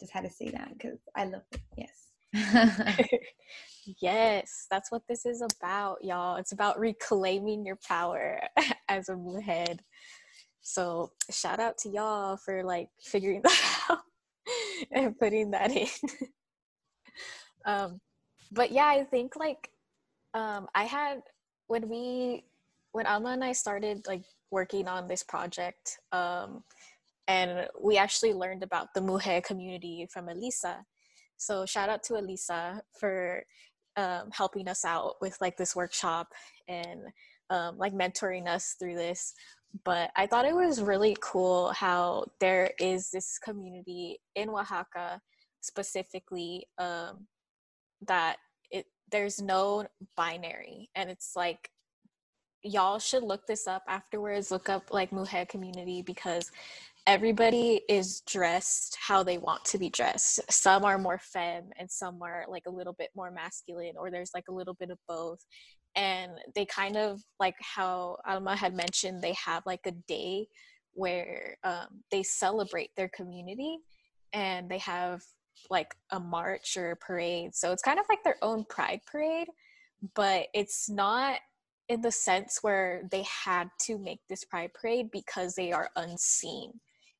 Just 0.00 0.12
had 0.12 0.24
to 0.24 0.30
say 0.30 0.50
that 0.50 0.72
because 0.76 0.98
I 1.16 1.24
love 1.24 1.42
it. 1.52 1.60
Yes. 1.76 2.08
yes, 4.00 4.66
that's 4.70 4.90
what 4.90 5.02
this 5.08 5.24
is 5.24 5.42
about, 5.42 6.04
y'all. 6.04 6.36
It's 6.36 6.52
about 6.52 6.78
reclaiming 6.78 7.64
your 7.64 7.78
power 7.86 8.40
as 8.88 9.08
a 9.08 9.16
mujer. 9.16 9.76
So 10.60 11.12
shout 11.30 11.60
out 11.60 11.78
to 11.78 11.88
y'all 11.88 12.36
for 12.36 12.62
like 12.62 12.90
figuring 13.00 13.42
that 13.44 13.86
out. 13.88 13.98
and 14.92 15.18
putting 15.18 15.50
that 15.52 15.70
in. 15.70 15.88
um, 17.64 18.00
but 18.52 18.72
yeah, 18.72 18.86
I 18.86 19.04
think 19.04 19.36
like 19.36 19.70
um, 20.34 20.66
I 20.74 20.84
had 20.84 21.20
when 21.66 21.88
we 21.88 22.44
when 22.92 23.06
Alma 23.06 23.30
and 23.30 23.44
I 23.44 23.52
started 23.52 24.06
like 24.06 24.24
working 24.50 24.88
on 24.88 25.06
this 25.06 25.22
project, 25.22 25.98
um, 26.12 26.64
and 27.26 27.68
we 27.80 27.98
actually 27.98 28.32
learned 28.32 28.62
about 28.62 28.94
the 28.94 29.00
Muxe 29.00 29.42
community 29.44 30.08
from 30.10 30.28
Elisa. 30.28 30.84
So 31.36 31.66
shout 31.66 31.88
out 31.88 32.02
to 32.04 32.18
Elisa 32.18 32.82
for 32.98 33.44
um, 33.96 34.30
helping 34.32 34.68
us 34.68 34.84
out 34.84 35.14
with 35.20 35.36
like 35.40 35.56
this 35.56 35.76
workshop 35.76 36.28
and 36.68 37.00
um, 37.50 37.78
like 37.78 37.92
mentoring 37.92 38.46
us 38.46 38.76
through 38.78 38.94
this 38.94 39.34
but 39.84 40.10
I 40.16 40.26
thought 40.26 40.46
it 40.46 40.54
was 40.54 40.82
really 40.82 41.16
cool 41.20 41.70
how 41.72 42.24
there 42.40 42.72
is 42.80 43.10
this 43.10 43.38
community 43.38 44.18
in 44.34 44.48
Oaxaca 44.48 45.20
specifically 45.60 46.66
um, 46.78 47.26
that 48.06 48.36
it 48.70 48.86
there's 49.10 49.40
no 49.40 49.86
binary 50.16 50.88
and 50.94 51.10
it's 51.10 51.32
like 51.34 51.70
y'all 52.62 52.98
should 52.98 53.22
look 53.22 53.46
this 53.46 53.66
up 53.66 53.82
afterwards 53.88 54.50
look 54.50 54.68
up 54.68 54.92
like 54.92 55.12
muxe 55.12 55.46
community 55.48 56.02
because 56.02 56.50
everybody 57.08 57.80
is 57.88 58.20
dressed 58.26 58.94
how 59.00 59.22
they 59.22 59.38
want 59.38 59.64
to 59.64 59.78
be 59.78 59.88
dressed. 59.88 60.40
Some 60.52 60.84
are 60.84 60.98
more 60.98 61.18
femme 61.18 61.70
and 61.78 61.90
some 61.90 62.20
are 62.22 62.44
like 62.50 62.64
a 62.66 62.70
little 62.70 62.92
bit 62.92 63.08
more 63.16 63.30
masculine 63.30 63.94
or 63.98 64.10
there's 64.10 64.32
like 64.34 64.44
a 64.50 64.52
little 64.52 64.74
bit 64.74 64.90
of 64.90 64.98
both 65.08 65.38
and 65.96 66.32
they 66.54 66.64
kind 66.64 66.96
of 66.96 67.20
like 67.40 67.56
how 67.60 68.18
Alma 68.26 68.54
had 68.56 68.74
mentioned 68.74 69.22
they 69.22 69.34
have 69.44 69.64
like 69.66 69.86
a 69.86 69.92
day 70.06 70.46
where 70.92 71.56
um, 71.64 72.02
they 72.10 72.22
celebrate 72.22 72.90
their 72.96 73.08
community 73.08 73.78
and 74.32 74.68
they 74.68 74.78
have 74.78 75.22
like 75.70 75.94
a 76.12 76.20
march 76.20 76.76
or 76.76 76.92
a 76.92 76.96
parade. 76.96 77.54
So 77.54 77.72
it's 77.72 77.82
kind 77.82 77.98
of 77.98 78.06
like 78.08 78.22
their 78.24 78.38
own 78.42 78.64
pride 78.68 79.00
parade, 79.10 79.48
but 80.14 80.46
it's 80.54 80.88
not 80.88 81.38
in 81.88 82.02
the 82.02 82.12
sense 82.12 82.58
where 82.62 83.02
they 83.10 83.24
had 83.44 83.68
to 83.82 83.98
make 83.98 84.20
this 84.28 84.44
pride 84.44 84.70
parade 84.74 85.10
because 85.10 85.54
they 85.54 85.72
are 85.72 85.90
unseen. 85.96 86.72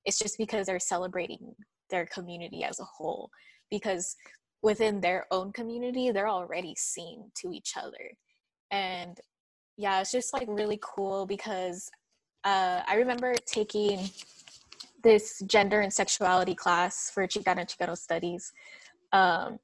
It's 0.05 0.19
just 0.19 0.39
because 0.39 0.67
they're 0.67 0.79
celebrating 0.79 1.55
their 1.91 2.07
community 2.07 2.65
as 2.65 2.81
a 2.81 2.85
whole. 2.85 3.31
Because 3.71 4.17
within 4.63 5.01
their 5.01 5.27
own 5.31 5.53
community, 5.53 6.11
they're 6.11 6.29
already 6.29 6.75
seen 6.77 7.31
to 7.37 7.53
each 7.53 7.75
other. 7.77 8.13
And 8.71 9.19
yeah, 9.77 10.01
it's 10.01 10.13
just 10.13 10.33
like 10.33 10.47
really 10.49 10.79
cool 10.83 11.27
because 11.27 11.91
uh, 12.45 12.83
I 12.87 12.97
remember 12.97 13.35
taking 13.47 14.11
this 15.03 15.41
gender 15.47 15.81
and 15.81 15.93
sexuality 15.93 16.55
class 16.55 17.11
for 17.11 17.27
Chicana 17.27 17.67
Chicano 17.67 17.97
studies. 17.97 18.53
Um, 19.13 19.59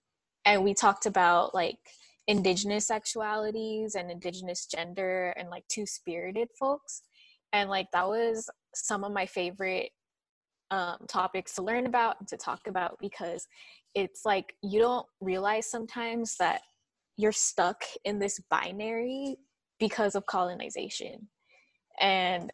and 0.44 0.62
we 0.62 0.74
talked 0.74 1.06
about 1.06 1.54
like 1.54 1.78
indigenous 2.26 2.88
sexualities 2.88 3.94
and 3.94 4.10
indigenous 4.10 4.66
gender 4.66 5.34
and 5.36 5.50
like 5.50 5.66
two 5.68 5.86
spirited 5.86 6.48
folks. 6.58 7.02
And 7.52 7.68
like 7.68 7.90
that 7.92 8.06
was 8.06 8.48
some 8.74 9.04
of 9.04 9.12
my 9.12 9.26
favorite 9.26 9.90
um, 10.70 10.98
topics 11.08 11.54
to 11.54 11.62
learn 11.62 11.86
about 11.86 12.16
and 12.20 12.28
to 12.28 12.36
talk 12.36 12.66
about 12.66 12.98
because 13.00 13.46
it's 13.94 14.24
like 14.24 14.54
you 14.62 14.80
don't 14.80 15.06
realize 15.20 15.70
sometimes 15.70 16.36
that 16.38 16.62
you're 17.16 17.32
stuck 17.32 17.82
in 18.04 18.18
this 18.18 18.40
binary 18.50 19.36
because 19.78 20.14
of 20.14 20.26
colonization. 20.26 21.28
And 22.00 22.52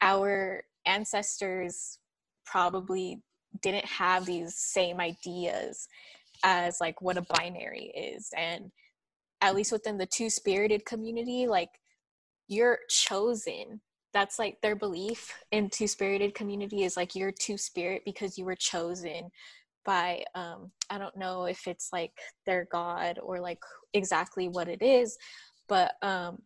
our 0.00 0.62
ancestors 0.86 1.98
probably 2.44 3.22
didn't 3.62 3.84
have 3.84 4.26
these 4.26 4.54
same 4.54 5.00
ideas 5.00 5.88
as 6.44 6.80
like 6.80 7.00
what 7.02 7.16
a 7.16 7.26
binary 7.36 7.92
is 7.96 8.30
and 8.36 8.70
at 9.40 9.54
least 9.54 9.72
within 9.72 9.98
the 9.98 10.06
two 10.06 10.30
spirited 10.30 10.84
community 10.84 11.46
like 11.48 11.70
you're 12.46 12.78
chosen 12.88 13.80
that's 14.14 14.38
like 14.38 14.60
their 14.62 14.76
belief 14.76 15.32
in 15.50 15.68
two 15.68 15.86
spirited 15.86 16.34
community 16.34 16.84
is 16.84 16.96
like 16.96 17.14
you're 17.14 17.32
two 17.32 17.58
spirit 17.58 18.02
because 18.04 18.38
you 18.38 18.44
were 18.44 18.54
chosen 18.54 19.30
by 19.88 20.22
um 20.34 20.70
i 20.90 20.98
don't 20.98 21.16
know 21.16 21.46
if 21.46 21.66
it's 21.66 21.88
like 21.92 22.12
their 22.44 22.68
god 22.70 23.18
or 23.22 23.40
like 23.40 23.58
exactly 23.94 24.46
what 24.46 24.68
it 24.68 24.82
is 24.82 25.16
but 25.66 25.92
um 26.02 26.38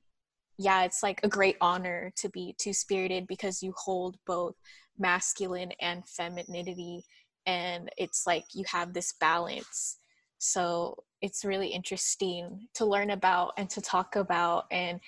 yeah 0.59 0.85
it's 0.85 1.03
like 1.03 1.21
a 1.25 1.29
great 1.29 1.57
honor 1.61 2.13
to 2.17 2.29
be 2.31 2.55
two 2.57 2.73
spirited 2.73 3.27
because 3.27 3.63
you 3.63 3.75
hold 3.77 4.17
both 4.27 4.55
masculine 4.99 5.73
and 5.81 6.07
femininity 6.07 7.05
and 7.47 7.91
it's 7.97 8.27
like 8.27 8.45
you 8.55 8.65
have 8.71 8.93
this 8.93 9.15
balance. 9.21 9.99
So 10.39 11.05
it's 11.21 11.45
really 11.45 11.69
interesting 11.69 12.69
to 12.75 12.85
learn 12.85 13.11
about 13.11 13.53
and 13.59 13.69
to 13.71 13.81
talk 13.81 14.17
about 14.17 14.65
and 14.71 15.01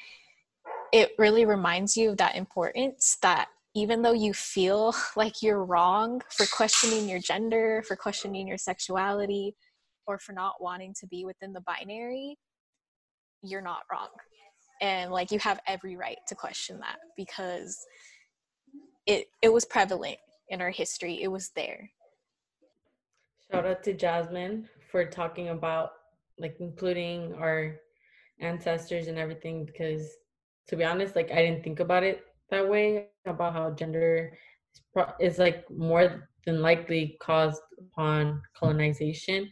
it 0.93 1.11
really 1.18 1.45
reminds 1.45 1.97
you 1.97 2.11
of 2.11 2.18
that 2.18 2.37
importance 2.37 3.16
that 3.22 3.49
even 3.74 4.02
though 4.02 4.12
you 4.12 4.32
feel 4.32 4.94
like 5.16 5.42
you're 5.42 5.64
wrong 5.64 6.20
for 6.30 6.46
questioning 6.46 7.08
your 7.08 7.20
gender 7.20 7.82
for 7.86 7.96
questioning 7.96 8.46
your 8.46 8.58
sexuality 8.58 9.54
or 10.06 10.18
for 10.18 10.32
not 10.32 10.54
wanting 10.60 10.94
to 11.00 11.06
be 11.06 11.24
within 11.24 11.52
the 11.52 11.62
binary 11.62 12.36
you're 13.44 13.62
not 13.62 13.82
wrong. 13.92 14.08
And 14.80 15.12
like 15.12 15.30
you 15.30 15.38
have 15.38 15.60
every 15.66 15.96
right 15.96 16.18
to 16.28 16.34
question 16.34 16.80
that 16.80 16.96
because 17.16 17.78
it 19.06 19.26
it 19.42 19.52
was 19.52 19.64
prevalent 19.64 20.16
in 20.48 20.60
our 20.60 20.70
history. 20.70 21.22
It 21.22 21.28
was 21.28 21.50
there. 21.54 21.90
Shout 23.50 23.66
out 23.66 23.82
to 23.84 23.94
Jazmine 23.94 24.64
for 24.90 25.04
talking 25.04 25.50
about 25.50 25.90
like 26.38 26.56
including 26.58 27.34
our 27.34 27.76
ancestors 28.40 29.06
and 29.06 29.18
everything 29.18 29.64
because 29.64 30.08
to 30.68 30.76
be 30.76 30.84
honest, 30.84 31.14
like 31.14 31.30
I 31.30 31.36
didn't 31.36 31.62
think 31.62 31.80
about 31.80 32.02
it 32.02 32.24
that 32.51 32.68
way 32.68 33.09
about 33.26 33.53
how 33.53 33.70
gender 33.70 34.36
is, 34.74 34.82
pro- 34.92 35.14
is 35.20 35.38
like 35.38 35.64
more 35.70 36.28
than 36.47 36.61
likely 36.61 37.16
caused 37.20 37.62
upon 37.78 38.42
colonization. 38.57 39.51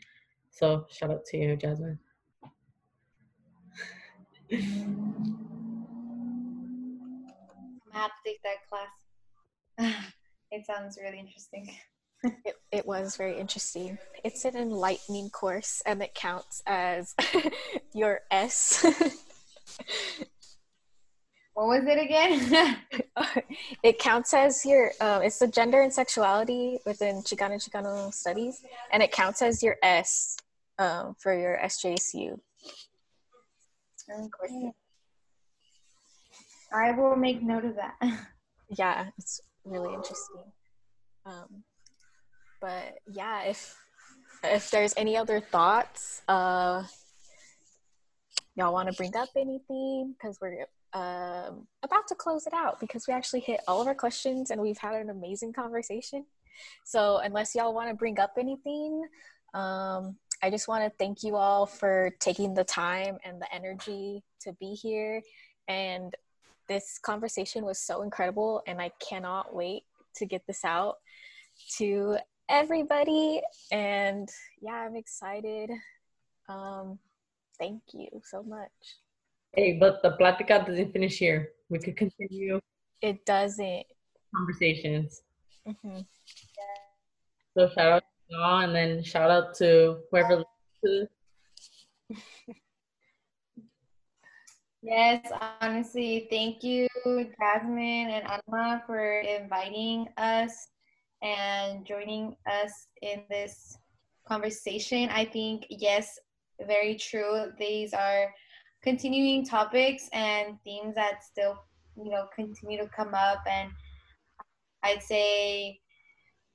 So 0.50 0.86
shout 0.90 1.10
out 1.10 1.24
to 1.26 1.36
you, 1.38 1.56
Jazmine. 1.56 1.98
I 7.94 7.98
have 7.98 8.10
to 8.10 8.22
take 8.24 8.40
that 8.42 8.56
class. 8.68 8.90
it 10.50 10.66
sounds 10.66 10.98
really 11.02 11.18
interesting. 11.18 11.70
it, 12.44 12.54
it 12.70 12.86
was 12.86 13.16
very 13.16 13.38
interesting 13.38 13.98
it's 14.24 14.44
an 14.44 14.56
enlightening 14.56 15.28
course 15.30 15.82
and 15.86 16.02
it 16.02 16.14
counts 16.14 16.62
as 16.66 17.14
your 17.94 18.20
s 18.30 18.84
What 21.54 21.66
was 21.66 21.84
it 21.86 21.98
again? 21.98 22.78
it 23.82 23.98
counts 23.98 24.32
as 24.32 24.64
your 24.64 24.92
um, 25.00 25.22
it's 25.22 25.38
the 25.38 25.48
gender 25.48 25.82
and 25.82 25.92
sexuality 25.92 26.78
within 26.86 27.16
chicano 27.16 27.56
chicano 27.56 28.12
studies 28.12 28.62
and 28.90 29.02
it 29.02 29.12
counts 29.12 29.42
as 29.42 29.62
your 29.62 29.76
s 29.82 30.36
um, 30.78 31.14
for 31.18 31.38
your 31.38 31.58
SJSU 31.62 32.38
Okay. 34.10 34.72
I 36.74 36.90
will 36.92 37.16
make 37.16 37.42
note 37.42 37.64
of 37.64 37.76
that. 37.76 37.96
yeah 38.70 39.06
it's 39.18 39.40
really 39.64 39.92
interesting 39.94 40.44
um, 41.26 41.62
but 42.60 42.98
yeah 43.06 43.44
if 43.44 43.76
if 44.42 44.70
there's 44.70 44.94
any 44.96 45.16
other 45.16 45.40
thoughts 45.40 46.22
uh 46.28 46.82
y'all 48.56 48.72
want 48.72 48.88
to 48.88 48.94
bring 48.96 49.14
up 49.16 49.28
anything 49.36 50.14
because 50.18 50.38
we're 50.40 50.66
um, 50.94 51.66
about 51.82 52.06
to 52.08 52.14
close 52.14 52.46
it 52.46 52.52
out 52.52 52.78
because 52.80 53.06
we 53.06 53.14
actually 53.14 53.40
hit 53.40 53.60
all 53.66 53.80
of 53.80 53.86
our 53.86 53.94
questions 53.94 54.50
and 54.50 54.60
we've 54.60 54.78
had 54.78 54.94
an 54.94 55.10
amazing 55.10 55.52
conversation. 55.52 56.26
So 56.84 57.18
unless 57.18 57.54
y'all 57.54 57.74
want 57.74 57.88
to 57.88 57.94
bring 57.94 58.20
up 58.20 58.32
anything 58.38 59.04
um, 59.54 60.16
i 60.42 60.50
just 60.50 60.68
want 60.68 60.84
to 60.84 60.90
thank 60.98 61.22
you 61.22 61.36
all 61.36 61.66
for 61.66 62.10
taking 62.20 62.54
the 62.54 62.64
time 62.64 63.18
and 63.24 63.40
the 63.40 63.54
energy 63.54 64.22
to 64.40 64.52
be 64.54 64.74
here. 64.74 65.22
And 65.68 66.14
this 66.68 66.98
conversation 66.98 67.64
was 67.64 67.78
so 67.78 68.02
incredible 68.02 68.62
and 68.66 68.80
i 68.80 68.90
cannot 68.98 69.54
wait 69.54 69.84
to 70.16 70.26
get 70.26 70.46
this 70.46 70.64
out 70.64 70.96
to 71.76 72.16
everybody. 72.48 73.40
And 73.70 74.28
yeah 74.60 74.86
i'm 74.86 74.96
excited. 74.96 75.70
Um 76.48 76.98
thank 77.58 77.82
you 77.92 78.08
so 78.24 78.42
much 78.42 78.70
Hey, 79.54 79.76
but 79.78 80.02
the 80.02 80.16
plática 80.18 80.64
doesn't 80.66 80.92
finish 80.92 81.18
here. 81.18 81.50
We 81.68 81.78
could 81.78 81.96
continue 81.96 82.60
it 83.02 83.26
doesn't 83.26 83.84
conversations. 84.34 85.22
mhm. 85.66 86.06
So 87.56 87.68
shout 87.68 87.92
out 87.92 88.02
to 88.02 88.34
y'all 88.34 88.60
and 88.60 88.74
then 88.74 89.02
shout 89.02 89.30
out 89.30 89.54
to 89.56 89.98
whoever. 90.10 90.44
Yes, 94.84 95.30
honestly, 95.60 96.26
thank 96.30 96.64
you, 96.64 96.88
Jazmine 97.06 98.08
and 98.10 98.26
Alma, 98.26 98.82
for 98.86 99.20
inviting 99.20 100.08
us 100.16 100.68
and 101.22 101.86
joining 101.86 102.34
us 102.50 102.88
in 103.00 103.22
this 103.30 103.78
conversation. 104.26 105.08
I 105.10 105.24
think, 105.24 105.66
yes, 105.70 106.18
very 106.66 106.96
true. 106.96 107.52
These 107.58 107.94
are 107.94 108.34
continuing 108.82 109.44
topics 109.44 110.08
and 110.12 110.58
themes 110.64 110.94
that 110.94 111.24
still, 111.24 111.58
you 111.96 112.10
know, 112.10 112.26
continue 112.34 112.78
to 112.78 112.88
come 112.88 113.14
up. 113.14 113.42
And 113.48 113.70
I'd 114.82 115.02
say 115.02 115.80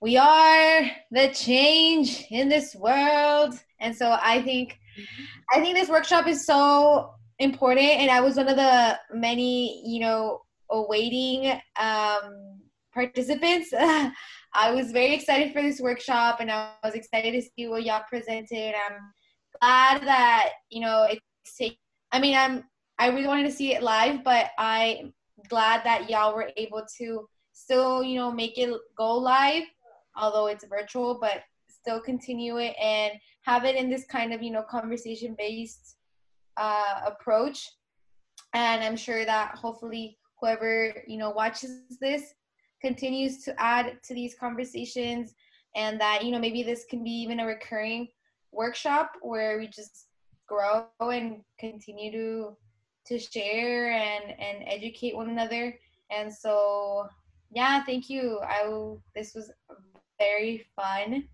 we 0.01 0.17
are 0.17 0.81
the 1.11 1.29
change 1.29 2.25
in 2.29 2.49
this 2.49 2.75
world. 2.75 3.55
And 3.79 3.95
so 3.95 4.17
I 4.21 4.41
think, 4.41 4.79
I 5.51 5.61
think 5.61 5.75
this 5.75 5.89
workshop 5.89 6.27
is 6.27 6.45
so 6.45 7.11
important 7.39 7.85
and 7.85 8.09
i 8.09 8.19
was 8.19 8.35
one 8.35 8.47
of 8.47 8.55
the 8.55 8.97
many 9.13 9.81
you 9.87 9.99
know 9.99 10.41
awaiting 10.71 11.51
um, 11.79 12.59
participants 12.93 13.69
i 13.73 14.71
was 14.71 14.91
very 14.91 15.13
excited 15.13 15.53
for 15.53 15.61
this 15.61 15.79
workshop 15.79 16.39
and 16.39 16.51
i 16.51 16.71
was 16.83 16.95
excited 16.95 17.31
to 17.31 17.41
see 17.41 17.67
what 17.67 17.83
y'all 17.83 18.03
presented 18.09 18.73
i'm 18.75 18.97
glad 19.61 20.01
that 20.01 20.49
you 20.69 20.81
know 20.81 21.07
it's 21.09 21.21
take, 21.57 21.77
i 22.11 22.19
mean 22.19 22.35
i'm 22.35 22.63
i 22.99 23.07
really 23.07 23.27
wanted 23.27 23.43
to 23.43 23.51
see 23.51 23.73
it 23.73 23.83
live 23.83 24.23
but 24.23 24.51
i'm 24.57 25.13
glad 25.49 25.83
that 25.83 26.09
y'all 26.09 26.35
were 26.35 26.49
able 26.57 26.83
to 26.97 27.27
still 27.53 28.03
you 28.03 28.15
know 28.15 28.31
make 28.31 28.57
it 28.57 28.69
go 28.97 29.15
live 29.17 29.63
although 30.15 30.47
it's 30.47 30.65
virtual 30.65 31.17
but 31.19 31.43
still 31.69 32.01
continue 32.01 32.57
it 32.57 32.75
and 32.81 33.13
have 33.43 33.63
it 33.63 33.75
in 33.75 33.89
this 33.89 34.05
kind 34.05 34.33
of 34.33 34.43
you 34.43 34.51
know 34.51 34.63
conversation 34.63 35.35
based 35.37 35.95
uh, 36.57 37.01
approach. 37.05 37.69
And 38.53 38.83
i'm 38.83 38.97
sure 38.97 39.25
that 39.25 39.55
hopefully 39.55 40.17
whoever 40.39 40.93
you 41.07 41.17
know 41.17 41.29
watches 41.29 41.81
this 42.01 42.33
continues 42.81 43.43
to 43.43 43.61
add 43.61 43.97
to 44.03 44.13
these 44.13 44.35
conversations 44.35 45.33
and 45.75 45.99
that 46.01 46.23
you 46.25 46.31
know 46.31 46.39
maybe 46.39 46.63
this 46.63 46.85
can 46.89 47.03
be 47.03 47.11
even 47.11 47.39
a 47.39 47.45
recurring 47.45 48.07
workshop 48.51 49.11
where 49.21 49.59
we 49.59 49.67
just 49.67 50.06
grow 50.47 50.85
and 51.01 51.41
continue 51.59 52.11
to 52.11 52.57
to 53.05 53.19
share 53.19 53.91
and 53.91 54.31
and 54.39 54.63
educate 54.65 55.15
one 55.15 55.29
another. 55.29 55.77
And 56.09 56.33
so 56.33 57.07
yeah 57.51 57.83
thank 57.83 58.09
you. 58.09 58.39
I 58.39 58.67
will 58.67 59.03
this 59.15 59.33
was 59.35 59.51
very 60.19 60.65
fun 60.75 61.25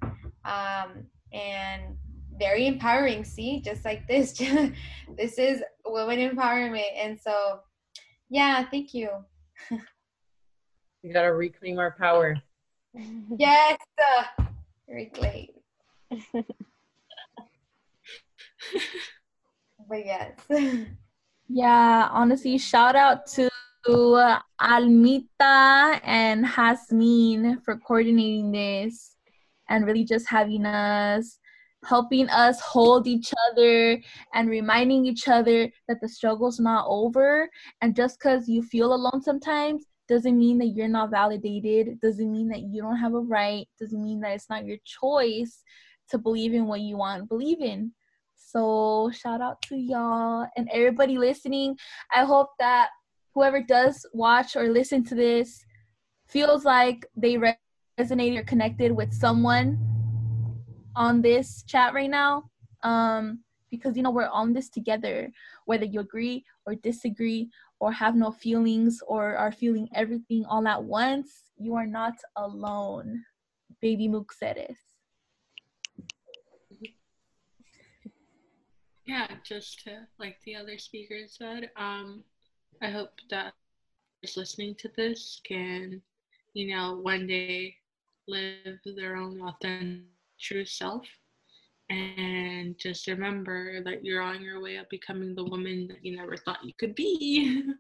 um 0.46 1.06
and 1.32 1.96
very 2.40 2.68
empowering. 2.68 3.24
See 3.24 3.62
just 3.62 3.86
like 3.86 4.08
this 4.08 4.34
this 5.18 5.38
is 5.38 5.64
women 5.86 6.20
empowerment. 6.20 6.92
And 6.98 7.20
so 7.20 7.60
yeah 8.30 8.66
thank 8.70 8.94
you. 8.94 9.10
We 11.04 11.10
gotta 11.12 11.34
reclaim 11.34 11.80
our 11.80 11.92
power. 11.92 12.42
yes 13.38 13.78
uh, 14.00 14.44
reclaim 14.88 15.50
but 19.90 20.06
yes 20.06 20.34
Yeah, 21.50 22.08
honestly, 22.12 22.58
shout 22.58 22.96
out 22.96 23.28
to 23.28 23.50
Almita 23.88 24.40
and 26.04 26.46
Hasmin 26.46 27.64
for 27.64 27.78
coordinating 27.78 28.52
this 28.52 29.16
and 29.70 29.86
really 29.86 30.06
just 30.06 30.30
having 30.30 30.66
us, 30.66 31.38
helping 31.86 32.30
us 32.30 32.62
hold 32.62 33.08
each 33.08 33.34
other 33.52 34.00
and 34.34 34.50
reminding 34.50 35.06
each 35.06 35.28
other 35.28 35.70
that 35.88 36.00
the 36.02 36.08
struggle's 36.08 36.60
not 36.60 36.86
over. 36.88 37.50
And 37.82 37.96
just 37.96 38.20
because 38.20 38.48
you 38.48 38.64
feel 38.64 38.94
alone 38.94 39.22
sometimes 39.22 39.86
doesn't 40.08 40.40
mean 40.40 40.58
that 40.60 40.68
you're 40.68 40.88
not 40.88 41.12
validated, 41.12 42.00
doesn't 42.00 42.32
mean 42.32 42.48
that 42.50 42.62
you 42.62 42.82
don't 42.82 42.98
have 42.98 43.14
a 43.14 43.20
right, 43.20 43.68
doesn't 43.80 44.04
mean 44.04 44.22
that 44.22 44.34
it's 44.34 44.50
not 44.50 44.66
your 44.66 44.78
choice 44.86 45.62
to 46.10 46.18
believe 46.18 46.54
in 46.54 46.68
what 46.68 46.82
you 46.82 46.98
want 46.98 47.30
believe 47.30 47.62
in. 47.62 47.92
So 48.54 49.10
shout 49.12 49.42
out 49.42 49.64
to 49.64 49.76
y'all 49.76 50.46
and 50.56 50.70
everybody 50.72 51.18
listening. 51.18 51.76
I 52.14 52.24
hope 52.24 52.50
that 52.60 52.90
whoever 53.34 53.64
does 53.64 54.06
watch 54.14 54.56
or 54.56 54.70
listen 54.70 55.04
to 55.06 55.16
this 55.16 55.66
feels 56.28 56.64
like 56.64 57.04
they 57.18 57.36
re- 57.36 57.58
resonated 58.00 58.38
or 58.38 58.44
connected 58.44 58.92
with 58.92 59.12
someone 59.12 59.80
on 60.96 61.24
this 61.24 61.64
chat 61.64 61.96
right 61.96 62.12
now. 62.12 62.44
Um, 62.84 63.40
because 63.72 63.98
you 63.98 64.04
know 64.04 64.12
we're 64.12 64.28
on 64.28 64.54
this 64.54 64.70
together, 64.70 65.32
whether 65.66 65.86
you 65.86 66.02
agree 66.02 66.46
or 66.68 66.76
disagree 66.76 67.50
or 67.80 67.92
have 67.92 68.16
no 68.16 68.30
feelings 68.30 69.02
or 69.08 69.36
are 69.36 69.52
feeling 69.52 69.90
everything 69.96 70.46
all 70.46 70.68
at 70.68 70.84
once, 70.84 71.42
you 71.58 71.74
are 71.74 71.88
not 71.88 72.14
alone. 72.36 73.24
Baby 73.82 74.08
Mook 74.08 74.32
said 74.32 74.58
it. 74.58 74.78
Yeah, 79.06 79.28
just 79.44 79.84
to 79.84 80.08
like 80.18 80.38
the 80.46 80.56
other 80.56 80.78
speakers 80.78 81.36
said, 81.38 81.70
um, 81.76 82.24
I 82.82 82.90
hope 82.90 83.12
that 83.30 83.54
is 84.22 84.38
listening 84.38 84.76
to 84.76 84.90
this 84.96 85.42
can, 85.46 86.02
you 86.54 86.74
know, 86.74 87.00
one 87.02 87.28
day 87.28 87.76
live 88.28 88.80
their 88.96 89.18
own 89.18 89.42
authentic 89.42 90.04
true 90.40 90.66
self. 90.66 91.06
And 91.90 92.78
just 92.80 93.08
remember 93.08 93.84
that 93.84 94.06
you're 94.06 94.22
on 94.22 94.42
your 94.42 94.62
way 94.62 94.78
of 94.78 94.88
becoming 94.90 95.36
the 95.36 95.44
woman 95.44 95.88
that 95.90 96.04
you 96.04 96.16
never 96.16 96.38
thought 96.38 96.64
you 96.64 96.74
could 96.80 96.96
be. 96.96 97.64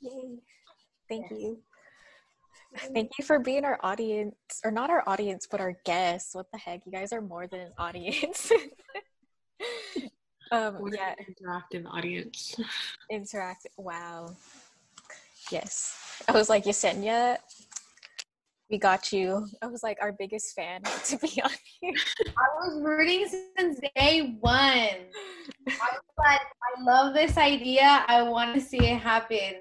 Yay. 0.00 0.38
Thank 1.08 1.30
you. 1.30 1.58
Thank 2.94 3.12
you 3.18 3.24
for 3.24 3.38
being 3.38 3.64
our 3.64 3.78
audience, 3.82 4.34
or 4.64 4.70
not 4.70 4.90
our 4.90 5.02
audience, 5.06 5.46
but 5.50 5.60
our 5.60 5.74
guests. 5.84 6.34
What 6.34 6.46
the 6.52 6.58
heck? 6.58 6.80
You 6.86 6.92
guys 6.92 7.12
are 7.12 7.20
more 7.20 7.46
than 7.46 7.60
an 7.60 7.72
audience. 7.78 8.50
um, 10.52 10.74
What 10.80 10.94
yeah, 10.94 11.14
an 11.18 11.26
interactive 11.34 11.86
audience. 11.86 12.56
interact. 13.10 13.66
Wow. 13.76 14.34
Yes. 15.50 16.22
I 16.28 16.32
was 16.32 16.48
like, 16.48 16.64
Yesenia, 16.64 17.36
we 18.70 18.78
got 18.78 19.12
you. 19.12 19.46
I 19.60 19.66
was 19.66 19.82
like 19.82 19.98
our 20.00 20.12
biggest 20.12 20.54
fan 20.54 20.82
to 21.06 21.18
be 21.18 21.42
on 21.42 21.50
here. 21.80 21.92
I 22.28 22.66
was 22.66 22.80
rooting 22.82 23.26
since 23.58 23.80
day 23.96 24.36
one. 24.40 24.56
I 24.56 24.98
was 25.68 26.00
like, 26.18 26.40
I 26.40 26.80
love 26.82 27.12
this 27.14 27.36
idea. 27.36 28.04
I 28.08 28.22
want 28.22 28.54
to 28.54 28.60
see 28.60 28.78
it 28.78 28.98
happen. 28.98 29.56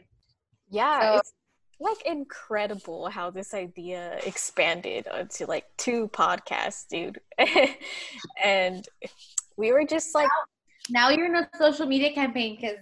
Yeah, 0.70 1.02
So- 1.02 1.18
it's 1.18 1.34
like 1.82 2.06
incredible 2.06 3.10
how 3.10 3.32
this 3.32 3.54
idea 3.54 4.20
expanded 4.24 5.08
onto 5.08 5.46
like 5.46 5.66
two 5.78 6.10
podcasts, 6.10 6.88
dude. 6.88 7.20
and 8.44 8.88
we 9.58 9.72
were 9.72 9.84
just 9.84 10.14
like, 10.14 10.30
Now 10.90 11.10
you're 11.10 11.26
in 11.26 11.36
a 11.36 11.50
social 11.58 11.88
media 11.88 12.14
campaign 12.14 12.58
because 12.60 12.78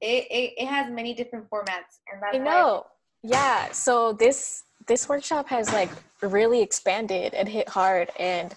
it, 0.00 0.26
it, 0.30 0.52
it 0.58 0.66
has 0.66 0.92
many 0.92 1.14
different 1.14 1.48
formats. 1.50 1.98
And 2.12 2.22
that's 2.22 2.36
I 2.36 2.38
why- 2.38 2.44
know. 2.44 2.86
Yeah. 3.22 3.72
So 3.72 4.12
this 4.12 4.64
this 4.86 5.08
workshop 5.08 5.48
has 5.48 5.72
like 5.72 5.90
really 6.22 6.62
expanded 6.62 7.34
and 7.34 7.48
hit 7.48 7.68
hard 7.68 8.10
and 8.18 8.54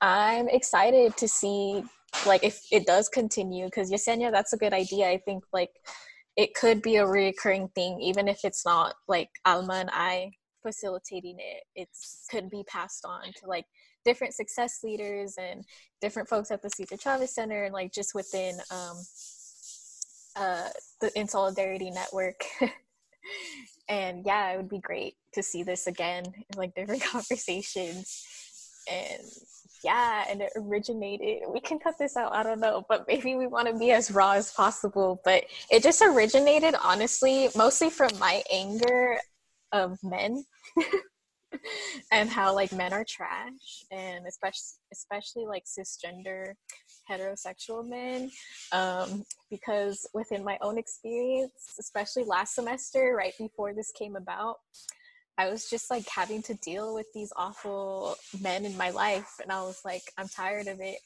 I'm 0.00 0.48
excited 0.48 1.16
to 1.16 1.28
see 1.28 1.82
like 2.24 2.42
if 2.44 2.62
it 2.70 2.86
does 2.86 3.08
continue 3.08 3.66
because 3.66 3.90
Yesenia, 3.90 4.30
that's 4.30 4.52
a 4.52 4.56
good 4.56 4.72
idea. 4.72 5.10
I 5.10 5.18
think 5.18 5.44
like 5.52 5.70
it 6.38 6.54
could 6.54 6.80
be 6.82 6.96
a 6.96 7.04
reoccurring 7.04 7.74
thing, 7.74 8.00
even 8.00 8.28
if 8.28 8.44
it's 8.44 8.64
not 8.64 8.94
like 9.08 9.28
Alma 9.44 9.74
and 9.74 9.90
I 9.92 10.30
facilitating 10.62 11.36
it. 11.40 11.64
It 11.74 11.88
could 12.30 12.48
be 12.48 12.62
passed 12.68 13.04
on 13.04 13.24
to 13.24 13.46
like 13.46 13.64
different 14.04 14.34
success 14.34 14.78
leaders 14.84 15.34
and 15.36 15.64
different 16.00 16.28
folks 16.28 16.52
at 16.52 16.62
the 16.62 16.70
Cesar 16.70 16.96
Chavez 16.96 17.34
Center 17.34 17.64
and 17.64 17.74
like 17.74 17.92
just 17.92 18.14
within 18.14 18.54
um 18.70 18.96
uh 20.36 20.68
the 21.00 21.10
In 21.18 21.26
Solidarity 21.26 21.90
Network. 21.90 22.40
and 23.88 24.24
yeah, 24.24 24.52
it 24.52 24.58
would 24.58 24.68
be 24.68 24.78
great 24.78 25.14
to 25.34 25.42
see 25.42 25.64
this 25.64 25.88
again 25.88 26.24
in 26.24 26.56
like 26.56 26.72
different 26.76 27.02
conversations. 27.12 28.24
And 28.88 29.22
yeah, 29.84 30.24
and 30.28 30.40
it 30.40 30.52
originated. 30.56 31.42
We 31.52 31.60
can 31.60 31.78
cut 31.78 31.98
this 31.98 32.16
out, 32.16 32.32
I 32.32 32.42
don't 32.42 32.60
know, 32.60 32.84
but 32.88 33.06
maybe 33.08 33.34
we 33.34 33.46
want 33.46 33.68
to 33.68 33.78
be 33.78 33.92
as 33.92 34.10
raw 34.10 34.32
as 34.32 34.52
possible. 34.52 35.20
But 35.24 35.44
it 35.70 35.82
just 35.82 36.02
originated, 36.02 36.74
honestly, 36.82 37.48
mostly 37.56 37.90
from 37.90 38.10
my 38.18 38.42
anger 38.52 39.18
of 39.72 39.98
men 40.02 40.44
and 42.12 42.28
how 42.28 42.54
like 42.54 42.72
men 42.72 42.92
are 42.92 43.04
trash 43.08 43.84
and 43.90 44.26
especially 44.26 44.78
especially 44.92 45.46
like 45.46 45.64
cisgender 45.64 46.52
heterosexual 47.10 47.86
men 47.88 48.30
um, 48.72 49.24
because 49.50 50.06
within 50.14 50.44
my 50.44 50.58
own 50.60 50.78
experience 50.78 51.76
especially 51.78 52.24
last 52.24 52.54
semester 52.54 53.14
right 53.16 53.34
before 53.38 53.72
this 53.72 53.90
came 53.92 54.16
about 54.16 54.56
i 55.38 55.48
was 55.48 55.70
just 55.70 55.90
like 55.90 56.06
having 56.08 56.42
to 56.42 56.54
deal 56.54 56.94
with 56.94 57.06
these 57.14 57.32
awful 57.36 58.16
men 58.40 58.64
in 58.64 58.76
my 58.76 58.90
life 58.90 59.40
and 59.42 59.50
i 59.50 59.62
was 59.62 59.80
like 59.84 60.02
i'm 60.18 60.28
tired 60.28 60.66
of 60.66 60.80
it 60.80 60.98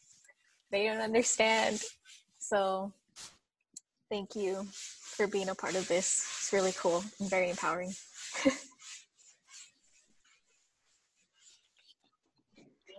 they 0.71 0.87
don't 0.87 1.01
understand 1.01 1.81
so 2.39 2.93
thank 4.11 4.35
you 4.35 4.67
for 4.73 5.27
being 5.29 5.49
a 5.49 5.55
part 5.55 5.77
of 5.77 5.87
this 5.87 6.27
it's 6.41 6.53
really 6.53 6.73
cool 6.77 7.05
and 7.21 7.31
very 7.31 7.51
empowering 7.51 7.93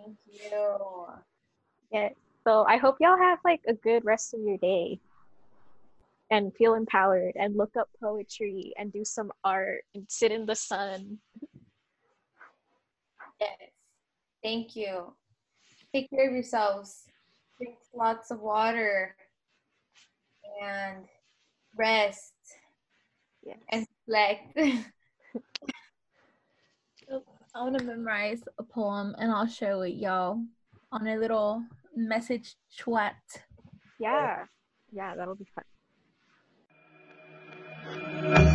Thank 0.03 0.17
you. 0.25 1.05
Yeah. 1.91 2.09
So 2.45 2.65
I 2.67 2.77
hope 2.77 2.97
y'all 2.99 3.17
have 3.17 3.39
like 3.45 3.61
a 3.67 3.73
good 3.73 4.03
rest 4.03 4.33
of 4.33 4.41
your 4.41 4.57
day 4.57 4.99
and 6.33 6.51
feel 6.55 6.73
empowered 6.73 7.33
and 7.35 7.55
look 7.55 7.77
up 7.79 7.87
poetry 8.01 8.73
and 8.79 8.91
do 8.91 9.05
some 9.05 9.31
art 9.43 9.83
and 9.93 10.03
sit 10.09 10.31
in 10.31 10.47
the 10.47 10.55
sun. 10.55 11.19
Yes. 13.39 13.51
Thank 14.41 14.75
you. 14.75 15.13
Take 15.93 16.09
care 16.09 16.27
of 16.27 16.33
yourselves. 16.33 17.03
Drink 17.59 17.75
lots 17.93 18.31
of 18.31 18.39
water 18.41 19.15
and 20.63 21.05
rest 21.77 22.33
Yes. 23.43 23.59
and 23.71 23.85
reflect. 24.07 24.57
I 27.55 27.61
want 27.61 27.77
to 27.77 27.83
memorize 27.85 28.41
a 28.57 28.63
poem 28.63 29.13
and 29.19 29.31
I'll 29.31 29.45
share 29.45 29.77
with 29.77 29.93
y'all 29.93 30.41
on 30.91 31.05
a 31.05 31.15
little 31.15 31.63
message 31.95 32.55
chat. 32.75 33.17
Yeah. 33.99 34.45
Yeah, 34.91 35.15
that'll 35.15 35.35
be 35.35 35.45
fun. 35.53 35.63
Thank 38.23 38.47
you. 38.47 38.52